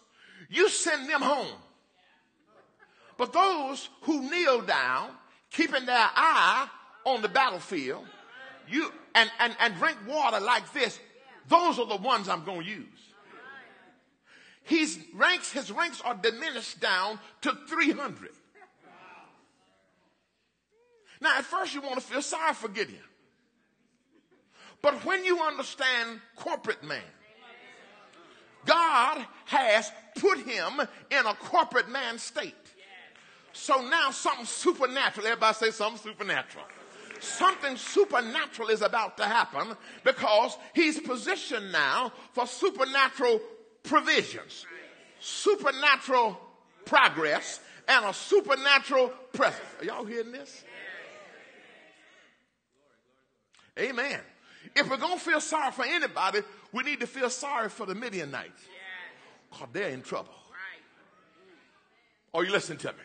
you 0.50 0.70
send 0.70 1.10
them 1.10 1.22
home. 1.22 1.56
But 3.18 3.34
those 3.34 3.90
who 4.02 4.30
kneel 4.30 4.62
down, 4.62 5.10
keeping 5.52 5.86
their 5.86 6.10
eye 6.16 6.68
on 7.06 7.22
the 7.22 7.30
battlefield, 7.30 8.06
you 8.68 8.92
and, 9.16 9.30
and, 9.40 9.56
and 9.60 9.76
drink 9.76 9.98
water 10.08 10.40
like 10.40 10.72
this, 10.74 11.00
those 11.48 11.80
are 11.80 11.88
the 11.88 11.96
ones 11.96 12.30
I'm 12.30 12.44
going 12.44 12.64
to 12.64 12.70
use. 12.70 12.86
His 14.64 15.00
ranks, 15.14 15.52
his 15.52 15.72
ranks 15.72 16.02
are 16.02 16.14
diminished 16.14 16.82
down 16.82 17.20
to 17.42 17.58
300. 17.70 18.30
Now, 21.22 21.38
at 21.38 21.46
first, 21.46 21.74
you 21.74 21.82
want 21.82 21.96
to 21.96 22.02
feel 22.02 22.22
sorry 22.22 22.54
for 22.54 22.68
Gideon. 22.68 23.02
But 24.82 25.04
when 25.06 25.26
you 25.26 25.42
understand 25.42 26.22
corporate 26.36 26.84
man, 26.84 27.02
God 28.66 29.26
has 29.46 29.92
put 30.20 30.40
him 30.40 30.82
in 31.10 31.26
a 31.26 31.34
corporate 31.34 31.90
man 31.90 32.20
state. 32.20 32.54
So 33.54 33.82
now 33.82 34.12
something 34.12 34.46
supernatural, 34.46 35.26
everybody 35.26 35.56
say 35.56 35.72
something 35.72 36.12
supernatural. 36.12 36.66
Something 37.20 37.76
supernatural 37.76 38.70
is 38.70 38.84
about 38.84 39.18
to 39.18 39.24
happen 39.24 39.76
because 40.04 40.56
he's 40.74 41.00
positioned 41.00 41.72
now 41.72 42.12
for 42.34 42.46
supernatural 42.46 43.42
provisions, 43.82 44.68
supernatural 45.20 46.40
progress, 46.86 47.60
and 47.88 48.06
a 48.06 48.14
supernatural 48.14 49.10
presence. 49.34 49.66
Are 49.80 49.86
y'all 49.86 50.06
hearing 50.06 50.32
this? 50.32 50.64
Amen. 53.80 54.20
If 54.76 54.90
we're 54.90 54.98
going 54.98 55.18
to 55.18 55.24
feel 55.24 55.42
sorry 55.42 55.72
for 55.72 55.86
anybody, 55.86 56.42
we 56.72 56.84
need 56.84 57.00
to 57.00 57.08
feel 57.08 57.30
sorry 57.30 57.70
for 57.70 57.86
the 57.86 57.96
Midianites. 57.96 58.64
Because 59.52 59.68
they're 59.74 59.90
in 59.90 60.02
trouble. 60.02 60.34
Are 62.34 62.44
you 62.44 62.52
listening 62.52 62.78
to 62.80 62.90
me? 62.90 63.00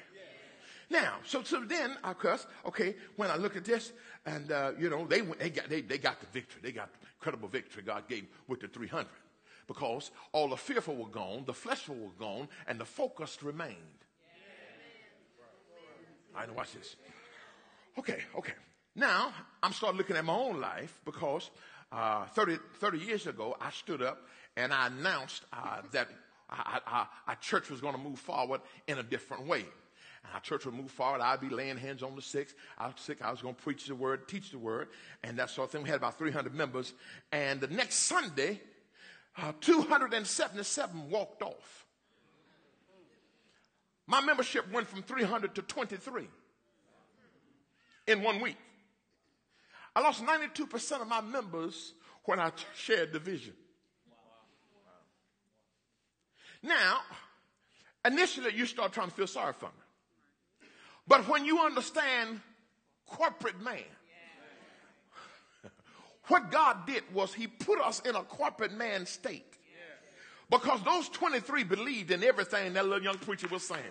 Now, 0.91 1.15
so, 1.25 1.43
so 1.43 1.65
then, 1.65 1.97
of 2.05 2.19
course, 2.19 2.47
okay, 2.67 2.95
when 3.17 3.31
I 3.31 3.37
look 3.37 3.57
at 3.57 3.65
this, 3.65 3.93
and, 4.27 4.53
uh, 4.53 4.73
you 4.79 4.91
know, 4.91 5.07
they, 5.07 5.23
they, 5.23 5.49
got, 5.49 5.69
they, 5.69 5.81
they 5.81 5.97
got 5.97 6.21
the 6.21 6.27
victory. 6.27 6.61
They 6.63 6.73
got 6.73 6.93
the 6.93 6.99
incredible 7.19 7.49
victory 7.49 7.83
God 7.83 8.07
gave 8.09 8.27
with 8.47 8.61
the 8.61 8.69
300. 8.69 9.07
because 9.67 10.11
all 10.33 10.49
the 10.49 10.57
fearful 10.57 10.97
were 10.97 11.09
gone, 11.09 11.45
the 11.47 11.53
fleshful 11.53 11.97
were 11.99 12.19
gone, 12.19 12.49
and 12.67 12.79
the 12.79 12.85
focused 12.85 13.43
remained. 13.43 13.77
All 16.35 16.41
right, 16.41 16.49
now 16.49 16.55
watch 16.55 16.73
this. 16.73 16.97
Okay, 17.99 18.21
okay. 18.37 18.55
Now, 18.95 19.33
I'm 19.63 19.73
starting 19.73 19.99
looking 19.99 20.17
at 20.17 20.25
my 20.25 20.35
own 20.35 20.61
life 20.61 21.01
because 21.05 21.51
uh, 21.91 22.27
30, 22.27 22.59
30 22.75 22.99
years 22.99 23.27
ago, 23.27 23.57
I 23.61 23.71
stood 23.71 24.03
up 24.03 24.27
and 24.57 24.73
I 24.73 24.89
announced 24.89 25.43
uh, 25.53 25.81
that 25.93 26.09
our 26.51 27.37
church 27.41 27.71
was 27.71 27.81
going 27.81 27.95
to 27.95 28.01
move 28.01 28.19
forward 28.19 28.61
in 28.87 28.99
a 28.99 29.03
different 29.03 29.47
way. 29.47 29.65
Our 30.35 30.41
church 30.41 30.67
would 30.67 30.75
move 30.75 30.91
forward. 30.91 31.21
I'd 31.21 31.41
be 31.41 31.49
laying 31.49 31.77
hands 31.77 32.03
on 32.03 32.15
the 32.15 32.23
sick. 32.23 32.49
I 32.79 32.87
was 32.87 32.95
sick. 32.99 33.23
I 33.23 33.31
was 33.31 33.43
going 33.43 33.55
to 33.55 33.63
preach 33.63 33.87
the 33.87 33.95
word, 33.95 34.29
teach 34.29 34.51
the 34.51 34.59
word, 34.59 34.89
and 35.25 35.39
that 35.39 35.51
sort 35.51 35.69
of 35.69 35.73
thing. 35.73 35.83
We 35.83 35.89
had 35.89 35.97
about 35.97 36.19
300 36.19 36.55
members. 36.55 36.93
And 37.33 37.61
the 37.61 37.67
next 37.67 37.97
Sunday, 37.97 38.61
uh, 39.37 39.53
277 39.61 41.11
walked 41.11 41.43
off. 41.43 41.87
My 44.07 44.21
membership 44.21 44.71
went 44.73 44.87
from 44.87 45.03
300 45.03 45.55
to 45.57 45.63
23 45.63 46.29
in 48.07 48.23
one 48.23 48.41
week. 48.41 48.57
I 49.95 50.01
lost 50.01 50.25
92% 50.25 51.03
of 51.03 51.09
my 51.09 51.21
members 51.21 51.93
when 52.25 52.41
I 52.41 52.53
shared 52.75 53.13
the 53.13 53.19
vision. 53.19 53.55
Now, 56.63 57.01
initially 58.07 58.55
you 58.55 58.67
start 58.67 58.93
trying 58.93 59.09
to 59.09 59.15
feel 59.15 59.27
sorry 59.27 59.53
for 59.53 59.67
me. 59.67 60.69
But 61.07 61.29
when 61.29 61.45
you 61.45 61.61
understand 61.61 62.41
corporate 63.07 63.61
man, 63.61 63.83
what 66.29 66.51
God 66.51 66.87
did 66.87 67.03
was 67.13 67.35
he 67.35 67.49
put 67.49 67.81
us 67.81 68.01
in 68.01 68.15
a 68.15 68.23
corporate 68.23 68.73
man 68.73 69.07
state. 69.07 69.45
Because 70.49 70.83
those 70.83 71.09
23 71.09 71.65
believed 71.65 72.11
in 72.11 72.23
everything 72.23 72.75
that 72.75 72.85
little 72.85 73.03
young 73.03 73.19
preacher 73.19 73.49
was 73.49 73.67
saying. 73.67 73.83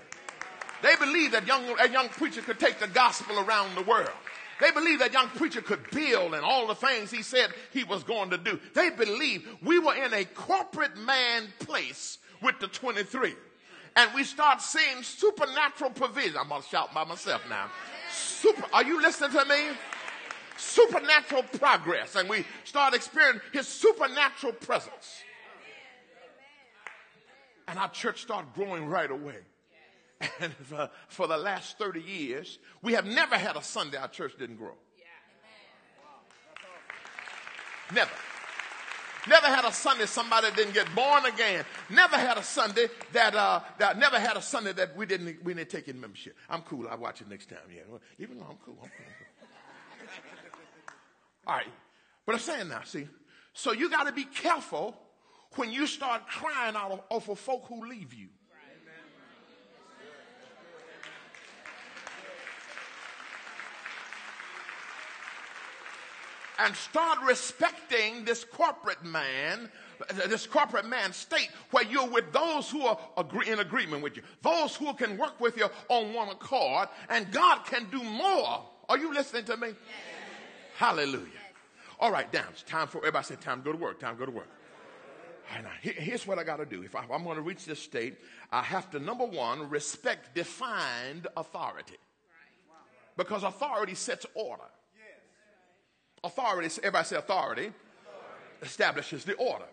They 0.81 0.95
believed 0.95 1.33
that 1.33 1.45
young, 1.45 1.63
a 1.79 1.89
young 1.89 2.07
preacher 2.09 2.41
could 2.41 2.59
take 2.59 2.79
the 2.79 2.87
gospel 2.87 3.39
around 3.39 3.75
the 3.75 3.81
world. 3.81 4.09
They 4.61 4.71
believed 4.71 5.01
that 5.01 5.11
young 5.11 5.27
preacher 5.29 5.61
could 5.61 5.89
build 5.89 6.35
and 6.35 6.45
all 6.45 6.67
the 6.67 6.75
things 6.75 7.09
he 7.09 7.23
said 7.23 7.49
he 7.73 7.83
was 7.83 8.03
going 8.03 8.29
to 8.29 8.37
do. 8.37 8.59
They 8.75 8.91
believed 8.91 9.47
we 9.63 9.79
were 9.79 9.95
in 9.95 10.13
a 10.13 10.23
corporate 10.23 10.95
man 10.97 11.47
place 11.59 12.19
with 12.43 12.59
the 12.59 12.67
23 12.67 13.33
and 13.95 14.13
we 14.13 14.23
start 14.23 14.61
seeing 14.61 15.01
supernatural 15.03 15.89
provision. 15.89 16.37
I'm 16.39 16.47
going 16.47 16.61
to 16.61 16.67
shout 16.67 16.93
by 16.93 17.03
myself 17.03 17.41
now. 17.49 17.69
Super, 18.13 18.63
are 18.71 18.83
you 18.83 19.01
listening 19.01 19.31
to 19.31 19.45
me? 19.45 19.69
Supernatural 20.57 21.43
progress. 21.59 22.15
And 22.15 22.29
we 22.29 22.45
start 22.63 22.93
experiencing 22.93 23.41
his 23.51 23.67
supernatural 23.67 24.53
presence. 24.53 25.23
And 27.67 27.79
our 27.79 27.89
church 27.89 28.21
started 28.21 28.53
growing 28.53 28.85
right 28.85 29.09
away. 29.09 29.37
And 30.39 30.53
for, 30.53 30.89
for 31.07 31.27
the 31.27 31.37
last 31.37 31.77
30 31.77 32.01
years, 32.01 32.59
we 32.81 32.93
have 32.93 33.05
never 33.05 33.37
had 33.37 33.55
a 33.55 33.63
Sunday 33.63 33.97
our 33.97 34.07
church 34.07 34.33
didn't 34.37 34.57
grow. 34.57 34.73
Never. 37.93 38.11
Never 39.27 39.47
had 39.47 39.65
a 39.65 39.71
Sunday 39.71 40.07
somebody 40.07 40.47
didn't 40.55 40.73
get 40.73 40.93
born 40.95 41.25
again. 41.25 41.63
Never 41.89 42.15
had 42.15 42.37
a 42.37 42.43
Sunday 42.43 42.87
that, 43.13 43.35
uh, 43.35 43.59
that 43.77 43.99
never 43.99 44.19
had 44.19 44.35
a 44.35 44.41
Sunday 44.41 44.73
that 44.73 44.95
we 44.95 45.05
didn't, 45.05 45.43
we 45.43 45.53
didn't 45.53 45.69
take 45.69 45.87
in 45.87 45.99
membership. 45.99 46.35
I'm 46.49 46.61
cool. 46.61 46.87
I'll 46.89 46.97
watch 46.97 47.21
it 47.21 47.29
next 47.29 47.49
time. 47.49 47.59
Yeah. 47.73 47.81
Even 48.17 48.39
though 48.39 48.47
I'm 48.49 48.57
cool. 48.65 48.77
I'm 48.81 48.89
cool. 48.89 49.47
All 51.47 51.55
right. 51.55 51.67
But 52.25 52.35
I'm 52.35 52.41
saying 52.41 52.69
now, 52.69 52.81
see, 52.83 53.07
so 53.53 53.73
you 53.73 53.89
got 53.89 54.05
to 54.05 54.11
be 54.11 54.23
careful 54.23 54.97
when 55.55 55.71
you 55.71 55.85
start 55.85 56.27
crying 56.27 56.75
out 56.75 57.05
over 57.11 57.35
folk 57.35 57.65
who 57.67 57.87
leave 57.87 58.13
you. 58.13 58.29
And 66.61 66.75
start 66.75 67.17
respecting 67.25 68.23
this 68.23 68.43
corporate 68.43 69.03
man, 69.03 69.69
this 70.27 70.45
corporate 70.45 70.85
man 70.85 71.11
state 71.11 71.49
where 71.71 71.83
you're 71.83 72.07
with 72.07 72.31
those 72.31 72.69
who 72.69 72.83
are 72.83 72.99
agree, 73.17 73.49
in 73.49 73.59
agreement 73.59 74.03
with 74.03 74.15
you, 74.15 74.21
those 74.43 74.75
who 74.75 74.93
can 74.93 75.17
work 75.17 75.39
with 75.39 75.57
you 75.57 75.67
on 75.89 76.13
one 76.13 76.29
accord, 76.29 76.87
and 77.09 77.31
God 77.31 77.65
can 77.65 77.87
do 77.89 78.03
more. 78.03 78.63
Are 78.89 78.97
you 78.97 79.13
listening 79.13 79.45
to 79.45 79.57
me? 79.57 79.69
Yes. 79.69 79.77
Hallelujah. 80.75 81.25
Yes. 81.33 81.53
All 81.99 82.11
right, 82.11 82.31
down. 82.31 82.45
It's 82.51 82.63
time 82.63 82.87
for 82.87 82.99
everybody 82.99 83.25
say 83.25 83.35
time 83.35 83.59
to 83.59 83.65
go 83.65 83.71
to 83.71 83.77
work. 83.77 83.99
Time 83.99 84.15
to 84.15 84.19
go 84.19 84.25
to 84.25 84.31
work. 84.31 84.49
Right, 85.53 85.63
now, 85.63 85.71
here's 85.81 86.27
what 86.27 86.37
I 86.39 86.43
got 86.43 86.57
to 86.57 86.65
do. 86.65 86.83
If 86.83 86.95
I, 86.95 87.03
I'm 87.11 87.23
going 87.23 87.35
to 87.35 87.41
reach 87.41 87.65
this 87.65 87.81
state, 87.81 88.17
I 88.51 88.61
have 88.61 88.89
to, 88.91 88.99
number 88.99 89.25
one, 89.25 89.69
respect 89.69 90.35
defined 90.35 91.27
authority. 91.35 91.97
Because 93.17 93.43
authority 93.43 93.95
sets 93.95 94.25
order. 94.33 94.63
Authority, 96.23 96.67
everybody 96.79 97.05
say 97.05 97.15
authority, 97.15 97.61
authority. 97.61 97.75
establishes 98.61 99.25
the 99.25 99.33
order. 99.35 99.65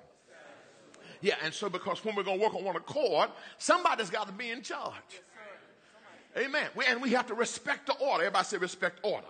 Yeah, 1.21 1.35
and 1.45 1.53
so 1.53 1.69
because 1.69 2.05
when 2.05 2.15
we're 2.15 2.23
going 2.23 2.39
to 2.39 2.45
work 2.45 2.55
on 2.55 2.65
one 2.65 2.77
accord, 2.77 3.31
somebody's 3.59 4.09
got 4.09 4.29
to 4.29 4.33
be 4.33 4.51
in 4.51 4.63
charge. 4.63 5.23
Amen. 6.37 6.69
We, 6.77 6.85
and 6.87 7.03
we 7.03 7.11
have 7.11 7.27
to 7.27 7.35
respect 7.35 7.87
the 7.87 7.95
order. 7.95 8.25
Everybody 8.25 8.45
say 8.45 8.57
respect 8.59 9.01
order. 9.03 9.27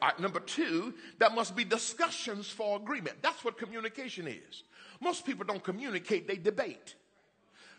All 0.00 0.08
right, 0.08 0.18
number 0.18 0.40
two, 0.40 0.94
there 1.18 1.28
must 1.30 1.54
be 1.54 1.64
discussions 1.64 2.48
for 2.48 2.76
agreement. 2.76 3.18
That's 3.20 3.44
what 3.44 3.58
communication 3.58 4.26
is. 4.26 4.64
Most 5.00 5.26
people 5.26 5.44
don't 5.44 5.62
communicate, 5.62 6.26
they 6.26 6.36
debate. 6.36 6.94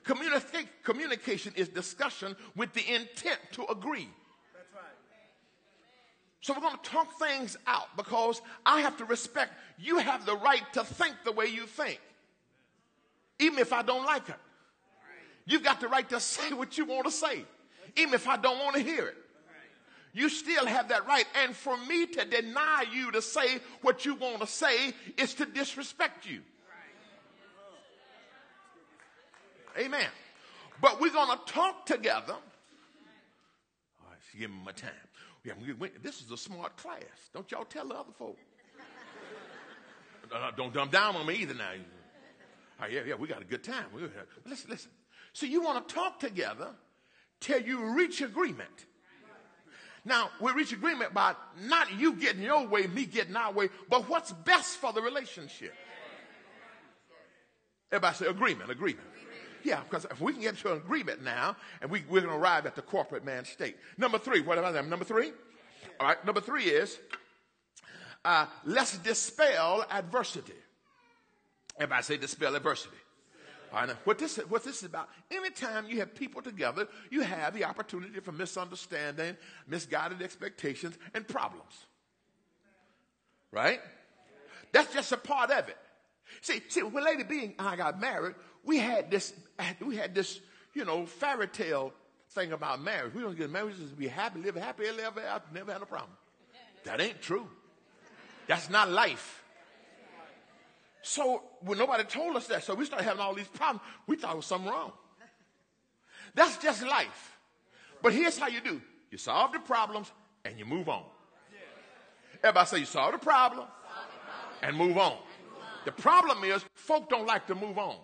Communica- 0.06 0.68
communication 0.84 1.54
is 1.56 1.68
discussion 1.68 2.36
with 2.56 2.74
the 2.74 2.94
intent 2.94 3.40
to 3.54 3.66
agree. 3.68 4.10
So 6.42 6.54
we're 6.54 6.62
going 6.62 6.78
to 6.78 6.90
talk 6.90 7.20
things 7.20 7.56
out 7.68 7.96
because 7.96 8.42
I 8.66 8.82
have 8.82 8.98
to 8.98 9.06
respect 9.06 9.54
you 9.78 10.00
have 10.00 10.26
the 10.26 10.36
right 10.36 10.64
to 10.74 10.84
think 10.84 11.16
the 11.24 11.32
way 11.32 11.46
you 11.46 11.66
think, 11.66 12.00
even 13.40 13.60
if 13.60 13.74
I 13.74 13.82
don't 13.82 14.06
like 14.06 14.28
it. 14.30 14.36
You've 15.46 15.64
got 15.64 15.82
the 15.82 15.88
right 15.88 16.08
to 16.10 16.20
say 16.20 16.54
what 16.54 16.78
you 16.78 16.86
want 16.86 17.06
to 17.06 17.12
say, 17.12 17.46
even 17.96 18.14
if 18.14 18.28
I 18.28 18.38
don't 18.38 18.60
want 18.60 18.76
to 18.76 18.82
hear 18.82 19.08
it. 19.08 19.18
You 20.14 20.28
still 20.28 20.66
have 20.66 20.90
that 20.90 21.08
right. 21.08 21.26
And 21.42 21.56
for 21.56 21.78
me 21.78 22.06
to 22.06 22.26
deny 22.26 22.84
you 22.92 23.12
to 23.12 23.22
say 23.22 23.60
what 23.82 24.06
you 24.06 24.16
want 24.16 24.42
to 24.42 24.48
say 24.48 24.94
is 25.18 25.34
to 25.36 25.46
disrespect 25.46 26.26
you. 26.26 26.42
Amen. 29.78 30.08
But 30.82 31.00
we're 31.00 31.14
going 31.14 31.38
to 31.38 31.40
talk 31.46 31.86
together. 31.86 32.34
All 32.34 32.40
right, 34.10 34.20
give 34.38 34.50
me 34.50 34.58
my 34.66 34.74
time. 34.74 34.92
Yeah, 35.44 35.54
this 36.04 36.22
is 36.22 36.30
a 36.32 36.38
smart 36.38 36.78
class. 36.78 37.02
Don't 37.34 37.50
y'all 37.52 37.66
tell 37.66 37.88
the 37.88 37.96
other 37.96 38.12
folk. 38.18 38.38
uh, 40.34 40.52
don't 40.56 40.74
dumb 40.74 40.90
down 40.90 41.16
on 41.16 41.26
me 41.26 41.36
either 41.36 41.56
now. 41.56 41.72
Oh, 42.82 42.86
yeah, 42.88 43.02
yeah, 43.08 43.16
we 43.16 43.28
got 43.28 43.42
a 43.42 43.46
good 43.46 43.64
time. 43.64 43.86
Listen, 44.46 44.70
listen. 44.70 44.92
So 45.34 45.46
you 45.46 45.62
want 45.62 45.88
to 45.88 45.94
talk 45.94 46.20
together 46.20 46.70
till 47.40 47.62
you 47.62 47.96
reach 47.96 48.22
agreement. 48.22 48.86
Now, 50.04 50.32
we 50.40 50.52
reach 50.54 50.74
agreement 50.74 51.14
by 51.14 51.36
not 51.64 51.94
you 52.00 52.14
getting 52.14 52.42
your 52.42 52.68
way, 52.68 52.88
me 52.88 53.06
getting 53.06 53.36
our 53.36 53.52
way, 53.52 53.70
but 53.88 54.10
what's 54.10 54.32
best 54.32 54.78
for 54.78 54.92
the 54.94 55.02
relationship. 55.02 55.74
Everybody 57.92 58.16
say 58.16 58.26
agreement, 58.28 58.72
agreement. 58.72 59.08
Yeah, 59.64 59.82
because 59.82 60.06
if 60.06 60.20
we 60.20 60.34
can 60.34 60.42
get 60.42 60.58
to 60.58 60.72
an 60.72 60.78
agreement 60.78 61.24
now, 61.24 61.56
and 61.82 61.92
we, 61.92 62.04
we're 62.10 62.22
going 62.22 62.34
to 62.34 62.40
arrive 62.40 62.66
at 62.66 62.76
the 62.76 62.82
corporate 62.82 63.24
man 63.24 63.46
state. 63.46 63.78
Number 63.98 64.18
three, 64.18 64.42
what 64.42 64.58
about 64.58 64.74
that? 64.74 64.88
Number 64.88 65.06
three? 65.06 65.32
All 66.00 66.08
right, 66.08 66.26
number 66.26 66.42
three 66.42 66.64
is 66.64 67.00
uh, 68.26 68.46
let's 68.66 68.98
dispel 69.00 69.86
adversity. 69.90 70.54
Everybody 71.78 72.04
say 72.04 72.18
dispel 72.18 72.56
adversity. 72.56 72.96
All 73.72 73.80
right, 73.80 73.88
now, 73.88 73.96
what 74.04 74.20
this, 74.20 74.38
what 74.50 74.64
this 74.64 74.78
is 74.78 74.84
about, 74.84 75.10
anytime 75.32 75.88
you 75.88 76.00
have 76.00 76.14
people 76.14 76.42
together, 76.42 76.88
you 77.10 77.22
have 77.22 77.54
the 77.54 77.64
opportunity 77.64 78.20
for 78.20 78.34
misunderstanding, 78.34 79.38
misguided 79.68 80.22
expectations, 80.22 80.98
and 81.14 81.26
problems. 81.26 81.86
Right? 83.52 83.80
That's 84.74 84.94
just 84.94 85.12
a 85.12 85.18
part 85.18 85.52
of 85.52 85.70
it. 85.70 85.78
See, 86.42 86.62
see, 86.70 86.82
when 86.82 87.04
Lady 87.04 87.24
B 87.24 87.56
and 87.58 87.68
I 87.68 87.76
got 87.76 88.00
married, 88.00 88.36
we 88.64 88.78
had 88.78 89.10
this, 89.10 89.34
we 89.86 89.96
had 89.96 90.14
this, 90.14 90.40
you 90.74 90.86
know, 90.86 91.06
fairy 91.06 91.48
tale 91.48 91.94
thing 92.30 92.52
about 92.52 92.82
marriage. 92.82 93.14
We 93.14 93.22
don't 93.22 93.38
get 93.38 93.50
married 93.50 93.74
we 93.74 93.80
just 93.80 93.90
to 93.90 93.96
be 93.96 94.08
happy, 94.08 94.40
live 94.40 94.56
happy 94.56 94.86
ever 94.86 95.22
after, 95.22 95.54
never 95.54 95.74
had 95.74 95.82
a 95.82 95.86
problem. 95.86 96.12
That 96.84 97.02
ain't 97.02 97.22
true. 97.22 97.48
That's 98.48 98.70
not 98.70 98.90
life. 98.90 99.44
So 101.04 101.44
when 101.62 101.78
nobody 101.78 102.04
told 102.04 102.36
us 102.36 102.48
that, 102.48 102.64
so 102.64 102.76
we 102.76 102.86
started 102.86 103.06
having 103.06 103.22
all 103.22 103.34
these 103.34 103.48
problems. 103.48 103.82
We 104.08 104.18
thought 104.18 104.34
it 104.34 104.38
was 104.38 104.46
something 104.46 104.70
wrong. 104.70 104.92
That's 106.36 106.58
just 106.58 106.84
life. 106.84 107.38
But 108.02 108.14
here's 108.14 108.38
how 108.38 108.48
you 108.48 108.62
do: 108.62 108.82
you 109.10 109.18
solve 109.18 109.52
the 109.52 109.60
problems 109.60 110.12
and 110.46 110.58
you 110.58 110.66
move 110.66 110.90
on. 110.90 111.04
Everybody 112.44 112.68
say 112.68 112.80
you 112.80 112.86
solve 112.86 113.14
the 113.14 113.20
problem 113.20 113.68
and 114.64 114.76
move 114.76 114.98
on. 114.98 115.18
The 115.86 115.92
problem 115.92 116.44
is 116.44 116.64
folk 116.76 117.10
don't 117.10 117.28
like 117.28 117.48
to 117.48 117.56
move 117.56 117.78
on. 117.78 117.98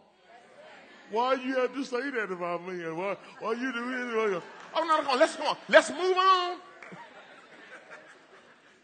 Why 1.11 1.35
you 1.35 1.55
have 1.55 1.73
to 1.73 1.83
say 1.83 2.09
that 2.09 2.31
about 2.31 2.67
me? 2.67 2.83
And 2.83 2.97
why, 2.97 3.17
why 3.39 3.53
you 3.53 3.71
do 3.71 4.35
it? 4.35 4.43
Oh, 4.75 4.83
no, 4.83 5.01
no, 5.01 5.17
let's 5.17 5.35
go 5.35 5.47
on. 5.47 5.57
Let's 5.69 5.89
move 5.89 6.17
on. 6.17 6.57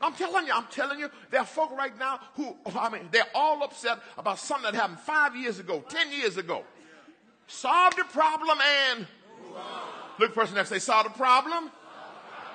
I'm 0.01 0.13
telling 0.13 0.45
you, 0.47 0.53
I'm 0.53 0.67
telling 0.69 0.99
you, 0.99 1.09
there 1.31 1.39
are 1.39 1.45
folk 1.45 1.71
right 1.77 1.97
now 1.97 2.19
who, 2.35 2.57
I 2.75 2.89
mean, 2.89 3.07
they're 3.11 3.23
all 3.33 3.63
upset 3.63 3.99
about 4.17 4.37
something 4.37 4.71
that 4.71 4.77
happened 4.77 4.99
five 4.99 5.35
years 5.35 5.59
ago, 5.59 5.83
ten 5.87 6.11
years 6.11 6.37
ago. 6.37 6.63
Solve 7.47 7.95
the 7.95 8.03
problem 8.05 8.57
and 8.61 9.07
look 10.19 10.33
person 10.33 10.55
next 10.55 10.69
say, 10.69 10.79
solve 10.79 11.05
the 11.05 11.09
problem 11.11 11.71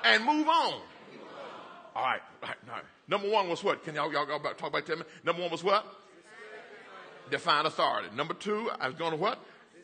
and 0.04 0.24
move 0.24 0.46
on. 0.46 0.74
All 1.96 2.04
right, 2.04 2.20
all 2.42 2.48
right, 2.48 2.56
all 2.68 2.74
right. 2.74 2.84
Number 3.08 3.30
one 3.30 3.48
was 3.48 3.64
what? 3.64 3.82
Can 3.82 3.94
y'all, 3.94 4.12
y'all 4.12 4.26
talk 4.26 4.68
about 4.68 4.86
that? 4.86 5.06
Number 5.24 5.40
one 5.40 5.50
was 5.50 5.64
what? 5.64 5.86
Define 7.30 7.64
authority. 7.64 8.08
Number 8.14 8.34
two, 8.34 8.70
I 8.78 8.88
was 8.88 8.96
going 8.96 9.12
to 9.12 9.16
what? 9.16 9.38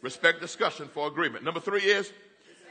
Respect 0.04 0.38
discussion 0.38 0.86
for 0.86 1.08
agreement. 1.08 1.44
Number 1.44 1.60
three 1.60 1.80
is 1.80 2.12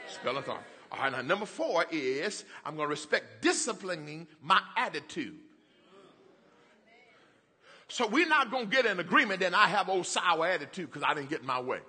spell 0.06 0.36
authority. 0.36 0.64
All 0.92 1.00
right, 1.00 1.10
now 1.10 1.20
number 1.20 1.46
four 1.46 1.84
is 1.90 2.44
I'm 2.64 2.76
going 2.76 2.86
to 2.86 2.90
respect 2.90 3.42
disciplining 3.42 4.28
my 4.40 4.60
attitude. 4.76 5.34
So 7.88 8.06
we're 8.06 8.28
not 8.28 8.52
going 8.52 8.70
to 8.70 8.70
get 8.70 8.86
an 8.86 9.00
agreement 9.00 9.42
and 9.42 9.56
I 9.56 9.66
have 9.66 9.88
old 9.88 10.06
sour 10.06 10.46
attitude 10.46 10.92
because 10.92 11.02
I 11.02 11.12
didn't 11.12 11.28
get 11.28 11.42
my 11.42 11.60
way. 11.60 11.80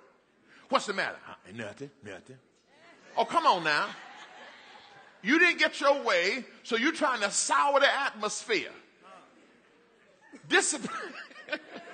What's 0.68 0.86
the 0.86 0.94
matter? 0.94 1.16
Uh, 1.28 1.34
nothing, 1.54 1.92
nothing. 2.02 2.38
Oh, 3.16 3.24
come 3.24 3.46
on 3.46 3.62
now. 3.62 3.86
You 5.22 5.38
didn't 5.38 5.60
get 5.60 5.80
your 5.80 6.02
way, 6.02 6.44
so 6.64 6.76
you're 6.76 6.90
trying 6.90 7.20
to 7.20 7.30
sour 7.30 7.78
the 7.78 7.86
atmosphere. 7.88 8.72
Discipline. 10.48 11.12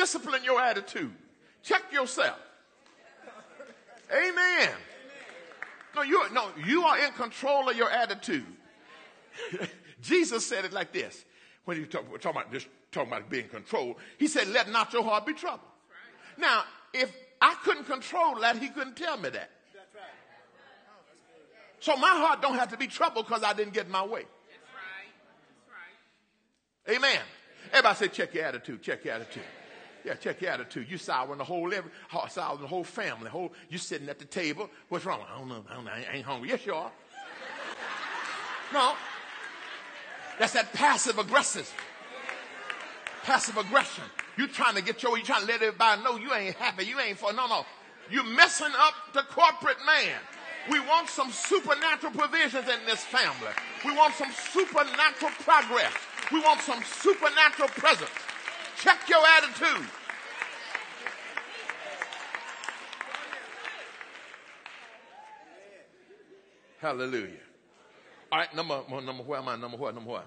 Discipline 0.00 0.42
your 0.44 0.58
attitude. 0.58 1.12
Check 1.62 1.92
yourself. 1.92 2.38
Amen. 4.10 4.70
No, 5.94 6.00
you 6.00 6.24
no, 6.32 6.48
you 6.64 6.84
are 6.84 6.98
in 7.04 7.12
control 7.12 7.68
of 7.68 7.76
your 7.76 7.90
attitude. 7.90 8.46
Jesus 10.00 10.46
said 10.46 10.64
it 10.64 10.72
like 10.72 10.90
this 10.94 11.22
when 11.66 11.76
he 11.76 11.84
talk, 11.84 12.06
talking 12.18 12.40
about 12.40 12.50
just 12.50 12.66
talking 12.90 13.12
about 13.12 13.28
being 13.28 13.46
controlled. 13.48 13.96
He 14.16 14.26
said, 14.26 14.48
"Let 14.48 14.70
not 14.70 14.90
your 14.94 15.04
heart 15.04 15.26
be 15.26 15.34
troubled." 15.34 15.68
Now, 16.38 16.62
if 16.94 17.14
I 17.42 17.54
couldn't 17.62 17.84
control 17.84 18.40
that, 18.40 18.56
he 18.56 18.70
couldn't 18.70 18.96
tell 18.96 19.18
me 19.18 19.28
that. 19.28 19.50
So 21.80 21.94
my 21.96 22.08
heart 22.08 22.40
don't 22.40 22.54
have 22.54 22.70
to 22.70 22.78
be 22.78 22.86
troubled 22.86 23.26
because 23.26 23.42
I 23.42 23.52
didn't 23.52 23.74
get 23.74 23.90
my 23.90 24.06
way. 24.06 24.24
Amen. 26.88 27.20
Everybody 27.68 27.96
say, 27.96 28.08
check 28.08 28.32
your 28.32 28.44
attitude. 28.44 28.82
Check 28.82 29.04
your 29.04 29.14
attitude. 29.14 29.42
Yeah, 30.04 30.14
check 30.14 30.40
your 30.40 30.50
attitude. 30.50 30.90
You 30.90 30.98
souring 30.98 31.38
the 31.38 31.44
whole 31.44 31.72
every 31.72 31.90
souring 32.28 32.60
the 32.60 32.66
whole 32.66 32.84
family. 32.84 33.30
Whole 33.30 33.52
you 33.68 33.78
sitting 33.78 34.08
at 34.08 34.18
the 34.18 34.24
table. 34.24 34.70
What's 34.88 35.04
wrong? 35.04 35.20
I 35.32 35.38
don't 35.38 35.48
know. 35.48 35.64
I 35.70 35.74
don't 35.74 35.84
know. 35.84 35.90
I 35.90 36.16
ain't 36.16 36.24
hungry. 36.24 36.48
Yes, 36.48 36.64
you 36.66 36.74
are. 36.74 36.90
No. 38.72 38.94
That's 40.38 40.54
that 40.54 40.72
passive 40.72 41.18
aggressive. 41.18 41.72
Passive 43.24 43.56
aggression. 43.58 44.04
You 44.36 44.46
trying 44.46 44.74
to 44.76 44.82
get 44.82 45.02
your, 45.02 45.18
you 45.18 45.24
trying 45.24 45.42
to 45.42 45.46
let 45.46 45.56
everybody 45.56 46.02
know 46.02 46.16
you 46.16 46.32
ain't 46.32 46.56
happy. 46.56 46.84
You 46.84 46.98
ain't 46.98 47.18
for 47.18 47.32
no 47.32 47.46
no. 47.46 47.66
You 48.10 48.24
messing 48.24 48.72
up 48.78 48.94
the 49.12 49.22
corporate 49.22 49.76
man. 49.84 50.18
We 50.70 50.80
want 50.80 51.08
some 51.08 51.30
supernatural 51.30 52.12
provisions 52.12 52.68
in 52.68 52.78
this 52.86 53.04
family. 53.04 53.52
We 53.84 53.94
want 53.96 54.14
some 54.14 54.30
supernatural 54.52 55.32
progress. 55.40 55.92
We 56.32 56.40
want 56.40 56.60
some 56.60 56.82
supernatural 56.82 57.68
presence. 57.68 58.10
Check 58.80 59.08
your 59.08 59.22
attitude. 59.38 59.86
Hallelujah. 66.80 67.28
All 68.32 68.38
right, 68.38 68.54
number, 68.56 68.76
one, 68.88 69.04
number, 69.04 69.22
where 69.22 69.38
am 69.38 69.48
I? 69.48 69.56
Number 69.56 69.76
what? 69.76 69.94
Number 69.94 70.10
what? 70.10 70.26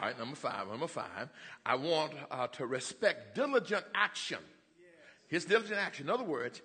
All 0.00 0.08
right, 0.08 0.18
number 0.18 0.34
five. 0.34 0.66
Number 0.66 0.88
five. 0.88 1.28
I 1.64 1.76
want 1.76 2.14
uh, 2.32 2.48
to 2.48 2.66
respect 2.66 3.36
diligent 3.36 3.84
action. 3.94 4.38
His 5.28 5.44
diligent 5.44 5.78
action. 5.78 6.06
In 6.06 6.10
other 6.10 6.24
words, 6.24 6.60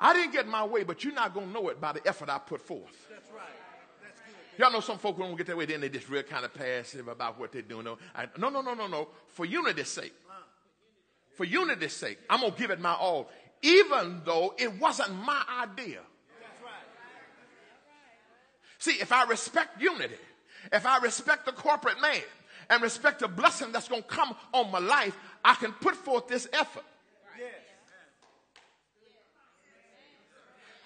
I 0.00 0.14
didn't 0.14 0.32
get 0.32 0.48
my 0.48 0.64
way, 0.64 0.82
but 0.82 1.04
you're 1.04 1.14
not 1.14 1.32
going 1.32 1.46
to 1.46 1.52
know 1.52 1.68
it 1.68 1.80
by 1.80 1.92
the 1.92 2.04
effort 2.08 2.28
I 2.28 2.38
put 2.38 2.60
forth. 2.60 3.06
That's 3.08 3.30
right. 3.30 3.46
Y'all 4.58 4.72
know 4.72 4.80
some 4.80 4.98
folk 4.98 5.16
don't 5.16 5.36
get 5.36 5.46
their 5.46 5.56
way, 5.56 5.66
then 5.66 5.80
they 5.80 5.88
just 5.88 6.08
real 6.08 6.24
kind 6.24 6.44
of 6.44 6.52
passive 6.52 7.06
about 7.06 7.38
what 7.38 7.52
they're 7.52 7.62
doing. 7.62 7.84
No, 7.84 7.96
I, 8.14 8.26
no, 8.36 8.48
no, 8.48 8.60
no, 8.60 8.74
no, 8.74 8.88
no. 8.88 9.08
For 9.28 9.46
unity's 9.46 9.88
sake. 9.88 10.12
For 11.34 11.44
unity's 11.44 11.92
sake, 11.92 12.18
I'm 12.28 12.40
going 12.40 12.52
to 12.52 12.58
give 12.58 12.70
it 12.70 12.80
my 12.80 12.94
all, 12.94 13.30
even 13.62 14.22
though 14.24 14.54
it 14.58 14.80
wasn't 14.80 15.14
my 15.24 15.40
idea. 15.62 16.00
See, 18.80 18.92
if 19.00 19.12
I 19.12 19.24
respect 19.24 19.80
unity, 19.80 20.14
if 20.72 20.84
I 20.84 20.98
respect 20.98 21.46
the 21.46 21.52
corporate 21.52 22.00
man 22.00 22.20
and 22.68 22.82
respect 22.82 23.20
the 23.20 23.28
blessing 23.28 23.70
that's 23.70 23.88
going 23.88 24.02
to 24.02 24.08
come 24.08 24.34
on 24.52 24.72
my 24.72 24.80
life, 24.80 25.16
I 25.44 25.54
can 25.54 25.72
put 25.72 25.94
forth 25.94 26.26
this 26.26 26.48
effort. 26.52 26.84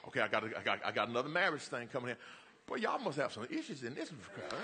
Okay, 0.09 0.21
I 0.21 0.29
got, 0.29 0.45
I 0.45 0.63
got, 0.63 0.79
I 0.85 0.93
got 0.93 1.09
another 1.09 1.31
marriage 1.31 1.63
thing 1.63 1.89
coming 1.89 2.11
in. 2.11 2.17
Boy, 2.66 2.77
y'all 2.77 2.98
must 2.98 3.18
have 3.18 3.33
some 3.33 3.44
issues 3.51 3.83
in 3.83 3.94
this 3.94 4.11
crowd. 4.35 4.61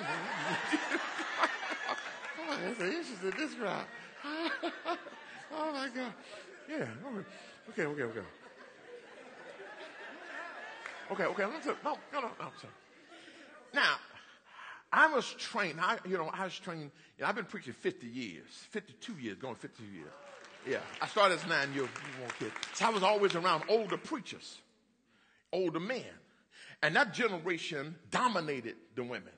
oh, 2.40 2.58
there's 2.62 2.76
some 2.78 2.86
issues 2.86 3.22
in 3.22 3.30
this 3.36 3.54
crowd. 3.54 3.84
oh 5.54 5.72
my 5.72 5.88
God. 5.94 6.12
Yeah. 6.68 6.86
Okay, 7.70 7.84
okay, 7.84 8.02
okay. 8.02 8.20
Okay, 11.10 11.24
okay. 11.24 11.42
No, 11.42 11.50
no, 11.50 11.96
no, 12.12 12.20
no. 12.20 12.28
Sorry. 12.60 12.72
Now, 13.74 13.96
I 14.92 15.12
was 15.12 15.26
trained. 15.34 15.80
I, 15.80 15.98
you 16.06 16.16
know, 16.16 16.30
I 16.32 16.44
was 16.44 16.58
trained. 16.58 16.90
You 17.16 17.22
know, 17.22 17.28
I've 17.28 17.34
been 17.34 17.44
preaching 17.44 17.72
50 17.72 18.06
years, 18.06 18.46
52 18.70 19.14
years, 19.14 19.36
going 19.38 19.54
52 19.54 19.84
years. 19.92 20.08
Yeah, 20.66 20.78
I 21.00 21.06
started 21.06 21.38
as 21.38 21.46
nine 21.46 21.72
year 21.72 21.82
old 21.82 22.38
kid. 22.38 22.52
So 22.74 22.86
I 22.86 22.90
was 22.90 23.02
always 23.02 23.34
around 23.34 23.64
older 23.68 23.96
preachers, 23.96 24.58
older 25.52 25.80
men. 25.80 26.04
And 26.82 26.94
that 26.96 27.12
generation 27.12 27.96
dominated 28.10 28.76
the 28.94 29.02
women. 29.02 29.32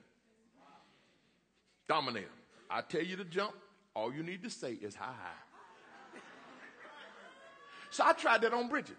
Dominated. 1.87 2.29
I 2.69 2.81
tell 2.81 3.01
you 3.01 3.17
to 3.17 3.25
jump, 3.25 3.53
all 3.95 4.13
you 4.13 4.23
need 4.23 4.43
to 4.43 4.49
say 4.49 4.73
is 4.73 4.95
hi. 4.95 5.13
So 7.89 8.05
I 8.05 8.13
tried 8.13 8.41
that 8.41 8.53
on 8.53 8.69
Bridget. 8.69 8.95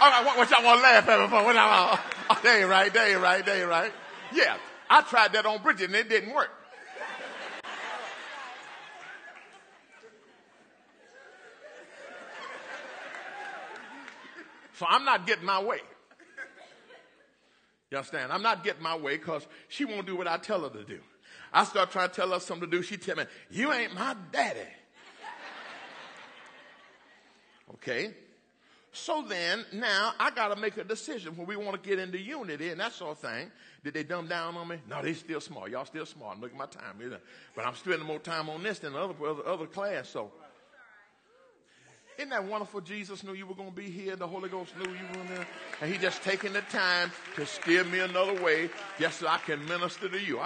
All 0.00 0.10
right, 0.10 0.24
what, 0.24 0.36
what 0.36 0.50
y'all 0.50 0.64
want 0.64 0.78
to 0.78 0.82
laugh 0.82 1.08
at 1.08 1.20
me 1.20 1.26
for? 1.28 1.44
What 1.44 1.54
y'all, 1.54 1.94
oh, 1.94 2.04
oh 2.30 2.40
they 2.42 2.60
ain't 2.60 2.68
right, 2.68 2.92
they 2.92 3.12
ain't 3.12 3.22
right, 3.22 3.46
they 3.46 3.60
ain't 3.60 3.70
right. 3.70 3.92
Yeah, 4.32 4.56
I 4.90 5.02
tried 5.02 5.32
that 5.34 5.46
on 5.46 5.62
Bridget 5.62 5.86
and 5.86 5.94
it 5.94 6.08
didn't 6.08 6.34
work. 6.34 6.50
So 14.74 14.84
I'm 14.86 15.04
not 15.04 15.26
getting 15.26 15.46
my 15.46 15.62
way. 15.62 15.78
You 17.90 17.98
understand? 17.98 18.32
I'm 18.32 18.42
not 18.42 18.64
getting 18.64 18.82
my 18.82 18.96
way 18.96 19.16
because 19.16 19.46
she 19.68 19.84
won't 19.84 20.06
do 20.06 20.16
what 20.16 20.26
I 20.26 20.38
tell 20.38 20.62
her 20.62 20.70
to 20.70 20.84
do. 20.84 20.98
I 21.52 21.64
start 21.64 21.90
trying 21.90 22.08
to 22.08 22.14
tell 22.14 22.32
her 22.32 22.40
something 22.40 22.68
to 22.68 22.76
do. 22.76 22.82
She 22.82 22.96
tell 22.96 23.16
me, 23.16 23.24
you 23.50 23.72
ain't 23.72 23.94
my 23.94 24.16
daddy. 24.32 24.60
okay? 27.74 28.14
So 28.92 29.24
then, 29.28 29.64
now 29.72 30.14
I 30.18 30.30
got 30.30 30.48
to 30.48 30.56
make 30.56 30.76
a 30.78 30.84
decision 30.84 31.36
when 31.36 31.46
we 31.46 31.54
want 31.54 31.80
to 31.80 31.88
get 31.88 31.98
into 31.98 32.18
unity 32.18 32.70
and 32.70 32.80
that 32.80 32.92
sort 32.92 33.12
of 33.12 33.18
thing. 33.18 33.52
Did 33.84 33.94
they 33.94 34.02
dumb 34.02 34.26
down 34.26 34.56
on 34.56 34.68
me? 34.68 34.78
No, 34.88 35.02
they 35.02 35.12
still 35.12 35.40
smart. 35.40 35.70
Y'all 35.70 35.84
still 35.84 36.06
smart. 36.06 36.40
Look 36.40 36.50
at 36.50 36.56
my 36.56 36.66
time. 36.66 36.98
But 37.54 37.66
I'm 37.66 37.74
spending 37.74 38.06
more 38.06 38.18
time 38.18 38.48
on 38.48 38.62
this 38.62 38.80
than 38.80 38.94
the 38.94 38.98
other, 38.98 39.14
other, 39.24 39.46
other 39.46 39.66
class. 39.66 40.08
So 40.08 40.32
isn't 42.18 42.30
that 42.30 42.44
wonderful? 42.44 42.80
Jesus 42.80 43.22
knew 43.22 43.34
you 43.34 43.46
were 43.46 43.54
going 43.54 43.70
to 43.70 43.76
be 43.76 43.90
here. 43.90 44.16
The 44.16 44.26
Holy 44.26 44.48
Ghost 44.48 44.72
knew 44.76 44.90
you 44.90 45.06
were 45.12 45.20
in 45.20 45.28
there. 45.28 45.46
And 45.80 45.92
he 45.92 45.98
just 45.98 46.22
taking 46.22 46.52
the 46.52 46.62
time 46.62 47.12
to 47.34 47.44
steer 47.44 47.84
me 47.84 48.00
another 48.00 48.42
way 48.42 48.70
just 48.98 49.20
so 49.20 49.28
I 49.28 49.38
can 49.38 49.64
minister 49.66 50.08
to 50.08 50.18
you. 50.18 50.40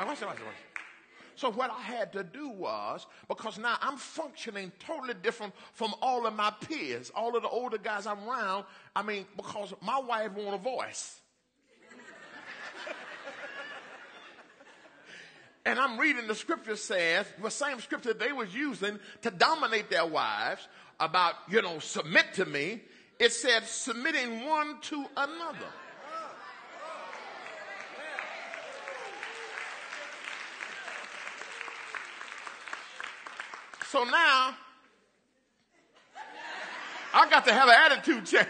So 1.36 1.50
what 1.50 1.70
I 1.70 1.80
had 1.80 2.12
to 2.12 2.22
do 2.22 2.50
was, 2.50 3.06
because 3.26 3.58
now 3.58 3.76
I'm 3.80 3.96
functioning 3.96 4.72
totally 4.84 5.14
different 5.14 5.54
from 5.72 5.94
all 6.02 6.26
of 6.26 6.34
my 6.34 6.50
peers, 6.50 7.10
all 7.14 7.34
of 7.34 7.42
the 7.42 7.48
older 7.48 7.78
guys 7.78 8.06
I'm 8.06 8.28
around. 8.28 8.66
I 8.94 9.02
mean, 9.02 9.24
because 9.36 9.72
my 9.80 9.98
wife 10.00 10.32
want 10.32 10.54
a 10.54 10.58
voice. 10.58 11.18
and 15.64 15.78
I'm 15.78 15.98
reading 15.98 16.26
the 16.26 16.34
scripture 16.34 16.76
says, 16.76 17.24
the 17.42 17.50
same 17.50 17.80
scripture 17.80 18.12
they 18.12 18.32
was 18.32 18.54
using 18.54 18.98
to 19.22 19.30
dominate 19.30 19.88
their 19.88 20.04
wives 20.04 20.68
about, 21.00 21.34
you 21.48 21.62
know, 21.62 21.78
submit 21.78 22.34
to 22.34 22.44
me. 22.44 22.82
It 23.18 23.32
said 23.32 23.64
submitting 23.64 24.46
one 24.46 24.80
to 24.82 25.04
another. 25.16 25.66
So 33.86 34.04
now, 34.04 34.54
I 37.12 37.28
got 37.28 37.44
to 37.46 37.52
have 37.52 37.68
an 37.68 37.74
attitude 37.74 38.24
change. 38.24 38.46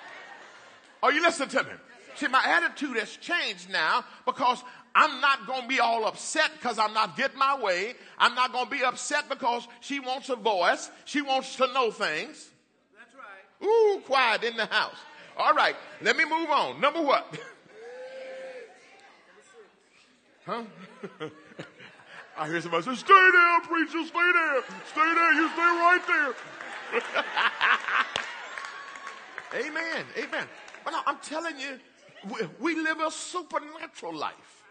Are 1.02 1.10
you 1.10 1.22
listening 1.22 1.48
to 1.48 1.62
me? 1.62 1.70
See, 2.16 2.28
my 2.28 2.44
attitude 2.44 2.96
has 2.96 3.16
changed 3.16 3.70
now 3.70 4.04
because 4.24 4.62
I'm 4.94 5.20
not 5.20 5.46
going 5.46 5.62
to 5.62 5.68
be 5.68 5.80
all 5.80 6.06
upset 6.06 6.52
because 6.54 6.78
I'm 6.78 6.94
not 6.94 7.16
getting 7.16 7.38
my 7.38 7.60
way. 7.60 7.94
I'm 8.18 8.34
not 8.34 8.52
going 8.52 8.66
to 8.66 8.70
be 8.70 8.84
upset 8.84 9.28
because 9.28 9.66
she 9.80 9.98
wants 9.98 10.28
a 10.28 10.36
voice. 10.36 10.90
She 11.04 11.20
wants 11.20 11.56
to 11.56 11.66
know 11.72 11.90
things. 11.90 12.50
That's 12.96 13.14
right. 13.14 13.66
Ooh, 13.66 14.00
quiet 14.00 14.44
in 14.44 14.56
the 14.56 14.66
house. 14.66 14.96
All 15.36 15.52
right, 15.52 15.74
let 16.00 16.16
me 16.16 16.24
move 16.24 16.48
on. 16.50 16.80
Number 16.80 17.02
what? 17.02 17.26
huh? 20.46 20.62
I 22.36 22.48
hear 22.48 22.60
somebody 22.60 22.84
say, 22.84 22.94
stay 22.94 23.28
there, 23.32 23.60
preacher, 23.62 24.04
stay 24.04 24.32
there. 24.32 24.62
Stay 24.90 25.14
there, 25.14 25.32
you 25.34 25.48
stay 25.48 25.62
right 25.62 26.00
there. 26.06 26.34
Amen, 29.54 30.04
amen. 30.18 30.48
But 30.84 30.90
no, 30.90 31.00
I'm 31.06 31.18
telling 31.22 31.58
you, 31.58 31.78
we, 32.28 32.40
we 32.60 32.74
live 32.82 33.00
a 33.00 33.10
supernatural 33.10 34.14
life. 34.14 34.62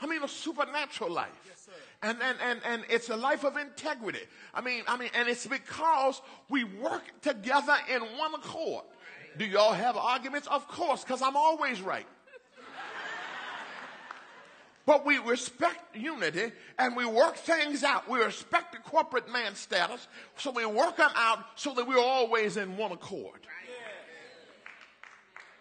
I 0.00 0.06
mean, 0.06 0.22
a 0.22 0.28
supernatural 0.28 1.10
life. 1.10 1.28
Yes, 1.46 1.68
and, 2.02 2.18
and, 2.22 2.38
and, 2.42 2.60
and 2.66 2.84
it's 2.90 3.08
a 3.08 3.16
life 3.16 3.44
of 3.44 3.56
integrity. 3.56 4.20
I 4.52 4.60
mean, 4.60 4.82
I 4.86 4.96
mean, 4.96 5.10
and 5.14 5.28
it's 5.28 5.46
because 5.46 6.20
we 6.48 6.64
work 6.64 7.02
together 7.22 7.76
in 7.92 8.02
one 8.18 8.34
accord. 8.34 8.84
Do 9.38 9.44
y'all 9.44 9.72
have 9.72 9.96
arguments? 9.96 10.48
Of 10.48 10.68
course, 10.68 11.02
because 11.02 11.22
I'm 11.22 11.36
always 11.36 11.80
right. 11.80 12.06
but 14.84 15.04
we 15.04 15.18
respect 15.18 15.96
unity 15.96 16.52
and 16.78 16.94
we 16.96 17.06
work 17.06 17.36
things 17.36 17.82
out. 17.82 18.08
We 18.08 18.18
respect 18.18 18.72
the 18.72 18.78
corporate 18.78 19.30
man 19.30 19.54
status, 19.54 20.06
so 20.36 20.50
we 20.50 20.64
work 20.66 20.96
them 20.98 21.10
out 21.16 21.40
so 21.56 21.74
that 21.74 21.86
we're 21.86 21.98
always 21.98 22.56
in 22.56 22.76
one 22.76 22.92
accord. 22.92 23.40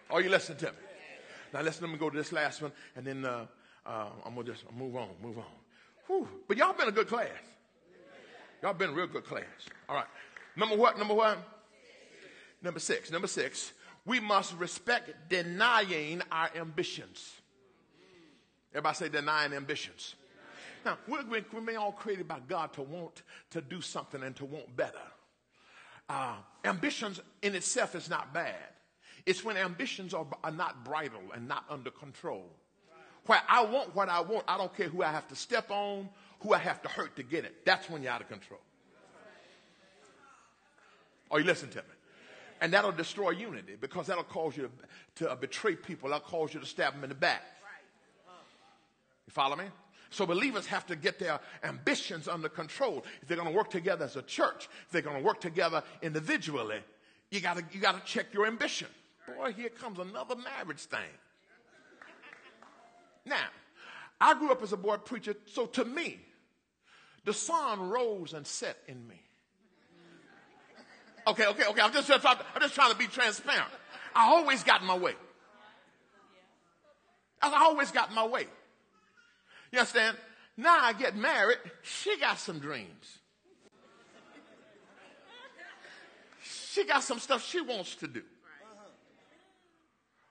Are 0.10 0.22
you 0.22 0.30
listening 0.30 0.60
to 0.60 0.66
me? 0.68 0.85
Now 1.56 1.62
listen, 1.62 1.84
let 1.84 1.94
me 1.94 1.98
go 1.98 2.10
to 2.10 2.18
this 2.18 2.34
last 2.34 2.62
one, 2.62 2.74
and 2.98 3.08
then 3.08 3.24
uh, 3.24 3.46
uh, 3.86 4.08
I'm 4.26 4.36
gonna 4.36 4.46
just 4.46 4.66
move 4.78 4.98
on, 4.98 5.08
move 5.24 5.38
on. 5.38 5.46
Whew. 6.06 6.28
But 6.50 6.58
y'all 6.58 6.74
been 6.74 6.90
a 6.90 6.92
good 6.92 7.08
class. 7.08 7.30
Y'all 8.62 8.74
been 8.74 8.90
a 8.90 8.94
real 8.94 9.08
good 9.08 9.24
class. 9.24 9.46
All 9.88 9.96
right. 9.96 10.08
Number 10.58 10.76
what? 10.76 11.00
Number 11.00 11.14
one. 11.14 11.38
Number 12.62 12.82
six. 12.82 13.10
Number 13.10 13.28
six. 13.28 13.72
We 14.06 14.20
must 14.20 14.54
respect 14.58 15.30
denying 15.30 16.22
our 16.30 16.50
ambitions. 16.58 17.32
Everybody 18.74 18.96
say 18.98 19.08
denying 19.08 19.54
ambitions. 19.54 20.16
Now, 20.84 20.98
we're, 21.08 21.24
we're 21.54 21.78
all 21.78 21.94
created 21.94 22.28
by 22.28 22.40
God 22.50 22.74
to 22.74 22.82
want 22.82 23.24
to 23.52 23.62
do 23.62 23.80
something 23.80 24.22
and 24.24 24.36
to 24.36 24.46
want 24.46 24.76
better. 24.76 24.98
Uh, 26.10 26.36
ambitions 26.66 27.22
in 27.42 27.56
itself 27.56 27.96
is 27.96 28.10
not 28.10 28.34
bad. 28.34 28.75
It's 29.26 29.44
when 29.44 29.58
ambitions 29.58 30.14
are, 30.14 30.26
are 30.44 30.52
not 30.52 30.86
bridled 30.86 31.32
and 31.34 31.48
not 31.48 31.66
under 31.70 31.90
control. 31.90 32.46
Where 33.26 33.42
I 33.50 33.66
want 33.66 33.96
what 33.96 34.08
I 34.08 34.22
want, 34.22 34.44
I 34.48 34.58
don't 34.58 34.76
care 34.76 34.88
who 34.88 35.02
I 35.02 35.12
have 35.12 35.28
to 35.30 35.36
step 35.36 35.72
on, 35.72 36.10
who 36.42 36.54
I 36.54 36.60
have 36.60 36.82
to 36.84 36.90
hurt 36.90 37.16
to 37.16 37.24
get 37.24 37.44
it. 37.44 37.66
That's 37.66 37.90
when 37.90 38.04
you're 38.04 38.12
out 38.12 38.22
of 38.22 38.30
control. 38.30 38.60
Are 41.32 41.40
you 41.40 41.46
listening 41.46 41.72
to 41.72 41.80
me? 41.80 41.84
And 42.62 42.72
that'll 42.72 42.92
destroy 42.92 43.32
unity 43.32 43.76
because 43.80 44.08
that'll 44.08 44.24
cause 44.24 44.56
you 44.56 44.70
to, 45.16 45.28
to 45.28 45.36
betray 45.36 45.76
people. 45.76 46.10
That'll 46.10 46.28
cause 46.28 46.54
you 46.54 46.60
to 46.60 46.66
stab 46.66 46.94
them 46.94 47.04
in 47.04 47.10
the 47.10 47.16
back. 47.16 47.42
You 49.28 49.32
follow 49.32 49.56
me? 49.56 49.66
So 50.12 50.26
believers 50.26 50.68
have 50.68 50.86
to 50.88 50.96
get 50.96 51.20
their 51.20 51.40
ambitions 51.64 52.28
under 52.28 52.48
control. 52.48 53.04
If 53.22 53.28
they're 53.28 53.38
going 53.38 53.50
to 53.50 53.56
work 53.56 53.72
together 53.72 54.06
as 54.06 54.16
a 54.16 54.22
church, 54.22 54.70
if 54.86 54.92
they're 54.92 55.02
going 55.02 55.18
to 55.18 55.24
work 55.24 55.42
together 55.42 55.84
individually, 56.02 56.80
you 57.32 57.42
got 57.42 57.58
to 57.58 57.66
you 57.72 57.82
got 57.82 58.00
to 58.00 58.12
check 58.12 58.28
your 58.34 58.46
ambition. 58.46 58.88
Boy, 59.28 59.54
here 59.54 59.70
comes 59.70 60.00
another 60.00 60.36
marriage 60.36 60.82
thing. 60.82 61.00
Now, 63.26 63.48
I 64.22 64.36
grew 64.36 64.52
up 64.52 64.62
as 64.62 64.72
a 64.72 64.78
boy 64.78 64.98
preacher, 64.98 65.36
so 65.48 65.66
to 65.66 65.84
me, 65.84 66.20
the 67.26 67.34
sun 67.34 67.90
rose 67.90 68.34
and 68.34 68.46
set 68.46 68.78
in 68.88 69.08
me. 69.08 69.16
Okay, 71.28 71.48
okay, 71.48 71.64
okay. 71.70 71.82
I'm 71.82 71.92
just, 71.92 72.12
I'm 72.12 72.62
just 72.62 72.76
trying 72.76 72.92
to 72.92 72.98
be 72.98 73.08
transparent. 73.08 73.72
I 74.16 74.28
always 74.28 74.64
got 74.64 74.84
my 74.84 74.96
way. 74.96 75.16
I 77.42 77.64
always 77.64 77.92
got 77.92 78.14
my 78.14 78.26
way. 78.26 78.48
You 79.72 79.80
understand? 79.80 80.18
Now 80.58 80.78
I 80.82 80.94
get 80.94 81.16
married, 81.16 81.58
she 81.82 82.18
got 82.20 82.40
some 82.40 82.60
dreams. 82.60 83.20
She 86.44 86.86
got 86.86 87.04
some 87.04 87.20
stuff 87.20 87.46
she 87.46 87.62
wants 87.62 87.96
to 87.96 88.08
do. 88.08 88.22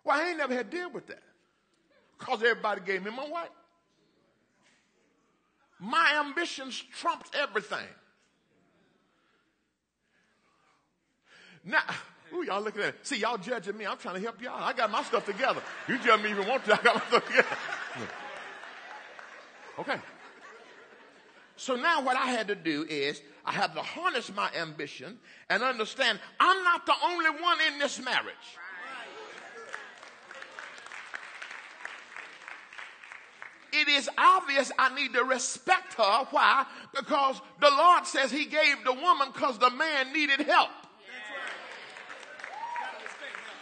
Well, 0.04 0.20
I 0.20 0.28
ain't 0.28 0.38
never 0.38 0.54
had 0.54 0.70
to 0.70 0.76
deal 0.76 0.90
with 0.90 1.06
that. 1.06 1.22
Because 2.18 2.42
everybody 2.42 2.82
gave 2.84 3.02
me 3.02 3.10
my 3.10 3.24
way. 3.24 3.48
My 5.80 6.22
ambitions 6.24 6.82
trumped 6.92 7.34
everything. 7.34 7.86
Now, 11.64 11.82
ooh, 12.32 12.44
y'all 12.44 12.62
looking 12.62 12.82
at 12.82 12.88
it. 12.88 13.06
See, 13.06 13.16
y'all 13.16 13.38
judging 13.38 13.76
me. 13.76 13.86
I'm 13.86 13.96
trying 13.96 14.16
to 14.16 14.20
help 14.20 14.40
y'all. 14.40 14.62
I 14.62 14.72
got 14.72 14.90
my 14.90 15.02
stuff 15.02 15.26
together. 15.26 15.62
You 15.88 15.98
judge 15.98 16.22
me 16.22 16.30
even 16.30 16.46
want 16.46 16.64
to. 16.66 16.74
I 16.74 16.82
got 16.82 16.94
my 16.94 17.06
stuff 17.06 17.26
together. 17.26 17.48
Okay. 19.76 19.96
So 21.56 21.74
now 21.74 22.02
what 22.02 22.16
I 22.16 22.26
had 22.26 22.48
to 22.48 22.54
do 22.54 22.86
is 22.88 23.20
I 23.44 23.52
had 23.52 23.74
to 23.74 23.82
harness 23.82 24.32
my 24.32 24.50
ambition 24.56 25.18
and 25.48 25.64
understand 25.64 26.20
I'm 26.38 26.62
not 26.62 26.86
the 26.86 26.94
only 27.04 27.30
one 27.30 27.58
in 27.72 27.78
this 27.78 27.98
marriage. 28.00 28.34
It 33.80 33.88
is 33.88 34.08
obvious 34.16 34.70
I 34.78 34.94
need 34.94 35.14
to 35.14 35.24
respect 35.24 35.94
her. 35.94 36.26
Why? 36.30 36.66
Because 36.94 37.40
the 37.60 37.70
Lord 37.70 38.06
says 38.06 38.30
He 38.30 38.44
gave 38.44 38.84
the 38.84 38.92
woman 38.92 39.28
because 39.32 39.58
the 39.58 39.70
man 39.70 40.12
needed 40.12 40.40
help. 40.40 40.70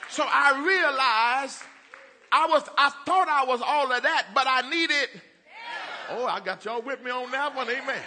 So 0.08 0.24
I 0.26 0.62
realized 0.62 1.62
I 2.30 2.46
was, 2.46 2.62
I 2.76 2.90
thought 3.06 3.28
I 3.28 3.44
was 3.44 3.62
all 3.64 3.90
of 3.90 4.02
that, 4.02 4.28
but 4.34 4.46
I 4.46 4.68
needed. 4.68 5.08
Oh, 6.10 6.26
I 6.26 6.40
got 6.40 6.64
y'all 6.64 6.82
with 6.82 7.02
me 7.02 7.10
on 7.10 7.30
that 7.30 7.54
one. 7.54 7.68
Amen. 7.68 8.02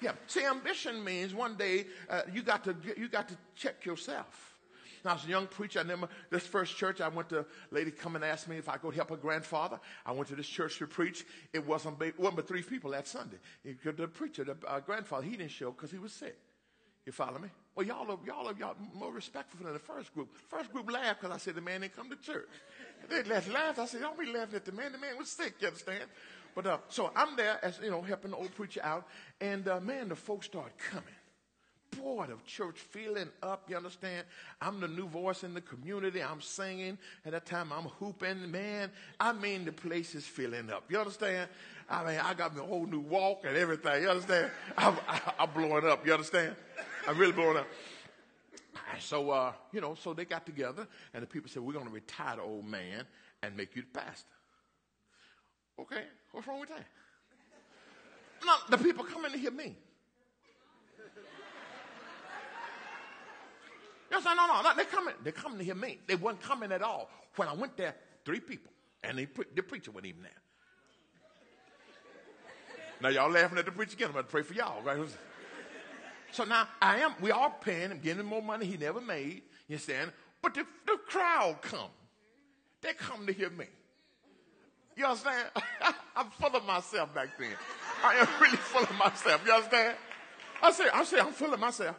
Yeah. 0.00 0.12
See, 0.26 0.44
ambition 0.44 1.02
means 1.02 1.34
one 1.34 1.56
day 1.56 1.86
uh, 2.08 2.22
you 2.32 2.42
got 2.42 2.64
to 2.64 2.76
you 2.96 3.08
got 3.08 3.28
to 3.28 3.36
check 3.56 3.84
yourself. 3.84 4.47
I 5.08 5.14
was 5.14 5.24
a 5.24 5.28
young 5.28 5.46
preacher. 5.46 5.78
I 5.78 5.82
remember 5.82 6.08
this 6.30 6.46
first 6.46 6.76
church 6.76 7.00
I 7.00 7.08
went 7.08 7.28
to, 7.30 7.46
lady 7.70 7.90
come 7.90 8.16
and 8.16 8.24
ask 8.24 8.48
me 8.48 8.56
if 8.56 8.68
I 8.68 8.76
could 8.76 8.94
help 8.94 9.10
her 9.10 9.16
grandfather. 9.16 9.80
I 10.04 10.12
went 10.12 10.28
to 10.28 10.36
this 10.36 10.48
church 10.48 10.78
to 10.78 10.86
preach. 10.86 11.24
It 11.52 11.66
wasn't, 11.66 12.00
it 12.02 12.18
wasn't 12.18 12.36
but 12.36 12.48
three 12.48 12.62
people 12.62 12.90
that 12.92 13.06
Sunday. 13.06 13.38
The 13.64 14.08
preacher, 14.08 14.44
the 14.44 14.56
uh, 14.66 14.80
grandfather, 14.80 15.24
he 15.24 15.36
didn't 15.36 15.50
show 15.50 15.70
because 15.70 15.90
he 15.90 15.98
was 15.98 16.12
sick. 16.12 16.36
You 17.06 17.12
follow 17.12 17.38
me? 17.38 17.48
Well, 17.74 17.86
y'all 17.86 18.10
are, 18.10 18.18
y'all 18.26 18.48
are 18.48 18.54
y'all 18.58 18.76
more 18.92 19.12
respectful 19.12 19.64
than 19.64 19.72
the 19.72 19.78
first 19.78 20.12
group. 20.12 20.28
First 20.48 20.72
group 20.72 20.90
laughed 20.92 21.20
because 21.20 21.34
I 21.34 21.38
said 21.38 21.54
the 21.54 21.60
man 21.60 21.80
didn't 21.80 21.96
come 21.96 22.10
to 22.10 22.16
church. 22.16 22.48
They 23.08 23.22
laughed. 23.22 23.78
I 23.78 23.86
said, 23.86 24.00
don't 24.00 24.18
be 24.18 24.26
laughing 24.26 24.56
at 24.56 24.64
the 24.64 24.72
man. 24.72 24.92
The 24.92 24.98
man 24.98 25.16
was 25.16 25.30
sick, 25.30 25.54
you 25.60 25.68
understand? 25.68 26.04
But 26.54 26.66
uh, 26.66 26.78
so 26.88 27.10
I'm 27.14 27.36
there 27.36 27.58
as, 27.64 27.78
you 27.82 27.90
know, 27.90 28.02
helping 28.02 28.32
the 28.32 28.36
old 28.36 28.54
preacher 28.54 28.80
out. 28.82 29.06
And 29.40 29.66
uh, 29.68 29.80
man, 29.80 30.08
the 30.08 30.16
folks 30.16 30.46
start 30.46 30.76
coming 30.76 31.04
boy, 31.96 32.26
of 32.30 32.44
church 32.44 32.78
feeling 32.78 33.28
up, 33.42 33.64
you 33.68 33.76
understand? 33.76 34.26
I'm 34.60 34.80
the 34.80 34.88
new 34.88 35.06
voice 35.08 35.44
in 35.44 35.54
the 35.54 35.60
community. 35.60 36.22
I'm 36.22 36.40
singing. 36.40 36.98
At 37.24 37.32
that 37.32 37.46
time, 37.46 37.72
I'm 37.72 37.84
hooping. 37.84 38.50
Man, 38.50 38.90
I 39.18 39.32
mean, 39.32 39.64
the 39.64 39.72
place 39.72 40.14
is 40.14 40.26
filling 40.26 40.70
up. 40.70 40.84
You 40.90 40.98
understand? 40.98 41.48
I 41.88 42.04
mean, 42.04 42.20
I 42.22 42.34
got 42.34 42.54
my 42.56 42.62
whole 42.62 42.86
new 42.86 43.00
walk 43.00 43.44
and 43.44 43.56
everything. 43.56 44.02
You 44.02 44.10
understand? 44.10 44.50
I'm, 44.78 44.96
I'm 45.38 45.50
blowing 45.50 45.86
up. 45.86 46.06
You 46.06 46.12
understand? 46.12 46.54
I'm 47.06 47.16
really 47.16 47.32
blowing 47.32 47.56
up. 47.56 47.66
And 48.92 49.02
So, 49.02 49.30
uh, 49.30 49.52
you 49.72 49.80
know, 49.80 49.94
so 49.94 50.12
they 50.14 50.24
got 50.24 50.46
together 50.46 50.86
and 51.14 51.22
the 51.22 51.26
people 51.26 51.48
said, 51.50 51.62
we're 51.62 51.72
going 51.72 51.86
to 51.86 51.92
retire 51.92 52.36
the 52.36 52.42
old 52.42 52.66
man 52.66 53.04
and 53.42 53.56
make 53.56 53.74
you 53.76 53.82
the 53.82 53.98
pastor. 53.98 54.28
Okay, 55.80 56.02
what's 56.32 56.46
wrong 56.46 56.60
with 56.60 56.70
that? 56.70 56.84
No, 58.44 58.54
the 58.68 58.78
people 58.78 59.04
coming 59.04 59.32
to 59.32 59.38
hear 59.38 59.50
me. 59.50 59.76
Yes, 64.10 64.24
no, 64.24 64.34
no, 64.34 64.46
no. 64.46 64.74
They're 64.74 64.84
coming. 64.84 65.14
They're 65.22 65.32
coming 65.32 65.58
to 65.58 65.64
hear 65.64 65.74
me. 65.74 65.98
They 66.06 66.16
weren't 66.16 66.40
coming 66.40 66.72
at 66.72 66.82
all. 66.82 67.10
When 67.36 67.48
I 67.48 67.52
went 67.52 67.76
there, 67.76 67.94
three 68.24 68.40
people, 68.40 68.72
and 69.02 69.18
they, 69.18 69.28
the 69.54 69.62
preacher 69.62 69.90
wasn't 69.90 70.06
even 70.06 70.22
there. 70.22 70.32
Now 73.00 73.10
y'all 73.10 73.30
laughing 73.30 73.58
at 73.58 73.64
the 73.64 73.72
preacher 73.72 73.94
again. 73.94 74.08
I'm 74.08 74.14
going 74.14 74.24
to 74.24 74.30
pray 74.30 74.42
for 74.42 74.54
y'all, 74.54 74.82
right? 74.82 74.98
So 76.32 76.44
now 76.44 76.68
I 76.82 76.98
am. 76.98 77.14
We 77.20 77.30
are 77.30 77.52
paying 77.60 77.90
him, 77.90 78.00
him 78.00 78.26
more 78.26 78.42
money 78.42 78.66
he 78.66 78.76
never 78.76 79.00
made. 79.00 79.42
You 79.68 79.74
understand? 79.74 80.12
But 80.42 80.54
the, 80.54 80.64
the 80.86 80.98
crowd 81.06 81.58
come. 81.62 81.90
They 82.80 82.92
come 82.94 83.26
to 83.26 83.32
hear 83.32 83.50
me. 83.50 83.66
You 84.96 85.06
understand? 85.06 85.48
I'm 86.16 86.30
full 86.30 86.54
of 86.56 86.64
myself 86.64 87.14
back 87.14 87.28
then. 87.38 87.54
I 88.04 88.16
am 88.16 88.28
really 88.40 88.56
full 88.56 88.82
of 88.82 88.94
myself. 88.96 89.42
You 89.46 89.52
understand? 89.52 89.96
I 90.60 90.72
say, 90.72 90.84
I 90.92 91.04
say, 91.04 91.20
I'm 91.20 91.32
full 91.32 91.54
of 91.54 91.60
myself. 91.60 91.96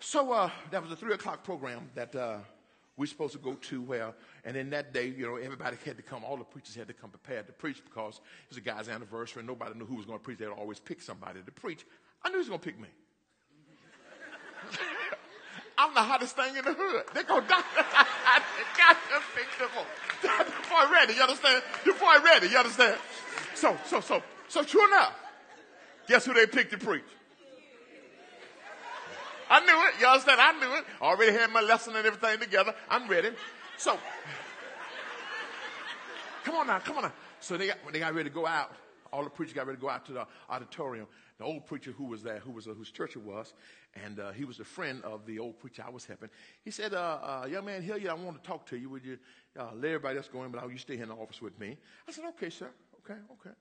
So 0.00 0.32
uh, 0.32 0.50
that 0.70 0.82
was 0.82 0.92
a 0.92 0.96
three 0.96 1.14
o'clock 1.14 1.42
program 1.42 1.90
that 1.94 2.14
uh, 2.14 2.38
we 2.96 3.04
are 3.04 3.08
supposed 3.08 3.32
to 3.32 3.38
go 3.38 3.54
to 3.54 3.82
where, 3.82 4.12
and 4.44 4.54
then 4.56 4.70
that 4.70 4.92
day, 4.92 5.08
you 5.08 5.26
know, 5.26 5.36
everybody 5.36 5.76
had 5.84 5.96
to 5.96 6.02
come, 6.02 6.24
all 6.24 6.36
the 6.36 6.44
preachers 6.44 6.74
had 6.74 6.88
to 6.88 6.94
come 6.94 7.10
prepared 7.10 7.46
to 7.46 7.52
preach 7.52 7.82
because 7.84 8.16
it 8.16 8.50
was 8.50 8.58
a 8.58 8.60
guy's 8.60 8.88
anniversary 8.88 9.40
and 9.40 9.48
nobody 9.48 9.76
knew 9.78 9.86
who 9.86 9.96
was 9.96 10.06
going 10.06 10.18
to 10.18 10.24
preach. 10.24 10.38
They'd 10.38 10.46
always 10.46 10.78
pick 10.78 11.00
somebody 11.00 11.40
to 11.44 11.52
preach. 11.52 11.84
I 12.22 12.28
knew 12.28 12.36
he 12.36 12.38
was 12.38 12.48
going 12.48 12.60
to 12.60 12.64
pick 12.64 12.80
me. 12.80 12.88
I'm 15.78 15.94
the 15.94 16.00
hottest 16.00 16.34
thing 16.34 16.56
in 16.56 16.64
the 16.64 16.74
hood. 16.74 17.04
They 17.14 17.22
go, 17.22 17.40
Doctor, 17.40 17.54
I 17.78 18.42
got 18.76 18.96
to 18.96 19.22
pick 19.34 19.46
them 19.58 19.68
up. 19.78 20.46
Before 20.46 20.92
ready, 20.92 21.14
you 21.14 21.22
understand? 21.22 21.62
Before 21.84 22.08
I 22.08 22.20
ready, 22.24 22.48
you 22.48 22.58
understand? 22.58 22.98
So, 23.54 23.76
so, 23.86 24.00
so, 24.00 24.22
so 24.48 24.64
true 24.64 24.84
enough. 24.88 25.14
Guess 26.08 26.26
who 26.26 26.34
they 26.34 26.46
picked 26.46 26.72
to 26.72 26.78
preach? 26.78 27.04
I 29.50 29.60
knew 29.60 29.88
it. 29.88 30.00
You 30.00 30.06
understand? 30.06 30.40
I 30.40 30.52
knew 30.52 30.76
it. 30.76 30.84
Already 31.00 31.32
had 31.32 31.50
my 31.50 31.60
lesson 31.60 31.96
and 31.96 32.06
everything 32.06 32.38
together. 32.40 32.74
I'm 32.88 33.08
ready. 33.08 33.30
So, 33.76 33.96
come 36.44 36.56
on 36.56 36.66
now, 36.66 36.78
come 36.80 36.96
on 36.96 37.04
now. 37.04 37.12
So 37.40 37.56
they 37.56 37.68
got, 37.68 37.78
when 37.84 37.92
they 37.92 38.00
got 38.00 38.14
ready 38.14 38.28
to 38.28 38.34
go 38.34 38.46
out, 38.46 38.72
all 39.12 39.24
the 39.24 39.30
preachers 39.30 39.54
got 39.54 39.66
ready 39.66 39.76
to 39.76 39.80
go 39.80 39.88
out 39.88 40.04
to 40.06 40.12
the 40.12 40.26
auditorium. 40.50 41.06
The 41.38 41.44
old 41.44 41.66
preacher 41.66 41.92
who 41.92 42.04
was 42.04 42.22
there, 42.22 42.40
who 42.40 42.50
was 42.50 42.66
uh, 42.66 42.70
whose 42.72 42.90
church 42.90 43.14
it 43.14 43.22
was, 43.22 43.54
and 44.04 44.18
uh, 44.18 44.32
he 44.32 44.44
was 44.44 44.58
a 44.58 44.64
friend 44.64 45.02
of 45.04 45.24
the 45.24 45.38
old 45.38 45.58
preacher 45.60 45.84
I 45.86 45.90
was 45.90 46.04
helping. 46.04 46.30
He 46.64 46.72
said, 46.72 46.94
uh, 46.94 47.18
uh 47.22 47.46
"Young 47.48 47.64
man, 47.64 47.80
here 47.80 47.96
you. 47.96 48.08
I 48.08 48.14
want 48.14 48.42
to 48.42 48.46
talk 48.46 48.66
to 48.66 48.76
you. 48.76 48.90
Would 48.90 49.04
you 49.04 49.18
uh, 49.58 49.68
let 49.74 49.84
everybody 49.84 50.16
else 50.16 50.28
go 50.28 50.42
in, 50.42 50.50
but 50.50 50.68
you 50.68 50.78
stay 50.78 50.94
here 50.94 51.04
in 51.04 51.10
the 51.10 51.14
office 51.14 51.40
with 51.40 51.58
me?" 51.60 51.76
I 52.08 52.12
said, 52.12 52.24
"Okay, 52.30 52.50
sir. 52.50 52.68
Okay, 53.04 53.18
okay." 53.34 53.54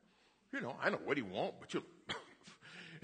You 0.52 0.62
know, 0.62 0.76
I 0.82 0.90
know 0.90 1.00
what 1.06 1.18
he 1.18 1.24
want, 1.24 1.54
but 1.60 1.72
you. 1.74 1.84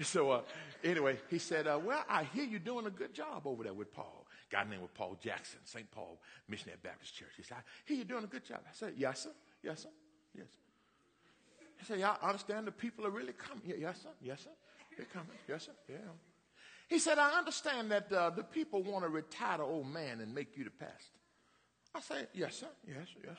so 0.02 0.30
uh, 0.30 0.42
anyway, 0.82 1.18
he 1.30 1.38
said, 1.38 1.66
uh, 1.66 1.78
well, 1.82 2.04
I 2.08 2.24
hear 2.24 2.44
you're 2.44 2.58
doing 2.58 2.86
a 2.86 2.90
good 2.90 3.14
job 3.14 3.42
over 3.46 3.64
there 3.64 3.74
with 3.74 3.92
Paul. 3.92 4.26
Guy 4.50 4.64
named 4.64 4.82
Paul 4.94 5.18
Jackson, 5.22 5.60
St. 5.64 5.90
Paul 5.90 6.20
Missionary 6.48 6.78
Baptist 6.82 7.14
Church. 7.14 7.30
He 7.36 7.42
said, 7.42 7.58
I 7.58 7.62
hear 7.84 7.96
you're 7.96 8.06
doing 8.06 8.24
a 8.24 8.28
good 8.28 8.44
job. 8.44 8.60
I 8.66 8.72
said, 8.72 8.94
yes, 8.96 9.22
sir. 9.22 9.30
Yes, 9.62 9.82
sir. 9.82 9.88
Yes. 10.36 10.46
He 11.78 11.84
said, 11.84 11.98
yeah, 11.98 12.16
I 12.22 12.28
understand 12.28 12.66
the 12.66 12.72
people 12.72 13.06
are 13.06 13.10
really 13.10 13.32
coming. 13.32 13.62
Yeah, 13.66 13.76
yes, 13.78 14.02
sir. 14.02 14.10
Yes, 14.22 14.42
sir. 14.44 14.50
They're 14.96 15.06
coming. 15.12 15.36
Yes, 15.48 15.64
sir. 15.66 15.72
Yeah. 15.88 15.96
He 16.88 16.98
said, 16.98 17.18
I 17.18 17.38
understand 17.38 17.90
that 17.90 18.12
uh, 18.12 18.30
the 18.30 18.44
people 18.44 18.82
want 18.82 19.04
to 19.04 19.08
retire 19.08 19.58
the 19.58 19.64
old 19.64 19.88
man 19.88 20.20
and 20.20 20.34
make 20.34 20.56
you 20.56 20.64
the 20.64 20.70
pastor. 20.70 20.94
I 21.94 22.00
said, 22.00 22.28
yes, 22.34 22.56
sir. 22.56 22.66
Yes, 22.86 23.06
yes, 23.24 23.36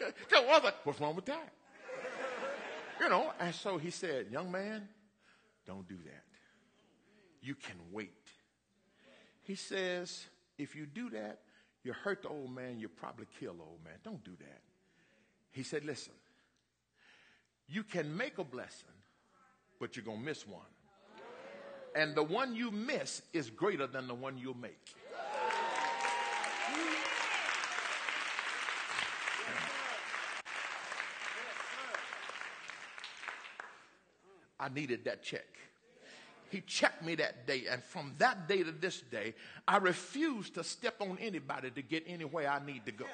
yes. 0.00 0.12
so 0.30 0.42
what's 0.84 1.00
wrong 1.00 1.16
with 1.16 1.26
that? 1.26 1.52
You 3.00 3.08
know, 3.08 3.32
and 3.40 3.54
so 3.54 3.78
he 3.78 3.90
said, 3.90 4.26
Young 4.30 4.50
man, 4.50 4.88
don't 5.66 5.86
do 5.88 5.96
that. 6.04 6.24
You 7.40 7.54
can 7.54 7.76
wait. 7.90 8.12
He 9.42 9.54
says, 9.54 10.24
If 10.58 10.76
you 10.76 10.86
do 10.86 11.10
that, 11.10 11.40
you 11.82 11.92
hurt 11.92 12.22
the 12.22 12.28
old 12.28 12.54
man, 12.54 12.78
you 12.78 12.88
probably 12.88 13.26
kill 13.40 13.54
the 13.54 13.62
old 13.62 13.84
man. 13.84 13.94
Don't 14.04 14.22
do 14.24 14.32
that. 14.38 14.60
He 15.50 15.62
said, 15.62 15.84
Listen, 15.84 16.14
you 17.68 17.82
can 17.82 18.16
make 18.16 18.38
a 18.38 18.44
blessing, 18.44 18.88
but 19.80 19.96
you're 19.96 20.04
going 20.04 20.20
to 20.20 20.24
miss 20.24 20.46
one. 20.46 20.60
And 21.94 22.14
the 22.14 22.22
one 22.22 22.54
you 22.54 22.70
miss 22.70 23.22
is 23.32 23.50
greater 23.50 23.86
than 23.86 24.06
the 24.08 24.14
one 24.14 24.38
you'll 24.38 24.56
make. 24.56 24.94
I 34.62 34.68
needed 34.68 35.04
that 35.06 35.24
check. 35.24 35.44
He 36.50 36.60
checked 36.60 37.02
me 37.04 37.16
that 37.16 37.46
day, 37.46 37.64
and 37.68 37.82
from 37.82 38.14
that 38.18 38.46
day 38.46 38.62
to 38.62 38.70
this 38.70 39.00
day, 39.00 39.34
I 39.66 39.78
refuse 39.78 40.50
to 40.50 40.62
step 40.62 41.00
on 41.00 41.18
anybody 41.20 41.70
to 41.70 41.82
get 41.82 42.04
anywhere 42.06 42.48
I 42.48 42.64
need 42.64 42.86
to 42.86 42.92
go. 42.92 43.06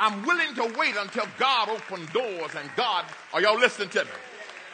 I'm 0.00 0.24
willing 0.26 0.54
to 0.56 0.74
wait 0.76 0.96
until 0.98 1.26
God 1.38 1.68
opens 1.68 2.10
doors 2.10 2.50
and 2.58 2.68
God, 2.74 3.04
are 3.32 3.40
y'all 3.40 3.58
listening 3.58 3.90
to 3.90 4.04
me? 4.04 4.10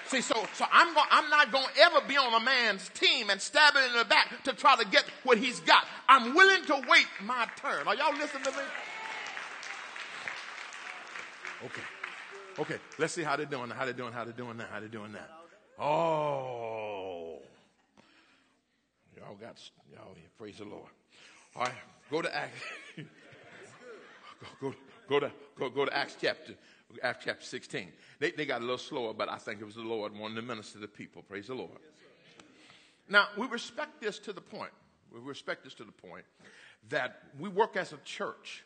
See, 0.06 0.22
so, 0.22 0.46
so 0.54 0.64
I'm, 0.72 0.94
go, 0.94 1.02
I'm 1.10 1.28
not 1.28 1.52
going 1.52 1.66
to 1.66 1.80
ever 1.82 2.00
be 2.08 2.16
on 2.16 2.32
a 2.40 2.42
man's 2.42 2.88
team 2.90 3.28
and 3.28 3.38
stab 3.38 3.74
it 3.76 3.90
in 3.90 3.98
the 3.98 4.06
back 4.06 4.42
to 4.44 4.54
try 4.54 4.76
to 4.76 4.86
get 4.86 5.04
what 5.24 5.36
he's 5.36 5.60
got. 5.60 5.84
I'm 6.08 6.34
willing 6.34 6.64
to 6.66 6.74
wait 6.88 7.06
my 7.24 7.46
turn. 7.60 7.86
Are 7.86 7.94
y'all 7.94 8.16
listening 8.16 8.44
to 8.44 8.50
me? 8.52 8.64
Okay. 11.66 11.82
Okay, 12.58 12.76
let's 12.98 13.12
see 13.12 13.22
how 13.22 13.36
they're 13.36 13.46
doing, 13.46 13.68
how 13.70 13.84
they're 13.84 13.92
doing, 13.92 14.12
how 14.12 14.24
they're 14.24 14.32
doing 14.32 14.56
now, 14.56 14.66
how 14.72 14.80
they're 14.80 14.88
doing 14.88 15.12
now. 15.12 15.38
Oh. 15.81 17.39
Y'all 19.16 19.37
got, 19.41 19.61
y'all, 19.93 20.14
praise 20.37 20.59
the 20.59 20.64
Lord. 20.64 20.91
All 21.55 21.62
right, 21.62 21.74
go 22.11 22.22
to 22.22 22.35
Acts. 22.35 22.61
go, 22.97 23.05
go, 24.61 24.74
go, 25.09 25.20
to, 25.20 25.31
go, 25.57 25.70
go 25.70 25.85
to 25.85 25.97
Acts 25.97 26.16
chapter, 26.20 26.55
Acts 27.03 27.24
chapter 27.24 27.45
16. 27.45 27.93
They, 28.18 28.33
they 28.33 28.47
got 28.47 28.61
a 28.61 28.64
little 28.64 28.79
slower, 28.79 29.14
but 29.14 29.29
I 29.29 29.37
think 29.37 29.61
it 29.61 29.64
was 29.64 29.76
the 29.76 29.83
Lord 29.83 30.16
wanting 30.16 30.37
to 30.37 30.43
minister 30.43 30.74
to 30.74 30.79
the 30.81 30.89
people. 30.89 31.22
Praise 31.22 31.47
the 31.47 31.55
Lord. 31.55 31.79
Now, 33.09 33.29
we 33.37 33.47
respect 33.47 34.01
this 34.01 34.18
to 34.20 34.33
the 34.33 34.41
point, 34.41 34.72
we 35.12 35.20
respect 35.20 35.64
this 35.64 35.74
to 35.74 35.85
the 35.85 35.93
point 35.93 36.24
that 36.91 37.22
we 37.39 37.49
work 37.49 37.76
as 37.76 37.93
a 37.93 37.99
church, 37.99 38.64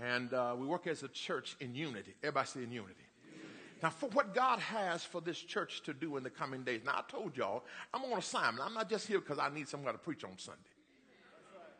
and 0.00 0.32
uh, 0.32 0.54
we 0.58 0.66
work 0.66 0.86
as 0.86 1.02
a 1.02 1.08
church 1.08 1.56
in 1.60 1.74
unity. 1.74 2.14
Everybody 2.22 2.46
say 2.46 2.62
in 2.62 2.72
unity. 2.72 3.07
Now, 3.82 3.90
for 3.90 4.08
what 4.10 4.34
God 4.34 4.58
has 4.58 5.04
for 5.04 5.20
this 5.20 5.38
church 5.38 5.82
to 5.82 5.94
do 5.94 6.16
in 6.16 6.22
the 6.24 6.30
coming 6.30 6.64
days. 6.64 6.80
Now, 6.84 6.96
I 6.96 7.02
told 7.10 7.36
y'all, 7.36 7.64
I'm 7.94 8.02
on 8.04 8.18
assignment. 8.18 8.66
I'm 8.66 8.74
not 8.74 8.90
just 8.90 9.06
here 9.06 9.20
because 9.20 9.38
I 9.38 9.50
need 9.50 9.68
somebody 9.68 9.96
to 9.96 10.02
preach 10.02 10.24
on 10.24 10.36
Sunday. 10.36 10.60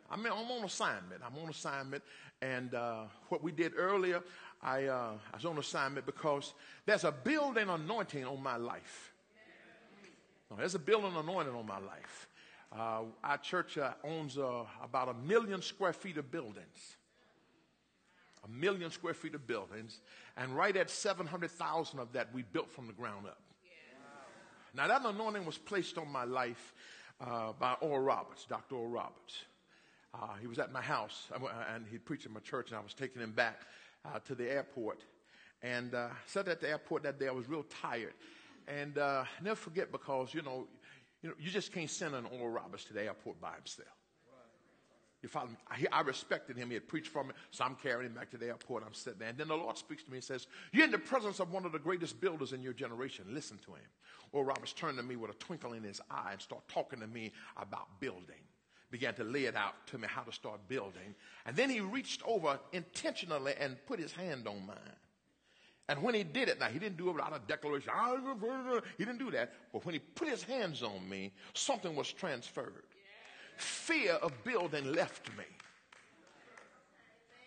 I 0.09 0.15
mean, 0.15 0.27
I'm 0.27 0.49
on 0.49 0.63
assignment. 0.63 1.21
I'm 1.25 1.37
on 1.43 1.49
assignment. 1.49 2.03
And 2.41 2.73
uh, 2.73 3.03
what 3.27 3.43
we 3.43 3.51
did 3.51 3.73
earlier, 3.75 4.23
I, 4.61 4.85
uh, 4.85 5.11
I 5.31 5.35
was 5.35 5.45
on 5.45 5.57
assignment 5.57 6.05
because 6.05 6.53
there's 6.85 7.03
a 7.03 7.11
building 7.11 7.69
anointing 7.69 8.25
on 8.25 8.41
my 8.41 8.55
life. 8.55 9.13
No, 10.49 10.57
there's 10.57 10.75
a 10.75 10.79
building 10.79 11.15
anointing 11.15 11.53
on 11.53 11.67
my 11.67 11.79
life. 11.79 12.27
Uh, 12.71 13.01
our 13.23 13.37
church 13.37 13.77
uh, 13.77 13.91
owns 14.03 14.37
uh, 14.37 14.63
about 14.81 15.09
a 15.09 15.13
million 15.13 15.61
square 15.61 15.93
feet 15.93 16.17
of 16.17 16.31
buildings 16.31 16.97
a 18.49 18.59
million 18.59 18.91
square 18.91 19.13
feet 19.13 19.35
of 19.35 19.45
buildings, 19.47 19.99
and 20.37 20.55
right 20.55 20.75
at 20.75 20.89
700,000 20.89 21.99
of 21.99 22.13
that 22.13 22.33
we 22.33 22.43
built 22.43 22.69
from 22.71 22.87
the 22.87 22.93
ground 22.93 23.25
up. 23.27 23.39
Now, 24.75 24.87
that 24.87 25.03
anointing 25.03 25.45
was 25.45 25.57
placed 25.57 25.97
on 25.97 26.11
my 26.11 26.25
life 26.25 26.73
uh, 27.19 27.53
by 27.59 27.73
Oral 27.81 28.03
Roberts, 28.03 28.45
Dr. 28.45 28.75
Oral 28.75 28.89
Roberts. 28.89 29.43
Uh, 30.13 30.35
he 30.39 30.47
was 30.47 30.59
at 30.59 30.71
my 30.71 30.81
house, 30.81 31.27
and 31.73 31.85
he 31.89 31.97
preached 31.97 32.25
in 32.25 32.33
my 32.33 32.39
church, 32.39 32.69
and 32.69 32.77
I 32.77 32.81
was 32.81 32.93
taking 32.93 33.21
him 33.21 33.31
back 33.31 33.61
uh, 34.05 34.19
to 34.19 34.35
the 34.35 34.49
airport. 34.49 35.03
And 35.61 35.93
uh, 35.93 36.09
sat 36.25 36.47
at 36.47 36.61
the 36.61 36.69
airport 36.69 37.03
that 37.03 37.19
day. 37.19 37.27
I 37.27 37.31
was 37.31 37.49
real 37.49 37.63
tired, 37.63 38.13
and 38.67 38.97
uh, 38.97 39.25
never 39.43 39.55
forget 39.55 39.91
because 39.91 40.33
you 40.33 40.41
know, 40.41 40.67
you 41.21 41.29
know, 41.29 41.35
you 41.37 41.51
just 41.51 41.73
can't 41.73 41.89
send 41.89 42.15
an 42.15 42.25
Oral 42.25 42.49
Roberts 42.49 42.85
to 42.85 42.93
the 42.93 43.03
airport 43.03 43.41
by 43.41 43.55
himself. 43.55 43.98
You 45.21 45.27
follow 45.27 45.47
me? 45.47 45.57
I, 45.69 45.85
I, 45.91 46.01
respected 46.01 46.55
him. 46.55 46.69
He 46.69 46.75
had 46.75 46.87
preached 46.87 47.09
for 47.09 47.23
me. 47.23 47.31
So 47.51 47.65
I'm 47.65 47.75
carrying 47.75 48.09
him 48.09 48.13
back 48.13 48.31
to 48.31 48.37
the 48.37 48.47
airport. 48.47 48.83
I'm 48.85 48.93
sitting 48.93 49.19
there. 49.19 49.29
And 49.29 49.37
then 49.37 49.49
the 49.49 49.55
Lord 49.55 49.77
speaks 49.77 50.03
to 50.03 50.11
me 50.11 50.17
and 50.17 50.23
says, 50.23 50.47
You're 50.71 50.85
in 50.85 50.91
the 50.91 50.97
presence 50.97 51.41
of 51.41 51.51
one 51.51 51.65
of 51.65 51.73
the 51.73 51.79
greatest 51.79 52.21
builders 52.21 52.53
in 52.53 52.63
your 52.63 52.71
generation. 52.71 53.25
Listen 53.29 53.59
to 53.65 53.71
him. 53.71 53.83
Oral 54.31 54.47
Roberts 54.47 54.71
turned 54.71 54.97
to 54.97 55.03
me 55.03 55.17
with 55.17 55.31
a 55.31 55.33
twinkle 55.33 55.73
in 55.73 55.83
his 55.83 55.99
eye 56.09 56.29
and 56.31 56.41
started 56.41 56.67
talking 56.69 57.01
to 57.01 57.07
me 57.07 57.33
about 57.57 57.99
building. 57.99 58.39
Began 58.91 59.13
to 59.15 59.23
lay 59.23 59.43
it 59.43 59.55
out 59.55 59.73
to 59.87 59.97
me 59.97 60.07
how 60.09 60.21
to 60.21 60.31
start 60.31 60.67
building. 60.69 61.15
And 61.45 61.55
then 61.55 61.69
he 61.69 61.81
reached 61.81 62.21
over 62.25 62.57
intentionally 62.71 63.53
and 63.59 63.75
put 63.87 63.99
his 63.99 64.13
hand 64.13 64.47
on 64.47 64.65
mine. 64.65 64.77
And 65.89 66.01
when 66.01 66.13
he 66.13 66.23
did 66.23 66.47
it, 66.47 66.59
now 66.59 66.67
he 66.67 66.79
didn't 66.79 66.97
do 66.97 67.09
it 67.09 67.13
without 67.13 67.35
a 67.35 67.41
declaration. 67.45 67.91
He 68.97 69.05
didn't 69.05 69.19
do 69.19 69.31
that. 69.31 69.51
But 69.73 69.85
when 69.85 69.93
he 69.93 69.99
put 69.99 70.29
his 70.29 70.43
hands 70.43 70.81
on 70.81 71.07
me, 71.09 71.33
something 71.53 71.95
was 71.95 72.11
transferred 72.11 72.83
fear 73.61 74.13
of 74.13 74.43
building 74.43 74.93
left 74.93 75.29
me. 75.37 75.43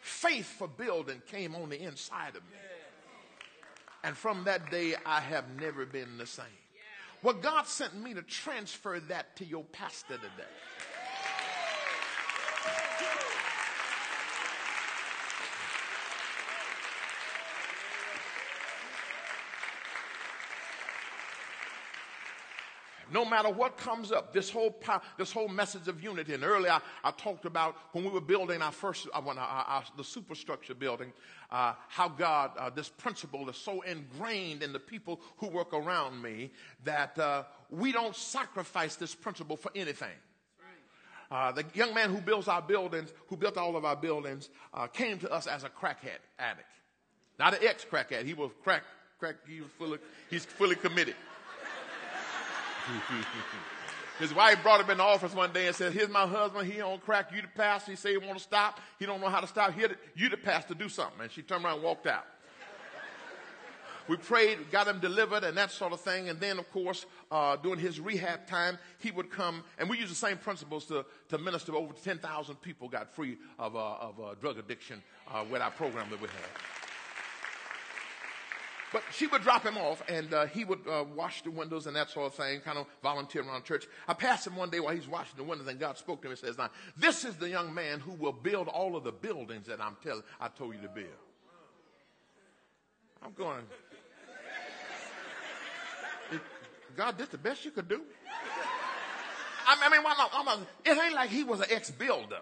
Faith 0.01 0.47
for 0.47 0.69
building 0.69 1.23
came 1.31 1.55
on 1.55 1.69
the 1.71 1.81
inside 1.81 2.37
of 2.37 2.43
me. 2.43 2.59
And 4.05 4.17
from 4.17 4.45
that 4.45 4.71
day, 4.71 4.95
I 5.07 5.21
have 5.21 5.45
never 5.61 5.87
been 5.87 6.19
the 6.19 6.27
same. 6.27 6.45
Well, 7.23 7.35
God 7.35 7.67
sent 7.69 7.95
me 7.95 8.15
to 8.15 8.23
transfer 8.23 8.99
that 9.09 9.37
to 9.37 9.45
your 9.45 9.63
pastor 9.65 10.17
today. 10.17 10.49
No 23.13 23.25
matter 23.25 23.51
what 23.51 23.77
comes 23.77 24.11
up, 24.11 24.33
this 24.33 24.51
whole 24.51 24.75
this 25.19 25.33
whole 25.33 25.49
message 25.49 25.89
of 25.89 26.03
unity. 26.03 26.35
And 26.35 26.45
earlier 26.45 26.73
I, 26.73 26.81
I 27.05 27.11
talked 27.13 27.45
about 27.45 27.77
when 27.93 28.05
we 28.05 28.11
were 28.11 28.21
building 28.21 28.63
our 28.63 28.73
first, 28.73 29.09
uh, 29.13 29.21
when 29.21 29.39
our, 29.39 29.47
our, 29.47 29.85
the 29.97 30.05
superstructure 30.05 30.75
building, 30.75 31.13
uh, 31.51 31.75
how 31.89 32.09
God, 32.09 32.53
uh, 32.59 32.71
this 32.71 32.89
principle 32.89 33.49
is 33.51 33.57
so 33.57 33.83
ingrained 33.83 34.63
in 34.63 34.73
the 34.73 34.81
people 34.81 35.21
who 35.37 35.49
work 35.49 35.75
around 35.75 36.21
me 36.21 36.51
that 36.85 37.19
uh, 37.19 37.45
we 37.71 37.93
don't 37.93 38.17
sacrifice 38.17 38.97
this 38.97 39.15
principle 39.15 39.57
for 39.57 39.71
anything. 39.75 40.09
Uh, 41.31 41.51
the 41.51 41.65
young 41.73 41.95
man 41.95 42.11
who 42.11 42.21
builds 42.21 42.47
our 42.47 42.61
buildings, 42.61 43.11
who 43.29 43.37
built 43.39 43.57
all 43.57 43.75
of 43.75 43.87
our 43.87 43.97
buildings, 43.97 44.51
uh, 44.75 44.87
came 44.87 45.19
to 45.19 45.33
us 45.33 45.47
as 45.47 45.65
a 45.65 45.69
crackhead 45.71 46.21
addict. 46.39 46.69
Not 47.39 47.55
an 47.55 47.61
ex-crackhead. 47.67 48.27
He 48.27 48.35
was 48.35 48.51
crack, 48.63 48.83
crack, 49.19 49.37
he 49.49 49.63
was 49.63 49.71
fully, 49.79 49.99
he's 50.29 50.45
fully 50.45 50.77
committed. 50.77 51.15
His 54.19 54.35
wife 54.35 54.63
brought 54.63 54.81
him 54.81 54.91
in 54.91 54.99
the 54.99 55.03
office 55.03 55.35
one 55.35 55.53
day 55.53 55.67
and 55.67 55.75
said, 55.75 55.93
here's 55.93 56.09
my 56.09 56.27
husband. 56.27 56.71
He 56.71 56.81
on 56.81 56.99
crack. 57.01 57.33
You 57.35 57.43
the 57.43 57.49
pastor. 57.49 57.93
He 57.93 57.97
say 57.97 58.13
he 58.13 58.19
want 58.19 58.37
to 58.37 58.43
stop. 58.43 58.79
He 58.99 59.07
don't 59.07 59.21
know 59.21 59.29
how 59.29 59.41
to 59.41 59.47
stop. 59.47 59.73
Here, 59.73 59.97
you 60.15 60.29
the 60.29 60.37
pastor 60.37 60.75
do 60.75 60.89
something. 60.89 61.23
And 61.23 61.31
she 61.31 61.43
turned 61.43 61.65
around 61.65 61.75
and 61.75 61.83
walked 61.83 62.07
out. 62.07 62.25
We 64.09 64.17
prayed, 64.17 64.71
got 64.71 64.89
him 64.89 64.99
delivered 64.99 65.45
and 65.45 65.57
that 65.57 65.71
sort 65.71 65.93
of 65.93 66.01
thing. 66.01 66.29
And 66.29 66.41
then, 66.41 66.59
of 66.59 66.71
course, 66.73 67.07
uh, 67.31 67.57
during 67.57 67.79
his 67.79 68.01
rehab 68.01 68.47
time, 68.47 68.79
he 68.99 69.11
would 69.11 69.31
come, 69.31 69.63
and 69.79 69.89
we 69.89 69.99
use 69.99 70.09
the 70.09 70.15
same 70.15 70.39
principles 70.39 70.87
to, 70.87 71.05
to 71.29 71.39
minister. 71.39 71.75
Over 71.75 71.95
10,000 71.95 72.57
people 72.57 72.89
got 72.89 73.15
free 73.15 73.39
of, 73.59 73.77
uh, 73.77 73.95
of 73.95 74.21
uh, 74.21 74.35
drug 74.41 74.59
addiction 74.59 75.03
uh, 75.33 75.45
with 75.49 75.63
our 75.63 75.71
program 75.71 76.11
that 76.11 76.21
we 76.21 76.29
had. 76.29 76.82
But 78.93 79.03
she 79.11 79.27
would 79.27 79.43
drop 79.43 79.65
him 79.65 79.79
off, 79.79 80.03
and 80.09 80.35
uh, 80.35 80.47
he 80.47 80.65
would 80.65 80.81
uh, 80.87 81.05
wash 81.17 81.43
the 81.43 81.51
windows 81.51 81.87
and 81.87 81.97
that 81.97 82.11
sort 82.11 82.27
of 82.27 82.35
thing, 82.35 82.61
kind 82.61 82.77
of 82.77 82.87
volunteer 83.03 83.43
around 83.43 83.65
church. 83.65 83.87
I 84.07 84.13
passed 84.13 84.47
him 84.47 84.55
one 84.55 84.69
day 84.69 84.81
while 84.81 84.95
he's 84.95 85.09
washing 85.09 85.37
the 85.37 85.45
windows, 85.45 85.67
and 85.67 85.81
God 85.81 85.97
spoke 85.97 86.21
to 86.23 86.29
him 86.29 86.33
and 86.33 86.39
says, 86.39 86.59
"Now, 86.59 86.71
this 86.97 87.25
is 87.25 87.37
the 87.37 87.49
young 87.49 87.73
man 87.73 88.01
who 88.01 88.13
will 88.13 88.33
build 88.33 88.69
all 88.69 88.95
of 88.95 89.05
the 89.05 89.13
buildings 89.13 89.67
that 89.67 89.81
I'm 89.81 89.97
telling, 90.03 90.23
I 90.41 90.49
told 90.49 90.75
you 90.75 90.83
to 90.83 90.89
build." 90.89 91.09
I'm 93.25 93.33
going. 93.33 93.63
God 96.97 97.17
did 97.17 97.31
the 97.31 97.39
best 97.39 97.65
you 97.65 97.71
could 97.71 97.89
do. 97.89 98.03
I 99.67 99.75
mean, 99.77 99.85
I 99.85 99.89
mean 99.89 100.03
I'm 100.35 100.49
a, 100.49 100.67
it 100.85 100.99
ain't 101.03 101.15
like 101.15 101.31
he 101.31 101.45
was 101.45 101.61
an 101.61 101.67
ex-builder. 101.71 102.41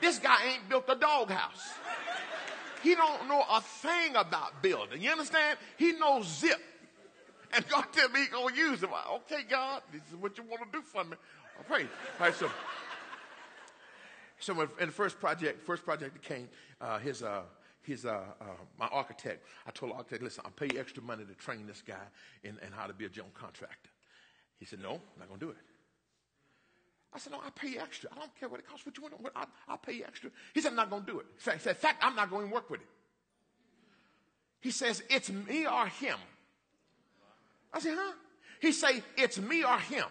This 0.00 0.18
guy 0.18 0.36
ain't 0.52 0.68
built 0.68 0.84
a 0.88 0.94
doghouse. 0.94 1.72
He 2.86 2.94
don't 2.94 3.26
know 3.26 3.42
a 3.50 3.60
thing 3.60 4.14
about 4.14 4.62
building. 4.62 5.02
You 5.02 5.10
understand? 5.10 5.58
He 5.76 5.90
knows 5.90 6.28
zip. 6.28 6.60
And 7.52 7.66
God 7.68 7.86
tell 7.90 8.08
me 8.10 8.20
he 8.20 8.26
gonna 8.28 8.54
use 8.54 8.80
him. 8.80 8.90
Okay, 9.14 9.42
God, 9.50 9.82
this 9.92 10.02
is 10.08 10.14
what 10.14 10.38
you 10.38 10.44
want 10.44 10.62
to 10.70 10.78
do 10.78 10.84
for 10.84 11.02
me. 11.02 11.16
I 11.58 11.62
pray. 11.64 11.82
All 11.82 12.26
right, 12.26 12.32
so, 12.32 12.48
so 14.38 14.60
in 14.60 14.86
the 14.86 14.92
first 14.92 15.18
project, 15.18 15.66
first 15.66 15.84
project 15.84 16.12
that 16.12 16.22
came, 16.22 16.48
uh, 16.80 17.00
his 17.00 17.24
uh, 17.24 17.42
his, 17.82 18.06
uh, 18.06 18.20
uh, 18.40 18.44
my 18.78 18.86
architect, 18.86 19.44
I 19.66 19.72
told 19.72 19.90
the 19.90 19.96
architect, 19.96 20.22
listen, 20.22 20.42
I'll 20.44 20.52
pay 20.52 20.68
you 20.72 20.78
extra 20.78 21.02
money 21.02 21.24
to 21.24 21.34
train 21.34 21.66
this 21.66 21.82
guy 21.82 22.06
in, 22.44 22.50
in 22.64 22.70
how 22.72 22.86
to 22.86 22.92
be 22.92 23.04
a 23.04 23.08
general 23.08 23.32
contractor. 23.34 23.90
He 24.58 24.64
said, 24.64 24.80
no, 24.80 24.94
I'm 24.94 25.18
not 25.18 25.28
going 25.28 25.40
to 25.40 25.46
do 25.46 25.50
it. 25.50 25.56
I 27.16 27.18
said, 27.18 27.32
no, 27.32 27.40
I'll 27.42 27.50
pay 27.50 27.78
extra. 27.78 28.10
I 28.14 28.18
don't 28.18 28.38
care 28.38 28.46
what 28.46 28.60
it 28.60 28.68
costs. 28.68 28.84
What 28.84 28.94
you 28.98 29.02
want? 29.02 29.14
I'll, 29.34 29.48
I'll 29.66 29.78
pay 29.78 30.02
extra. 30.06 30.28
He 30.52 30.60
said, 30.60 30.68
I'm 30.68 30.76
not 30.76 30.90
going 30.90 31.06
to 31.06 31.10
do 31.10 31.18
it. 31.18 31.24
He 31.34 31.42
said, 31.42 31.54
in 31.66 31.74
fact, 31.74 32.04
I'm 32.04 32.14
not 32.14 32.28
going 32.28 32.46
to 32.46 32.54
work 32.54 32.68
with 32.68 32.82
it. 32.82 32.86
He 34.60 34.70
says, 34.70 35.02
it's 35.08 35.30
me 35.30 35.66
or 35.66 35.86
him. 35.86 36.18
I 37.72 37.80
said, 37.80 37.96
huh? 37.98 38.12
He 38.60 38.70
say, 38.70 39.02
it's 39.16 39.38
me 39.38 39.64
or 39.64 39.78
him. 39.78 40.04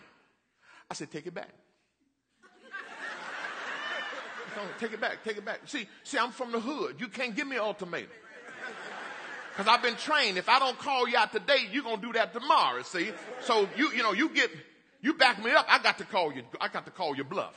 I 0.90 0.96
said, 0.96 1.12
take 1.12 1.28
it 1.28 1.36
back. 1.36 1.50
take 4.80 4.94
it 4.94 5.00
back, 5.00 5.24
take 5.24 5.38
it 5.38 5.46
back. 5.46 5.60
See, 5.66 5.86
see, 6.04 6.18
I'm 6.18 6.32
from 6.32 6.54
the 6.54 6.60
hood. 6.60 6.96
You 6.98 7.08
can't 7.08 7.36
give 7.36 7.46
me 7.46 7.58
an 7.58 7.62
ultimatum. 7.62 8.10
Cause 9.58 9.68
I've 9.68 9.84
been 9.84 9.96
trained. 9.96 10.40
If 10.40 10.50
I 10.50 10.58
don't 10.58 10.80
call 10.80 11.08
you 11.08 11.18
out 11.18 11.32
today, 11.32 11.68
you're 11.72 11.84
gonna 11.84 12.02
do 12.02 12.14
that 12.14 12.34
tomorrow. 12.34 12.82
See, 12.82 13.12
so 13.42 13.70
you, 13.78 13.92
you 13.92 14.02
know, 14.02 14.12
you 14.12 14.30
get, 14.30 14.50
you 15.06 15.14
back 15.14 15.42
me 15.42 15.52
up. 15.52 15.68
I 15.70 15.78
got 15.78 16.00
to 16.00 16.04
call 16.04 16.34
you. 16.34 16.42
I 16.60 16.68
got 16.68 16.84
to 16.86 16.92
call 16.92 17.16
your 17.16 17.26
bluff. 17.26 17.56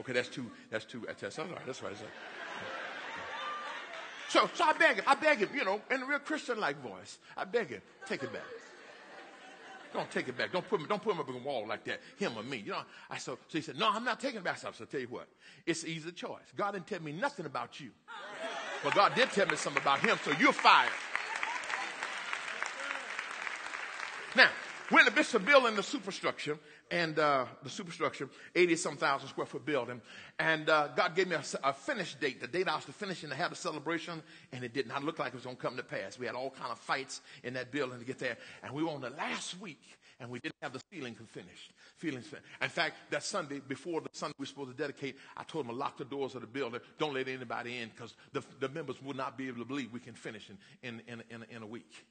Okay, 0.00 0.14
that's 0.14 0.30
too. 0.30 0.50
That's 0.70 0.86
too. 0.86 1.06
That's, 1.06 1.38
all 1.38 1.44
right. 1.44 1.66
That's 1.66 1.82
right. 1.82 1.90
That's 1.92 2.02
right. 2.02 2.10
So, 4.30 4.48
so 4.54 4.64
I 4.64 4.72
beg 4.72 4.96
him. 4.96 5.04
I 5.06 5.14
beg 5.14 5.38
him. 5.40 5.50
You 5.54 5.66
know, 5.66 5.82
in 5.90 6.02
a 6.02 6.06
real 6.06 6.20
Christian-like 6.20 6.82
voice, 6.82 7.18
I 7.36 7.44
beg 7.44 7.68
him. 7.68 7.82
Take 8.06 8.22
it 8.22 8.32
back. 8.32 8.46
Don't 9.92 10.10
take 10.10 10.26
it 10.28 10.38
back. 10.38 10.52
Don't 10.52 10.66
put 10.66 10.80
me, 10.80 10.86
don't 10.88 11.02
put 11.02 11.12
him 11.12 11.20
up 11.20 11.28
on 11.28 11.34
the 11.34 11.42
wall 11.42 11.66
like 11.68 11.84
that. 11.84 12.00
Him 12.16 12.32
or 12.38 12.42
me. 12.42 12.56
You 12.56 12.70
know, 12.70 12.78
I 13.10 13.18
so, 13.18 13.38
so 13.48 13.58
he 13.58 13.60
said, 13.60 13.78
no, 13.78 13.90
I'm 13.90 14.04
not 14.04 14.20
taking 14.20 14.38
it 14.38 14.44
back. 14.44 14.56
So 14.56 14.68
I 14.68 14.84
tell 14.86 15.00
you 15.00 15.08
what, 15.08 15.28
it's 15.66 15.82
an 15.82 15.90
easy 15.90 16.12
choice. 16.12 16.40
God 16.56 16.72
didn't 16.72 16.86
tell 16.86 17.02
me 17.02 17.12
nothing 17.12 17.44
about 17.44 17.78
you. 17.78 17.90
But 18.82 18.94
God 18.94 19.14
did 19.14 19.30
tell 19.32 19.46
me 19.48 19.56
something 19.56 19.82
about 19.82 19.98
him, 19.98 20.18
so 20.24 20.32
you're 20.40 20.54
fired. 20.54 20.88
Now, 24.34 24.48
we're 24.90 25.00
in 25.00 25.06
the 25.06 25.38
building 25.38 25.76
the 25.76 25.82
superstructure, 25.82 26.58
and 26.90 27.18
uh, 27.18 27.46
the 27.62 27.70
superstructure, 27.70 28.28
80 28.54 28.76
some 28.76 28.96
thousand 28.96 29.28
square 29.28 29.46
foot 29.46 29.64
building. 29.64 30.00
And 30.38 30.68
uh, 30.68 30.88
God 30.88 31.16
gave 31.16 31.28
me 31.28 31.36
a, 31.36 31.42
a 31.64 31.72
finish 31.72 32.14
date, 32.16 32.40
the 32.40 32.46
date 32.46 32.68
I 32.68 32.76
was 32.76 32.84
to 32.84 32.92
finish 32.92 33.22
and 33.22 33.32
to 33.32 33.38
have 33.38 33.50
the 33.50 33.56
celebration, 33.56 34.22
and 34.52 34.62
it 34.62 34.74
did 34.74 34.86
not 34.86 35.02
look 35.02 35.18
like 35.18 35.28
it 35.28 35.34
was 35.34 35.44
going 35.44 35.56
to 35.56 35.62
come 35.62 35.76
to 35.76 35.82
pass. 35.82 36.18
We 36.18 36.26
had 36.26 36.34
all 36.34 36.50
kind 36.50 36.70
of 36.70 36.78
fights 36.78 37.20
in 37.42 37.54
that 37.54 37.72
building 37.72 37.98
to 37.98 38.04
get 38.04 38.18
there, 38.18 38.36
and 38.62 38.74
we 38.74 38.82
were 38.82 38.90
on 38.90 39.00
the 39.00 39.10
last 39.10 39.58
week, 39.60 39.82
and 40.20 40.30
we 40.30 40.38
didn't 40.38 40.56
have 40.62 40.72
the 40.72 40.82
ceiling 40.92 41.14
finished. 41.14 41.72
Ceilings 42.00 42.26
finished. 42.26 42.46
In 42.60 42.68
fact, 42.68 42.96
that 43.10 43.22
Sunday, 43.22 43.60
before 43.66 44.00
the 44.00 44.10
Sunday 44.12 44.34
we 44.38 44.42
were 44.42 44.46
supposed 44.46 44.70
to 44.70 44.76
dedicate, 44.76 45.16
I 45.36 45.44
told 45.44 45.64
them 45.64 45.74
to 45.74 45.78
lock 45.78 45.98
the 45.98 46.04
doors 46.04 46.34
of 46.34 46.42
the 46.42 46.46
building. 46.46 46.80
Don't 46.98 47.14
let 47.14 47.28
anybody 47.28 47.78
in 47.78 47.88
because 47.88 48.14
the, 48.32 48.42
the 48.60 48.68
members 48.68 49.00
would 49.02 49.16
not 49.16 49.38
be 49.38 49.48
able 49.48 49.58
to 49.58 49.64
believe 49.64 49.92
we 49.92 50.00
can 50.00 50.14
finish 50.14 50.50
in, 50.50 50.58
in, 50.82 51.02
in, 51.08 51.22
in, 51.30 51.56
in 51.56 51.62
a 51.62 51.66
week. 51.66 52.04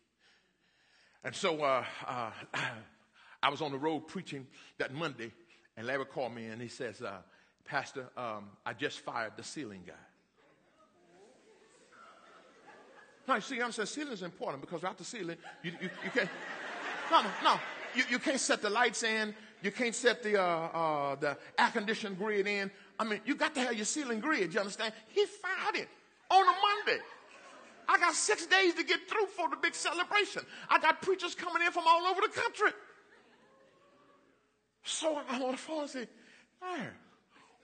And 1.23 1.35
so 1.35 1.61
uh, 1.63 1.83
uh, 2.07 2.31
I 3.43 3.49
was 3.49 3.61
on 3.61 3.71
the 3.71 3.77
road 3.77 4.07
preaching 4.07 4.47
that 4.77 4.93
Monday, 4.93 5.31
and 5.77 5.87
Larry 5.87 6.05
called 6.05 6.33
me 6.33 6.45
and 6.45 6.61
he 6.61 6.67
says, 6.67 7.01
uh, 7.01 7.17
Pastor, 7.65 8.07
um, 8.17 8.49
I 8.65 8.73
just 8.73 8.99
fired 8.99 9.33
the 9.37 9.43
ceiling 9.43 9.83
guy. 9.85 9.93
Now, 13.27 13.35
you 13.35 13.41
see, 13.41 13.61
I'm 13.61 13.71
saying 13.71 13.85
ceiling 13.85 14.13
is 14.13 14.23
important 14.23 14.61
because 14.61 14.81
without 14.81 14.97
the 14.97 15.03
ceiling, 15.03 15.37
you, 15.63 15.71
you, 15.79 15.89
you 16.03 16.09
can't. 16.11 16.29
No, 17.11 17.21
no, 17.21 17.29
no. 17.43 17.59
You, 17.95 18.03
you 18.09 18.19
can't 18.19 18.39
set 18.39 18.61
the 18.61 18.69
lights 18.69 19.03
in. 19.03 19.33
You 19.61 19.71
can't 19.71 19.93
set 19.93 20.23
the, 20.23 20.41
uh, 20.41 20.43
uh, 20.43 21.15
the 21.15 21.37
air 21.57 21.69
conditioning 21.71 22.17
grid 22.17 22.47
in. 22.47 22.71
I 22.99 23.03
mean, 23.03 23.21
you 23.25 23.35
got 23.35 23.53
to 23.55 23.61
have 23.61 23.75
your 23.75 23.85
ceiling 23.85 24.19
grid. 24.19 24.53
You 24.53 24.59
understand? 24.59 24.93
He 25.09 25.25
fired 25.25 25.75
it 25.75 25.87
on 26.31 26.41
a 26.41 26.51
Monday. 26.51 27.03
I 27.87 27.97
got 27.97 28.13
six 28.13 28.45
days 28.45 28.73
to 28.75 28.83
get 28.83 29.07
through 29.09 29.27
for 29.27 29.49
the 29.49 29.57
big 29.57 29.75
celebration. 29.75 30.43
I 30.69 30.79
got 30.79 31.01
preachers 31.01 31.35
coming 31.35 31.61
in 31.65 31.71
from 31.71 31.83
all 31.87 32.07
over 32.07 32.21
the 32.21 32.29
country. 32.29 32.71
So 34.83 35.19
I 35.29 35.39
want 35.39 35.57
to 35.57 35.61
phone 35.61 35.81
and 35.81 35.89
say, 35.89 36.07
hey, 36.61 36.83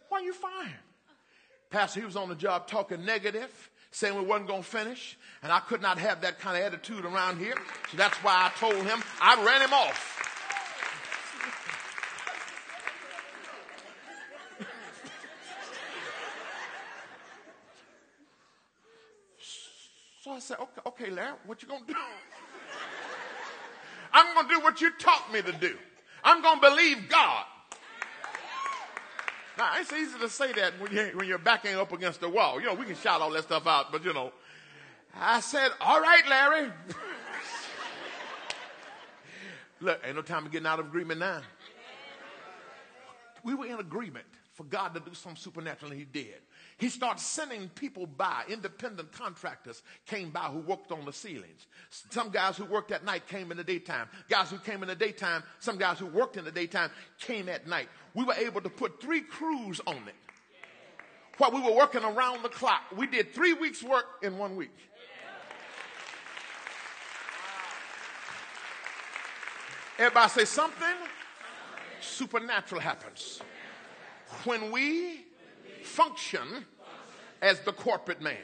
why 0.09 0.19
you 0.21 0.33
fired? 0.33 0.71
Pastor, 1.69 1.99
he 1.99 2.05
was 2.05 2.15
on 2.15 2.29
the 2.29 2.35
job 2.35 2.67
talking 2.67 3.03
negative, 3.03 3.69
saying 3.91 4.15
we 4.15 4.21
wasn't 4.21 4.47
going 4.47 4.63
to 4.63 4.67
finish, 4.67 5.17
and 5.43 5.51
I 5.51 5.59
could 5.59 5.81
not 5.81 5.97
have 5.97 6.21
that 6.21 6.39
kind 6.39 6.57
of 6.57 6.63
attitude 6.63 7.03
around 7.03 7.39
here. 7.39 7.55
So 7.91 7.97
that's 7.97 8.17
why 8.17 8.49
I 8.49 8.59
told 8.59 8.85
him 8.85 9.01
I 9.21 9.43
ran 9.43 9.61
him 9.61 9.73
off. 9.73 10.13
So 20.23 20.26
I 20.37 20.39
said, 20.39 20.57
okay, 20.59 20.81
okay, 20.85 21.09
Larry, 21.09 21.33
what 21.47 21.63
you 21.63 21.67
gonna 21.67 21.83
do? 21.87 21.95
I'm 24.13 24.35
gonna 24.35 24.47
do 24.47 24.59
what 24.59 24.79
you 24.79 24.91
taught 24.99 25.33
me 25.33 25.41
to 25.41 25.51
do. 25.51 25.75
I'm 26.23 26.43
to 26.43 26.61
believe 26.61 27.09
God. 27.09 27.43
Now, 29.57 29.71
it's 29.79 29.91
easy 29.91 30.19
to 30.19 30.29
say 30.29 30.53
that 30.53 30.79
when, 30.79 30.91
you, 30.91 31.09
when 31.15 31.27
your 31.27 31.39
back 31.39 31.65
ain't 31.65 31.79
up 31.79 31.91
against 31.91 32.21
the 32.21 32.29
wall. 32.29 32.61
You 32.61 32.67
know, 32.67 32.75
we 32.75 32.85
can 32.85 32.95
shout 32.95 33.19
all 33.19 33.31
that 33.31 33.45
stuff 33.45 33.65
out, 33.65 33.91
but 33.91 34.05
you 34.05 34.13
know, 34.13 34.31
I 35.19 35.39
said, 35.39 35.71
all 35.81 35.99
right, 35.99 36.21
Larry. 36.29 36.67
Look, 39.81 39.99
ain't 40.05 40.15
no 40.15 40.21
time 40.21 40.43
to 40.43 40.51
getting 40.51 40.67
out 40.67 40.79
of 40.79 40.85
agreement 40.85 41.19
now. 41.19 41.41
We 43.43 43.55
were 43.55 43.65
in 43.65 43.79
agreement 43.79 44.27
for 44.57 44.63
God 44.63 44.95
to 44.95 44.99
do 44.99 45.13
something 45.13 45.39
supernatural, 45.39 45.91
and 45.91 45.99
He 45.99 46.05
did. 46.05 46.41
He 46.79 46.89
started 46.89 47.21
sending 47.21 47.69
people 47.69 48.07
by, 48.07 48.43
independent 48.49 49.11
contractors 49.11 49.83
came 50.07 50.31
by 50.31 50.45
who 50.45 50.57
worked 50.59 50.91
on 50.91 51.05
the 51.05 51.13
ceilings. 51.13 51.67
Some 52.09 52.31
guys 52.31 52.57
who 52.57 52.65
worked 52.65 52.91
at 52.91 53.05
night 53.05 53.27
came 53.27 53.51
in 53.51 53.57
the 53.57 53.63
daytime. 53.63 54.07
Guys 54.27 54.49
who 54.49 54.57
came 54.57 54.81
in 54.81 54.89
the 54.89 54.95
daytime, 54.95 55.43
some 55.59 55.77
guys 55.77 55.99
who 55.99 56.07
worked 56.07 56.37
in 56.37 56.43
the 56.43 56.51
daytime 56.51 56.89
came 57.19 57.47
at 57.49 57.67
night. 57.67 57.87
We 58.15 58.23
were 58.23 58.33
able 58.33 58.59
to 58.61 58.69
put 58.69 58.99
three 58.99 59.21
crews 59.21 59.79
on 59.85 59.95
it. 59.95 60.15
While 61.37 61.51
we 61.51 61.61
were 61.61 61.75
working 61.75 62.03
around 62.03 62.41
the 62.41 62.49
clock, 62.49 62.81
we 62.95 63.05
did 63.05 63.35
three 63.35 63.53
weeks' 63.53 63.83
work 63.83 64.05
in 64.23 64.39
one 64.39 64.55
week. 64.55 64.75
Everybody 69.99 70.29
say 70.31 70.45
something 70.45 70.95
supernatural 72.01 72.81
happens 72.81 73.41
when 74.43 74.71
we 74.71 75.25
function 75.83 76.65
as 77.41 77.59
the 77.61 77.73
corporate 77.73 78.21
man. 78.21 78.37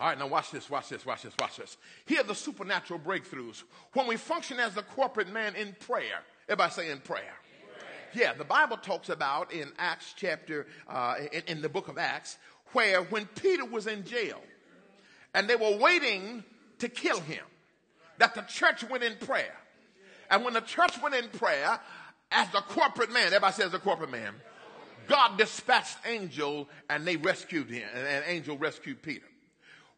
All 0.00 0.08
right, 0.08 0.18
now 0.18 0.26
watch 0.26 0.50
this, 0.50 0.68
watch 0.68 0.90
this, 0.90 1.06
watch 1.06 1.22
this, 1.22 1.32
watch 1.40 1.56
this. 1.56 1.78
Here 2.04 2.20
are 2.20 2.24
the 2.24 2.34
supernatural 2.34 3.00
breakthroughs. 3.00 3.62
When 3.94 4.06
we 4.06 4.16
function 4.16 4.60
as 4.60 4.74
the 4.74 4.82
corporate 4.82 5.32
man 5.32 5.54
in 5.56 5.74
prayer, 5.80 6.22
everybody 6.48 6.72
say 6.72 6.90
in 6.90 7.00
prayer. 7.00 7.34
Yeah, 8.12 8.34
the 8.34 8.44
Bible 8.44 8.76
talks 8.76 9.08
about 9.08 9.52
in 9.52 9.72
Acts 9.78 10.14
chapter, 10.16 10.66
uh, 10.88 11.16
in, 11.32 11.42
in 11.48 11.62
the 11.62 11.68
book 11.68 11.88
of 11.88 11.98
Acts, 11.98 12.38
where 12.72 13.02
when 13.02 13.26
Peter 13.26 13.64
was 13.64 13.86
in 13.86 14.04
jail 14.04 14.40
and 15.34 15.48
they 15.48 15.56
were 15.56 15.76
waiting 15.76 16.44
to 16.78 16.88
kill 16.88 17.20
him, 17.20 17.44
that 18.18 18.34
the 18.34 18.42
church 18.42 18.84
went 18.88 19.02
in 19.02 19.16
prayer. 19.16 19.54
And 20.30 20.44
when 20.44 20.54
the 20.54 20.60
church 20.60 21.00
went 21.02 21.14
in 21.14 21.28
prayer, 21.28 21.78
as 22.30 22.50
the 22.50 22.60
corporate 22.60 23.12
man, 23.12 23.26
everybody 23.26 23.54
says 23.54 23.72
the 23.72 23.78
corporate 23.78 24.10
man, 24.10 24.34
God 25.06 25.38
dispatched 25.38 25.98
angel 26.06 26.68
and 26.90 27.06
they 27.06 27.16
rescued 27.16 27.70
him, 27.70 27.88
and 27.94 28.06
an 28.06 28.22
angel 28.26 28.58
rescued 28.58 29.02
Peter. 29.02 29.26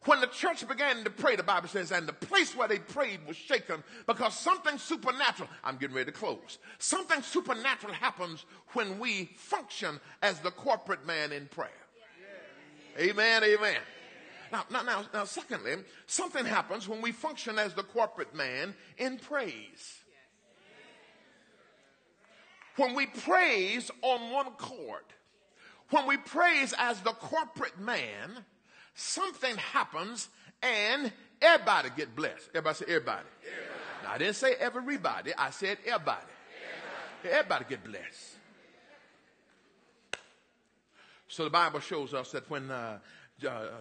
When 0.05 0.21
the 0.21 0.27
church 0.27 0.65
began 0.65 1.03
to 1.03 1.09
pray, 1.09 1.35
the 1.35 1.43
Bible 1.43 1.67
says, 1.67 1.91
and 1.91 2.07
the 2.07 2.13
place 2.13 2.55
where 2.55 2.69
they 2.69 2.79
prayed 2.79 3.19
was 3.27 3.35
shaken 3.35 3.83
because 4.07 4.33
something 4.33 4.77
supernatural, 4.77 5.49
I'm 5.61 5.75
getting 5.75 5.95
ready 5.95 6.09
to 6.09 6.17
close. 6.17 6.57
Something 6.77 7.21
supernatural 7.21 7.93
happens 7.93 8.45
when 8.73 8.97
we 8.97 9.31
function 9.35 9.99
as 10.21 10.39
the 10.39 10.51
corporate 10.51 11.05
man 11.05 11.33
in 11.33 11.47
prayer. 11.47 11.71
Amen, 12.97 13.43
amen. 13.43 13.77
Now, 14.51 14.63
now, 14.71 14.81
now, 14.83 15.05
now, 15.13 15.25
secondly, 15.25 15.75
something 16.05 16.45
happens 16.45 16.87
when 16.87 17.01
we 17.01 17.11
function 17.11 17.59
as 17.59 17.73
the 17.73 17.83
corporate 17.83 18.33
man 18.33 18.73
in 18.97 19.17
praise. 19.17 19.99
When 22.79 22.95
we 22.95 23.07
praise 23.07 23.91
on 24.01 24.31
one 24.31 24.47
accord, 24.47 25.03
when 25.89 26.07
we 26.07 26.15
praise 26.15 26.73
as 26.77 27.01
the 27.01 27.11
corporate 27.11 27.77
man, 27.77 28.45
something 28.95 29.57
happens 29.57 30.29
and 30.63 31.11
everybody 31.41 31.89
get 31.97 32.15
blessed. 32.15 32.47
Everybody 32.55 32.75
say 32.77 32.85
everybody. 32.87 33.27
everybody. 33.41 34.03
Now, 34.03 34.11
I 34.13 34.17
didn't 34.17 34.35
say 34.35 34.53
everybody. 34.53 35.33
I 35.37 35.49
said 35.49 35.77
everybody. 35.85 36.21
Everybody, 37.21 37.35
everybody 37.35 37.65
get 37.67 37.83
blessed. 37.83 38.37
So 41.27 41.43
the 41.43 41.49
Bible 41.49 41.81
shows 41.81 42.13
us 42.13 42.31
that 42.31 42.49
when 42.49 42.71
uh, 42.71 42.99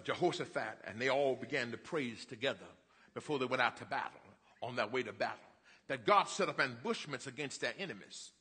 Jehoshaphat 0.02 0.80
and 0.88 1.00
they 1.00 1.08
all 1.08 1.36
began 1.36 1.70
to 1.70 1.76
praise 1.76 2.24
together 2.24 2.66
before 3.14 3.38
they 3.38 3.46
went 3.46 3.62
out 3.62 3.76
to 3.76 3.84
battle, 3.84 4.20
on 4.60 4.74
their 4.74 4.88
way 4.88 5.04
to 5.04 5.12
battle, 5.12 5.38
that 5.86 6.04
God 6.04 6.24
set 6.24 6.48
up 6.48 6.58
ambushments 6.58 7.28
against 7.28 7.60
their 7.60 7.74
enemies. 7.78 8.32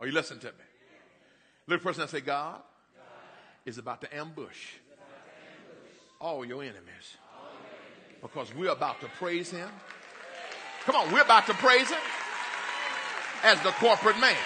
Are 0.00 0.06
you 0.06 0.12
listening 0.12 0.40
to 0.40 0.46
me? 0.46 0.52
Little 1.66 1.82
person, 1.82 2.02
I 2.02 2.06
say, 2.06 2.20
God, 2.20 2.54
God 2.54 2.62
is 3.66 3.78
about 3.78 4.00
to 4.02 4.16
ambush 4.16 4.74
all 6.20 6.44
your 6.44 6.62
enemies. 6.62 7.16
Because 8.22 8.54
we're 8.54 8.70
about 8.70 9.00
to 9.00 9.06
praise 9.18 9.50
him. 9.50 9.68
Come 10.84 10.96
on, 10.96 11.12
we're 11.12 11.22
about 11.22 11.46
to 11.46 11.54
praise 11.54 11.88
him 11.90 12.00
as 13.44 13.60
the 13.62 13.70
corporate 13.72 14.18
man. 14.18 14.36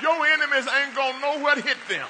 Your 0.00 0.26
enemies 0.26 0.66
ain't 0.72 0.94
gonna 0.94 1.20
know 1.20 1.38
what 1.42 1.58
hit 1.58 1.76
them. 1.88 2.06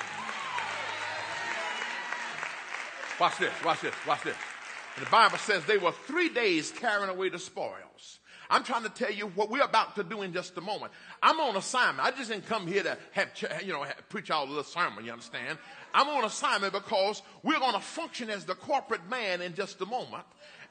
Watch 3.18 3.38
this, 3.38 3.52
watch 3.64 3.80
this, 3.80 3.94
watch 4.06 4.22
this. 4.22 4.36
The 4.98 5.06
Bible 5.10 5.38
says 5.38 5.64
they 5.64 5.78
were 5.78 5.92
three 5.92 6.28
days 6.28 6.70
carrying 6.70 7.08
away 7.08 7.28
the 7.28 7.38
spoils. 7.38 8.18
I'm 8.50 8.64
trying 8.64 8.82
to 8.84 8.88
tell 8.88 9.12
you 9.12 9.26
what 9.28 9.50
we're 9.50 9.62
about 9.62 9.94
to 9.96 10.04
do 10.04 10.22
in 10.22 10.32
just 10.32 10.56
a 10.56 10.60
moment. 10.60 10.92
I'm 11.22 11.38
on 11.38 11.56
assignment. 11.56 12.06
I 12.06 12.16
just 12.16 12.30
didn't 12.30 12.46
come 12.46 12.66
here 12.66 12.82
to 12.82 12.96
have, 13.12 13.28
you 13.64 13.72
know, 13.72 13.84
preach 14.08 14.30
all 14.30 14.44
a 14.44 14.48
little 14.48 14.64
sermon, 14.64 15.04
you 15.04 15.12
understand? 15.12 15.58
I'm 15.92 16.08
on 16.08 16.24
assignment 16.24 16.72
because 16.72 17.22
we're 17.42 17.58
going 17.58 17.74
to 17.74 17.80
function 17.80 18.30
as 18.30 18.44
the 18.44 18.54
corporate 18.54 19.08
man 19.10 19.42
in 19.42 19.54
just 19.54 19.80
a 19.80 19.86
moment, 19.86 20.24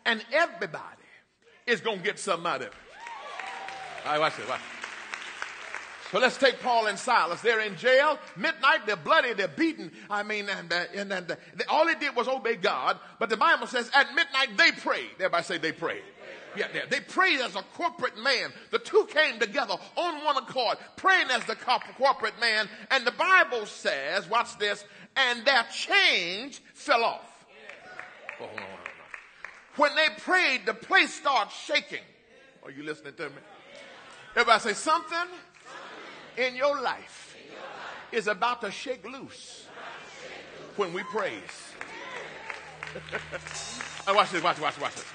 and 0.06 0.26
everybody 0.34 0.82
is 1.68 1.82
going 1.82 2.00
to 2.00 2.04
get 2.04 2.20
something 2.20 2.48
out 2.48 2.62
of 2.62 2.68
it. 2.68 2.74
All 4.06 4.12
right, 4.14 4.20
watch 4.20 4.38
this, 4.38 4.48
watch 4.50 4.60
this. 4.60 4.77
So 6.12 6.20
let's 6.20 6.38
take 6.38 6.62
Paul 6.62 6.88
and 6.88 6.98
Silas. 6.98 7.42
They're 7.42 7.60
in 7.60 7.76
jail, 7.76 8.18
midnight, 8.38 8.86
they're 8.86 8.96
bloody, 8.96 9.34
they're 9.34 9.50
beaten. 9.50 9.92
I 10.10 10.24
mean, 10.24 10.48
and, 10.48 10.72
uh, 10.72 10.86
and, 10.96 11.12
and 11.12 11.32
uh, 11.32 11.36
they, 11.56 11.66
all 11.66 11.86
they 11.86 11.96
did 11.96 12.16
was 12.16 12.30
obey 12.30 12.56
God. 12.56 12.98
But 13.20 13.30
the 13.30 13.36
Bible 13.36 13.68
says 13.68 13.92
at 13.94 14.16
midnight 14.16 14.58
they 14.58 14.72
prayed. 14.72 15.10
Everybody 15.16 15.44
say 15.44 15.58
they 15.58 15.74
prayed. 15.74 16.04
Yeah, 16.56 16.68
they, 16.72 16.82
they 16.90 17.00
prayed 17.02 17.42
as 17.42 17.56
a 17.56 17.62
corporate 17.74 18.18
man. 18.18 18.52
The 18.72 18.80
two 18.80 19.08
came 19.10 19.38
together 19.38 19.76
on 19.98 20.24
one 20.24 20.38
accord, 20.38 20.78
praying 20.96 21.28
as 21.30 21.44
the 21.46 21.56
corporate 21.56 22.40
man. 22.40 22.70
And 22.90 23.06
the 23.06 23.12
Bible 23.12 23.66
says, 23.66 24.30
watch 24.30 24.58
this, 24.58 24.86
and 25.16 25.46
their 25.46 25.66
chains 25.74 26.62
fell 26.74 27.04
off. 27.04 27.46
Oh. 28.42 28.48
When 29.76 29.94
they 29.96 30.08
prayed, 30.20 30.66
the 30.66 30.74
place 30.74 31.14
started 31.14 31.52
shaking. 31.52 32.04
Are 32.64 32.72
you 32.72 32.84
listening 32.84 33.14
to 33.16 33.30
me? 33.30 33.36
Everybody 34.32 34.60
say 34.62 34.74
something 34.74 35.28
in 36.38 36.56
your 36.56 36.82
life 36.82 37.36
is 38.12 38.28
about 38.28 38.62
to 38.62 38.72
shake 38.72 39.06
loose 39.06 39.68
when 40.76 40.94
we 40.94 41.04
praise. 41.04 41.74
watch 44.08 44.32
this, 44.32 44.44
watch, 44.44 44.60
watch, 44.60 44.80
watch 44.80 44.96
this. 44.96 45.06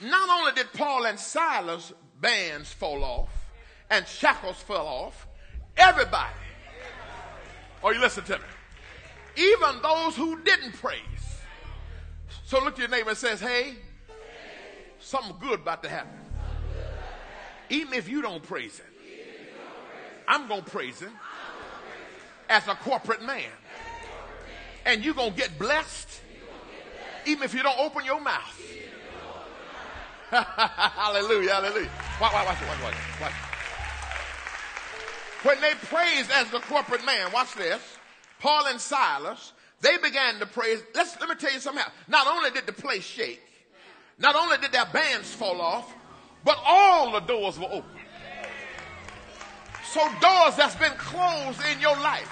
Not 0.00 0.28
only 0.28 0.52
did 0.52 0.72
Paul 0.72 1.06
and 1.06 1.18
Silas 1.18 1.92
bands 2.20 2.72
fall 2.72 3.02
off 3.02 3.30
and 3.90 4.06
shackles 4.06 4.56
fell 4.56 4.86
off, 4.86 5.26
everybody. 5.76 6.32
Are 7.82 7.92
you 7.92 8.00
listening 8.00 8.26
to 8.26 8.38
me? 8.38 8.44
Even 9.36 9.82
those 9.82 10.16
who 10.16 10.40
didn't 10.42 10.72
praise. 10.72 11.00
So 12.44 12.62
look 12.62 12.76
to 12.76 12.82
your 12.82 12.90
neighbor 12.90 13.10
and 13.10 13.18
says, 13.18 13.40
hey, 13.40 13.74
something 14.98 15.36
good 15.40 15.60
about 15.60 15.82
to 15.82 15.88
happen. 15.88 16.18
Even 17.68 17.94
if 17.94 18.08
you 18.08 18.22
don't 18.22 18.42
praise 18.42 18.78
him. 18.78 18.95
I'm 20.28 20.48
going 20.48 20.62
to 20.62 20.70
praise 20.70 21.00
him 21.00 21.12
as 22.48 22.66
a 22.68 22.74
corporate 22.74 23.22
man. 23.22 23.50
And 24.84 25.04
you're 25.04 25.14
going 25.14 25.32
to 25.32 25.36
get 25.36 25.58
blessed 25.58 26.20
even 27.26 27.42
if 27.42 27.54
you 27.54 27.62
don't 27.62 27.78
open 27.78 28.04
your 28.04 28.20
mouth. 28.20 28.62
hallelujah, 30.30 31.54
hallelujah. 31.54 31.90
Watch, 32.20 32.32
watch, 32.32 32.46
watch, 32.46 32.60
watch, 32.60 32.82
watch, 32.82 32.94
watch. 33.20 33.32
When 35.42 35.60
they 35.60 35.72
praised 35.74 36.30
as 36.32 36.50
the 36.50 36.60
corporate 36.60 37.04
man, 37.04 37.30
watch 37.32 37.54
this. 37.54 37.80
Paul 38.40 38.66
and 38.66 38.80
Silas, 38.80 39.52
they 39.80 39.96
began 39.98 40.38
to 40.40 40.46
praise. 40.46 40.82
Let's, 40.94 41.18
let 41.20 41.28
me 41.28 41.34
tell 41.36 41.52
you 41.52 41.60
something. 41.60 41.84
Not 42.08 42.26
only 42.26 42.50
did 42.50 42.66
the 42.66 42.72
place 42.72 43.04
shake, 43.04 43.42
not 44.18 44.34
only 44.34 44.56
did 44.58 44.72
their 44.72 44.86
bands 44.86 45.32
fall 45.32 45.60
off, 45.60 45.92
but 46.44 46.58
all 46.64 47.12
the 47.12 47.20
doors 47.20 47.58
were 47.58 47.66
open. 47.66 47.95
So 49.96 50.02
doors 50.20 50.54
that's 50.56 50.74
been 50.74 50.92
closed 50.98 51.58
in 51.72 51.80
your 51.80 51.96
life. 51.96 52.28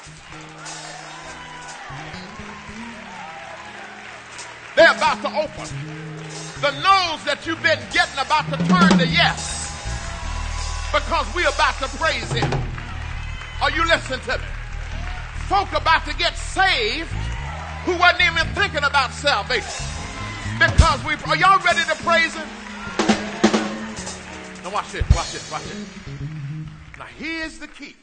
They're 4.76 4.92
about 4.92 5.22
to 5.22 5.28
open. 5.28 5.72
The 6.60 6.72
no's 6.84 7.24
that 7.24 7.40
you've 7.46 7.62
been 7.62 7.80
getting 7.88 8.20
about 8.20 8.44
to 8.52 8.60
turn 8.68 8.98
to 9.00 9.06
yes. 9.08 9.72
Because 10.92 11.24
we're 11.34 11.48
about 11.48 11.80
to 11.80 11.88
praise 11.96 12.30
him. 12.32 12.52
Are 13.62 13.70
you 13.70 13.88
listening 13.88 14.20
to 14.28 14.36
me? 14.36 14.44
Folk 15.48 15.72
about 15.72 16.04
to 16.04 16.14
get 16.16 16.36
saved 16.36 17.08
who 17.88 17.96
wasn't 17.96 18.28
even 18.28 18.46
thinking 18.52 18.84
about 18.84 19.10
salvation. 19.10 19.88
Because 20.60 21.02
we 21.06 21.14
are 21.32 21.36
y'all 21.40 21.64
ready 21.64 21.80
to 21.80 21.96
praise 22.04 22.34
him? 22.34 22.46
Now 24.62 24.68
watch 24.68 24.92
this, 24.92 25.08
watch 25.16 25.32
this, 25.32 25.50
watch 25.50 25.64
this. 25.64 26.03
Now, 27.04 27.10
here's 27.18 27.58
the 27.58 27.68
key. 27.68 27.94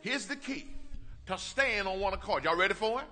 Here's 0.00 0.26
the 0.26 0.36
key 0.36 0.66
to 1.26 1.36
stand 1.36 1.88
on 1.88 1.98
one 1.98 2.12
accord. 2.14 2.44
Y'all 2.44 2.56
ready 2.56 2.74
for 2.74 3.00
it? 3.00 3.06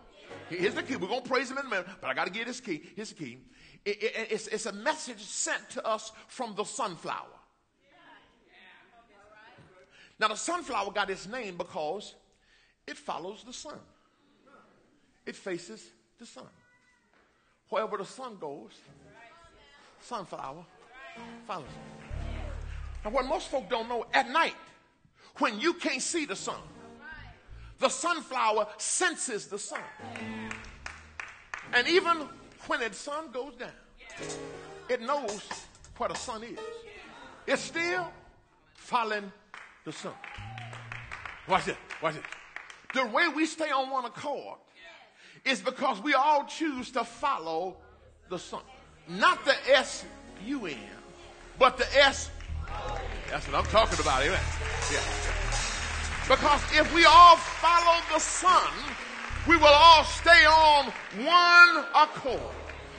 Here's 0.49 0.75
the 0.75 0.83
key. 0.85 0.95
We're 0.95 1.09
going 1.09 1.25
to 1.25 1.29
praise 1.29 1.51
him 1.51 1.59
in 1.59 1.67
a 1.67 1.69
minute, 1.69 1.87
but 2.01 2.09
I 2.09 2.15
got 2.15 2.29
to 2.29 2.33
get 2.33 2.47
this 2.47 2.61
key. 2.61 2.83
Here's 2.95 3.09
the 3.09 3.17
key. 3.17 3.39
It, 3.85 4.01
it, 4.01 4.29
it's, 4.31 4.47
it's 4.47 4.67
a 4.67 4.73
message 4.73 5.21
sent 5.21 5.71
to 5.71 5.85
us 5.85 6.13
from 6.29 6.55
the 6.55 6.63
sunflower. 6.63 7.27
Now, 10.21 10.29
the 10.29 10.37
sunflower 10.37 10.93
got 10.93 11.11
its 11.11 11.27
name 11.27 11.57
because 11.57 12.15
it 12.87 12.97
follows 12.97 13.43
the 13.45 13.53
sun, 13.53 13.81
it 15.27 15.35
faces 15.35 15.85
the 16.21 16.27
sun. 16.27 16.47
Wherever 17.71 17.97
the 17.97 18.05
sun 18.05 18.37
goes, 18.39 18.71
sunflower 20.01 20.65
follows. 21.45 21.67
Now, 23.05 23.11
what 23.11 23.27
most 23.27 23.49
folk 23.49 23.69
don't 23.69 23.89
know, 23.89 24.07
at 24.15 24.31
night, 24.31 24.55
when 25.39 25.61
you 25.61 25.75
can't 25.75 26.03
see 26.03 26.27
the 26.27 26.37
sun. 26.37 26.61
The 27.79 27.89
sunflower 27.89 28.69
senses 28.79 29.47
the 29.47 29.59
sun. 29.59 29.81
And 31.73 31.89
even 31.89 32.29
when 32.67 32.81
the 32.81 32.93
sun 32.93 33.31
goes 33.33 33.55
down, 33.57 33.71
it 34.89 35.01
knows 35.01 35.43
where 35.97 36.09
the 36.09 36.15
sun 36.15 36.45
is. 36.45 36.59
It's 37.47 37.63
still 37.63 38.13
following 38.75 39.33
the 39.85 39.93
sun. 39.93 40.13
Watch 41.49 41.69
it. 41.69 41.77
Watch 42.03 42.17
it. 42.17 42.23
The 42.95 43.07
way 43.07 43.29
we 43.29 43.47
stay 43.47 43.71
on 43.71 43.91
one 43.91 44.05
accord 44.05 44.59
is 45.45 45.61
because 45.61 46.01
we 46.03 46.15
all 46.15 46.45
choose 46.45 46.91
to 46.93 47.05
follow 47.05 47.77
the 48.29 48.39
sun. 48.39 48.63
Not 49.09 49.45
the 49.45 49.57
S 49.75 50.05
U 50.45 50.67
N, 50.67 50.77
but 51.59 51.77
the 51.77 51.87
S. 51.99 52.31
That's 53.33 53.49
what 53.49 53.57
I'm 53.57 53.65
talking 53.65 53.99
about, 53.99 54.21
amen. 54.21 54.39
Yeah. 54.93 55.01
Because 56.29 56.61
if 56.75 56.95
we 56.95 57.07
all 57.07 57.37
follow 57.37 57.99
the 58.13 58.19
sun, 58.19 58.71
we 59.49 59.57
will 59.57 59.73
all 59.73 60.05
stay 60.05 60.45
on 60.45 60.93
one 61.17 61.87
accord. 61.95 62.43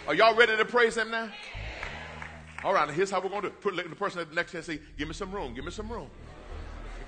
Are 0.08 0.16
y'all 0.16 0.34
ready 0.36 0.58
to 0.58 0.66
praise 0.66 0.98
him 0.98 1.12
now? 1.12 1.30
All 2.64 2.74
right, 2.74 2.90
here's 2.90 3.12
how 3.12 3.22
we're 3.22 3.30
going 3.30 3.44
to 3.44 3.50
do. 3.50 3.56
Put 3.58 3.76
the 3.76 3.84
person 3.96 4.22
at 4.22 4.30
the 4.30 4.36
next 4.36 4.54
to 4.54 4.64
say, 4.64 4.80
Give 4.98 5.08
me 5.08 5.14
some 5.14 5.32
room, 5.32 5.54
give 5.54 5.66
me 5.66 5.72
some 5.72 5.88
room. 5.88 6.10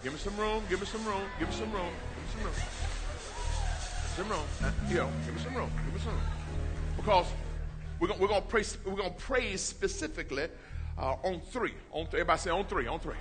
Give 0.04 0.14
me 0.14 0.20
some 0.20 0.38
room, 0.38 0.62
give 0.70 0.80
me 0.80 0.86
some 0.86 1.04
room, 1.04 1.24
give 1.40 1.50
me 1.50 1.56
some 1.56 1.72
room, 1.72 1.90
give 2.14 2.26
me 2.26 2.32
some 2.32 2.44
room. 2.44 2.54
Some 4.18 4.30
room. 4.30 4.44
Uh, 4.64 4.72
give 4.88 5.36
me 5.36 5.42
some 5.42 5.56
room, 5.56 5.72
give 5.84 5.94
me 5.96 6.00
some 6.00 6.14
room. 6.14 6.24
Because 6.96 7.26
we're 8.00 8.08
going, 8.08 8.20
we're 8.20 8.28
going 8.28 8.44
to 8.44 8.48
praise, 8.48 8.78
we're 8.86 8.96
going 8.98 9.16
to 9.16 9.20
praise 9.20 9.62
specifically 9.62 10.48
uh, 10.98 11.16
on 11.24 11.42
three. 11.52 11.74
On 11.92 12.06
three. 12.08 12.22
Everybody 12.22 12.40
say 12.40 12.50
on 12.52 12.66
three, 12.66 12.88
on 12.88 13.00
three. 13.00 13.16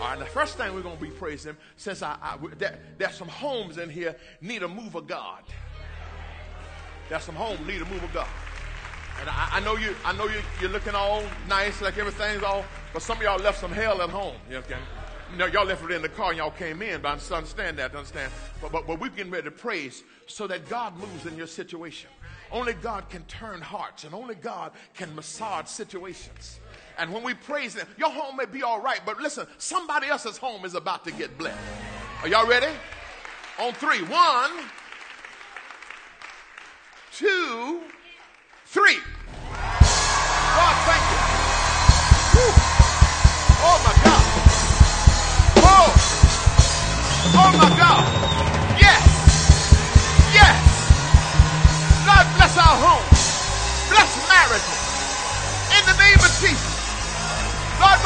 All 0.00 0.08
right, 0.08 0.18
the 0.18 0.24
first 0.24 0.56
thing 0.56 0.74
we're 0.74 0.82
going 0.82 0.96
to 0.96 1.02
be 1.02 1.10
praising, 1.10 1.56
since 1.76 2.02
I, 2.02 2.16
I 2.22 2.38
there, 2.56 2.78
there's 2.96 3.14
some 3.14 3.28
homes 3.28 3.76
in 3.76 3.90
here 3.90 4.16
need 4.40 4.62
a 4.62 4.68
move 4.68 4.94
of 4.94 5.06
God. 5.06 5.42
There's 7.08 7.24
some 7.24 7.34
homes 7.34 7.60
need 7.66 7.82
a 7.82 7.84
move 7.86 8.02
of 8.02 8.12
God. 8.14 8.28
And 9.20 9.28
I, 9.28 9.48
I 9.54 9.60
know 9.60 9.76
you, 9.76 9.94
I 10.04 10.16
know 10.16 10.26
you, 10.26 10.40
you're 10.60 10.70
looking 10.70 10.94
all 10.94 11.22
nice, 11.48 11.82
like 11.82 11.98
everything's 11.98 12.42
all, 12.42 12.64
but 12.94 13.02
some 13.02 13.18
of 13.18 13.22
y'all 13.22 13.38
left 13.38 13.60
some 13.60 13.72
hell 13.72 14.00
at 14.00 14.08
home. 14.08 14.36
You 14.48 14.56
know, 14.56 14.62
you 15.30 15.36
know, 15.36 15.46
y'all 15.46 15.66
left 15.66 15.84
it 15.84 15.90
in 15.90 16.02
the 16.02 16.08
car 16.08 16.30
and 16.30 16.38
y'all 16.38 16.50
came 16.50 16.82
in, 16.82 17.02
but 17.02 17.08
I 17.08 17.36
understand 17.36 17.78
that, 17.78 17.94
understand. 17.94 18.32
But, 18.62 18.72
but, 18.72 18.86
but 18.86 18.98
we're 18.98 19.10
getting 19.10 19.30
ready 19.30 19.44
to 19.44 19.50
praise 19.50 20.02
so 20.26 20.46
that 20.46 20.68
God 20.68 20.96
moves 20.96 21.26
in 21.26 21.36
your 21.36 21.46
situation. 21.46 22.10
Only 22.50 22.72
God 22.72 23.08
can 23.08 23.22
turn 23.24 23.60
hearts, 23.60 24.04
and 24.04 24.14
only 24.14 24.34
God 24.34 24.72
can 24.94 25.14
massage 25.14 25.66
situations. 25.66 26.58
And 26.98 27.12
when 27.12 27.22
we 27.22 27.34
praise 27.34 27.74
Him, 27.74 27.86
your 27.98 28.10
home 28.10 28.36
may 28.36 28.46
be 28.46 28.62
all 28.62 28.80
right, 28.80 29.00
but 29.04 29.20
listen, 29.20 29.46
somebody 29.58 30.08
else's 30.08 30.36
home 30.36 30.64
is 30.64 30.74
about 30.74 31.04
to 31.04 31.12
get 31.12 31.36
blessed. 31.38 31.58
Are 32.22 32.28
y'all 32.28 32.46
ready? 32.46 32.72
On 33.58 33.72
three. 33.74 34.02
One, 34.04 34.50
two, 37.12 37.80
three. 38.66 38.98
God, 40.56 40.76
thank 40.86 41.02
you. 41.10 41.18
Whew. 42.34 42.52
Oh 43.62 43.82
my 43.84 44.04
God. 44.04 44.19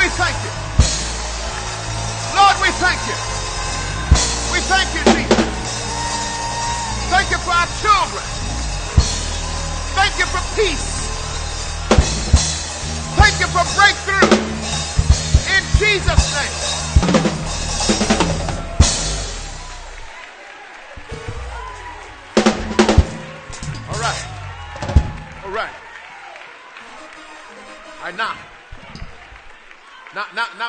We 0.05 0.11
thank 0.11 0.37
you. 0.45 0.53
Lord, 2.37 2.57
we 2.61 2.69
thank 2.77 3.01
you. 3.09 3.17
We 4.53 4.61
thank 4.69 4.93
you, 4.93 5.03
Jesus. 5.17 5.65
Thank 7.09 7.31
you 7.31 7.39
for 7.39 7.53
our 7.53 7.67
children. 7.81 8.25
Thank 9.97 10.19
you 10.19 10.27
for 10.27 10.43
peace. 10.61 11.09
Thank 13.17 13.41
you 13.41 13.47
for 13.47 13.65
breakthrough. 13.81 14.29
In 15.57 15.63
Jesus' 15.79 16.35
name. 16.37 16.74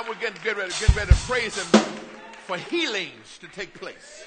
We're 0.08 0.14
getting, 0.16 0.41
getting, 0.43 0.60
ready, 0.60 0.72
getting 0.80 0.95
ready 0.95 1.10
to 1.10 1.18
praise 1.22 1.56
Him 1.56 1.82
for 2.45 2.58
healings 2.58 3.39
to 3.39 3.47
take 3.47 3.74
place. 3.74 4.26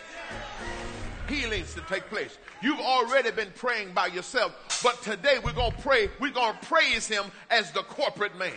Healings 1.29 1.73
to 1.75 1.81
take 1.83 2.09
place. 2.09 2.37
You've 2.61 2.81
already 2.81 3.31
been 3.31 3.53
praying 3.55 3.93
by 3.93 4.09
yourself, 4.09 4.81
but 4.83 5.01
today 5.03 5.37
we're 5.45 5.53
going 5.53 5.71
to 5.71 5.79
pray, 5.79 6.11
we're 6.19 6.33
going 6.33 6.55
to 6.59 6.67
praise 6.67 7.07
Him 7.07 7.27
as 7.49 7.71
the 7.71 7.83
corporate 7.83 8.37
man 8.37 8.51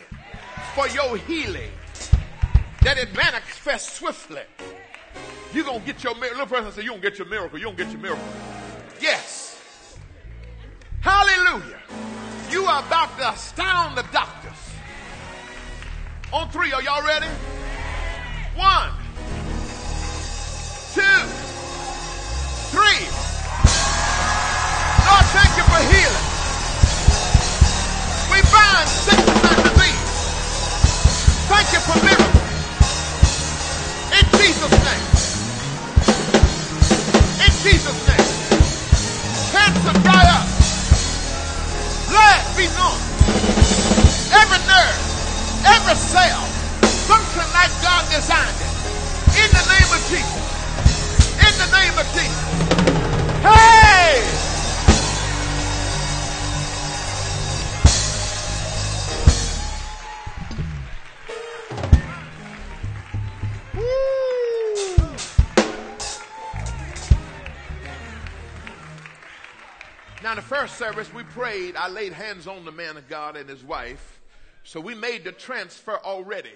for 0.74 0.88
your 0.88 1.16
healing, 1.18 1.70
that 2.82 2.98
it 2.98 3.14
manifests 3.16 4.00
swiftly. 4.00 4.42
You're 5.54 5.66
going 5.66 5.82
to 5.82 5.86
get 5.86 6.04
your 6.04 6.16
miracle. 6.16 6.40
Little 6.40 6.58
person 6.58 6.72
say, 6.72 6.84
You're 6.84 6.98
going 6.98 7.02
to 7.04 7.10
get 7.10 7.20
your 7.20 7.28
miracle. 7.28 7.60
You're 7.60 7.74
going 7.74 7.78
to 7.78 7.84
get 7.84 7.94
your 7.94 8.02
miracle. 8.02 8.26
Yes. 9.00 10.00
Hallelujah. 11.02 11.78
You 12.50 12.66
are 12.66 12.84
about 12.84 13.16
to 13.20 13.30
astound 13.30 13.96
the 13.96 14.06
doctors. 14.12 14.71
On 16.34 16.48
three, 16.48 16.72
are 16.72 16.82
y'all 16.82 17.04
ready? 17.04 17.28
One, 18.56 18.90
two, 20.96 21.20
three. 22.72 23.04
Lord, 25.04 25.26
thank 25.36 25.52
you 25.60 25.66
for 25.68 25.82
healing. 25.92 26.24
We 28.32 28.40
bind 28.48 28.88
sickness 28.88 29.44
and 29.44 29.60
disease. 29.60 30.08
Thank 31.52 31.68
you 31.76 31.82
for 31.84 32.00
miracles. 32.00 32.48
In 34.16 34.26
Jesus' 34.40 34.78
name. 34.88 35.06
In 37.44 37.52
Jesus' 37.60 38.08
name. 38.08 38.28
Cancer 39.52 40.00
dry 40.00 40.24
up. 40.32 40.48
Blood 42.08 42.56
be 42.56 42.68
gone. 42.72 43.02
Every 44.32 44.64
nerve, 44.66 45.11
every 45.66 45.96
cell, 45.96 46.42
function 47.08 47.48
like 47.54 47.72
God 47.82 48.06
designed 48.10 48.58
it. 48.62 48.72
In 49.36 49.50
the 49.52 49.66
name 49.70 49.90
of 49.92 50.02
Jesus. 50.10 50.42
In 51.40 51.54
the 51.58 51.70
name 51.78 51.96
of 51.98 52.06
Jesus. 52.14 52.42
Hey! 53.44 54.42
Now, 70.24 70.36
the 70.36 70.42
first 70.42 70.78
service, 70.78 71.12
we 71.14 71.24
prayed. 71.24 71.76
I 71.76 71.90
laid 71.90 72.14
hands 72.14 72.48
on 72.48 72.64
the 72.64 72.72
man 72.72 72.96
of 72.96 73.10
God 73.10 73.36
and 73.36 73.50
his 73.50 73.64
wife. 73.64 74.21
So 74.64 74.80
we 74.80 74.96
made 74.96 75.24
the 75.24 75.32
transfer 75.32 75.98
already. 76.04 76.54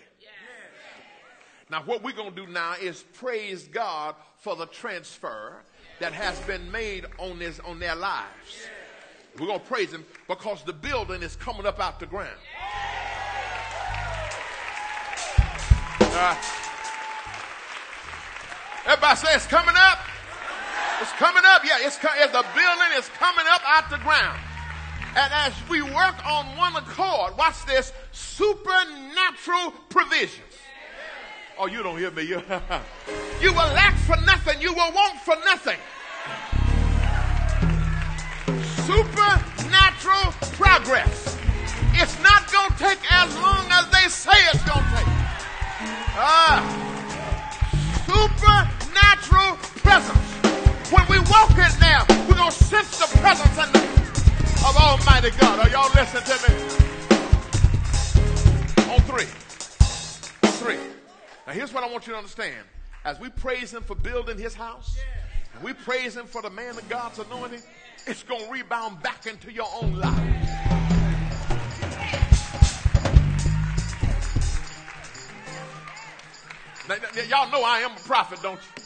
Now, 1.70 1.82
what 1.82 2.04
we're 2.04 2.14
going 2.14 2.34
to 2.34 2.46
do 2.46 2.52
now 2.52 2.76
is 2.80 3.02
praise 3.14 3.68
God 3.68 4.16
for 4.38 4.56
the 4.56 4.68
transfer 4.68 5.64
that 6.00 6.14
has 6.14 6.40
been 6.42 6.72
made 6.72 7.06
on, 7.18 7.40
this, 7.40 7.60
on 7.62 7.80
their 7.80 7.96
lives. 7.96 8.68
We're 9.40 9.48
going 9.48 9.60
to 9.60 9.66
praise 9.66 9.92
Him 9.92 10.06
because 10.28 10.64
the 10.64 10.74
building 10.74 11.24
is 11.24 11.36
coming 11.36 11.66
up 11.66 11.80
out 11.80 12.00
the 12.00 12.06
ground. 12.06 12.38
Uh, 16.00 16.36
everybody 18.86 19.16
say 19.18 19.36
it's 19.36 19.48
coming 19.48 19.76
up. 19.76 20.00
It's 21.02 21.12
coming 21.14 21.44
up. 21.46 21.64
Yeah, 21.66 21.80
it's, 21.82 21.98
the 21.98 22.46
building 22.56 22.98
is 22.98 23.10
coming 23.10 23.46
up 23.50 23.62
out 23.66 23.90
the 23.90 23.98
ground. 23.98 24.40
And 25.16 25.32
as 25.34 25.54
we 25.70 25.82
work 25.82 26.26
on 26.26 26.46
one 26.58 26.76
accord, 26.76 27.38
watch 27.38 27.66
this 27.66 27.94
supernatural 28.12 29.72
provisions. 29.88 30.42
Oh, 31.58 31.68
you 31.68 31.82
don't 31.84 31.98
hear 31.98 32.12
me. 32.12 32.24
You, 32.24 32.42
you 33.42 33.52
will 33.52 33.72
lack 33.74 33.96
for 34.00 34.18
nothing. 34.26 34.62
You 34.62 34.74
will 34.74 34.92
want 34.92 35.20
for 35.22 35.36
nothing. 35.46 35.80
Supernatural 38.84 40.34
progress. 40.58 41.38
It's 41.94 42.22
not 42.22 42.52
going 42.52 42.72
to 42.72 42.78
take 42.78 43.00
as 43.10 43.34
long 43.38 43.66
as 43.72 43.90
they 43.90 44.10
say 44.10 44.36
it's 44.52 44.64
going 44.64 44.84
to 44.84 44.92
take. 44.96 45.08
Ah. 46.18 46.60
Supernatural 48.06 49.56
presence. 49.80 50.92
When 50.92 51.08
we 51.08 51.20
walk 51.32 51.52
in 51.52 51.72
there, 51.80 52.04
we're 52.28 52.36
going 52.36 52.52
to 52.52 52.64
sense 52.64 53.00
the 53.00 53.18
presence 53.20 53.58
and 53.58 53.72
the, 53.74 53.96
of 54.66 54.76
Almighty 54.76 55.32
God. 55.40 55.60
Are 55.60 55.70
y'all 55.70 55.94
listening 55.94 56.24
to 56.24 56.38
me? 56.44 56.56
On 58.92 59.00
three. 59.02 59.28
On 60.44 60.52
three. 60.58 60.80
Now, 61.46 61.54
here's 61.54 61.72
what 61.74 61.84
I 61.84 61.92
want 61.92 62.08
you 62.08 62.14
to 62.14 62.18
understand. 62.18 62.66
As 63.04 63.20
we 63.20 63.30
praise 63.30 63.72
Him 63.74 63.84
for 63.84 63.96
building 63.96 64.38
His 64.38 64.56
house, 64.56 64.98
we 65.64 65.74
praise 65.74 66.16
him 66.16 66.26
for 66.26 66.42
the 66.42 66.50
man 66.50 66.78
of 66.78 66.88
God's 66.90 67.20
anointing, 67.20 67.62
it's 68.08 68.24
going 68.24 68.46
to 68.46 68.52
rebound 68.52 69.02
back 69.02 69.26
into 69.26 69.52
your 69.52 69.68
own 69.82 69.96
life. 69.96 70.20
Now, 76.88 76.96
y'all 77.28 77.52
know 77.52 77.64
I 77.64 77.80
am 77.80 77.94
a 77.94 78.00
prophet, 78.02 78.42
don't 78.44 78.60
you? 78.60 78.84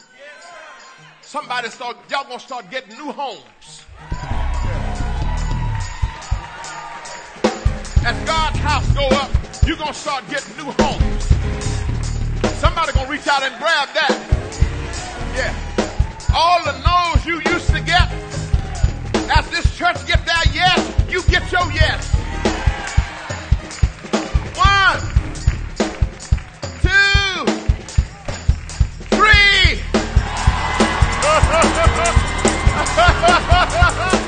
Somebody 1.20 1.68
start, 1.68 1.96
y'all 2.10 2.24
gonna 2.24 2.40
start 2.40 2.70
getting 2.70 2.96
new 2.96 3.12
homes. 3.12 3.84
As 8.02 8.16
God's 8.26 8.58
house 8.60 8.88
go 8.94 9.06
up, 9.08 9.30
you're 9.66 9.76
gonna 9.76 9.92
start 9.92 10.24
getting 10.30 10.56
new 10.56 10.72
homes. 10.78 11.24
Somebody 12.58 12.92
gonna 12.92 13.10
reach 13.10 13.26
out 13.26 13.42
and 13.42 13.54
grab 13.58 13.88
that. 13.94 14.16
Yeah. 15.36 15.54
All 16.34 16.64
the 16.64 16.72
no's 16.80 17.26
you 17.26 17.42
used 17.52 17.68
to 17.70 17.80
get, 17.80 18.10
as 19.36 19.48
this 19.50 19.76
church 19.76 20.06
get 20.06 20.24
that 20.24 20.46
yes, 20.54 21.10
you 21.10 21.22
get 21.24 21.52
your 21.52 21.70
yes. 21.72 22.16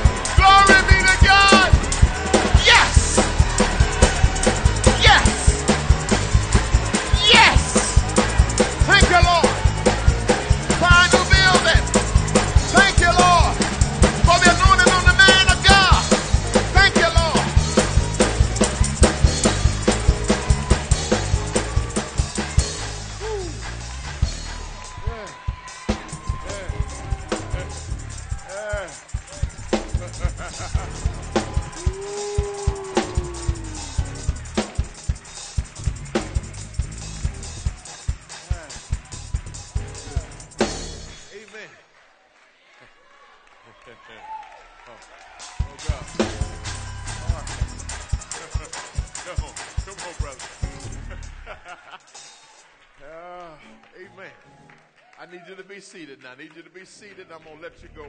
seated 55.92 56.24
now. 56.24 56.32
I 56.32 56.40
need 56.40 56.56
you 56.56 56.64
to 56.64 56.72
be 56.72 56.88
seated. 56.88 57.28
I'm 57.28 57.44
going 57.44 57.60
to 57.60 57.68
let 57.68 57.76
you 57.84 57.92
go. 57.92 58.08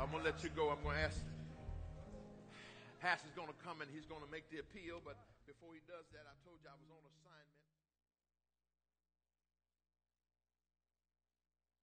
I'm 0.00 0.08
going 0.08 0.24
to 0.24 0.32
let 0.32 0.40
you 0.40 0.48
go. 0.56 0.72
I'm 0.72 0.80
going 0.80 0.96
to 0.96 1.04
ask. 1.04 1.20
Pastor's 2.96 3.36
going 3.36 3.52
to 3.52 3.58
come 3.60 3.84
and 3.84 3.92
he's 3.92 4.08
going 4.08 4.24
to 4.24 4.30
make 4.32 4.48
the 4.48 4.64
appeal. 4.64 5.04
But 5.04 5.20
before 5.44 5.76
he 5.76 5.84
does 5.84 6.08
that, 6.16 6.24
I 6.24 6.33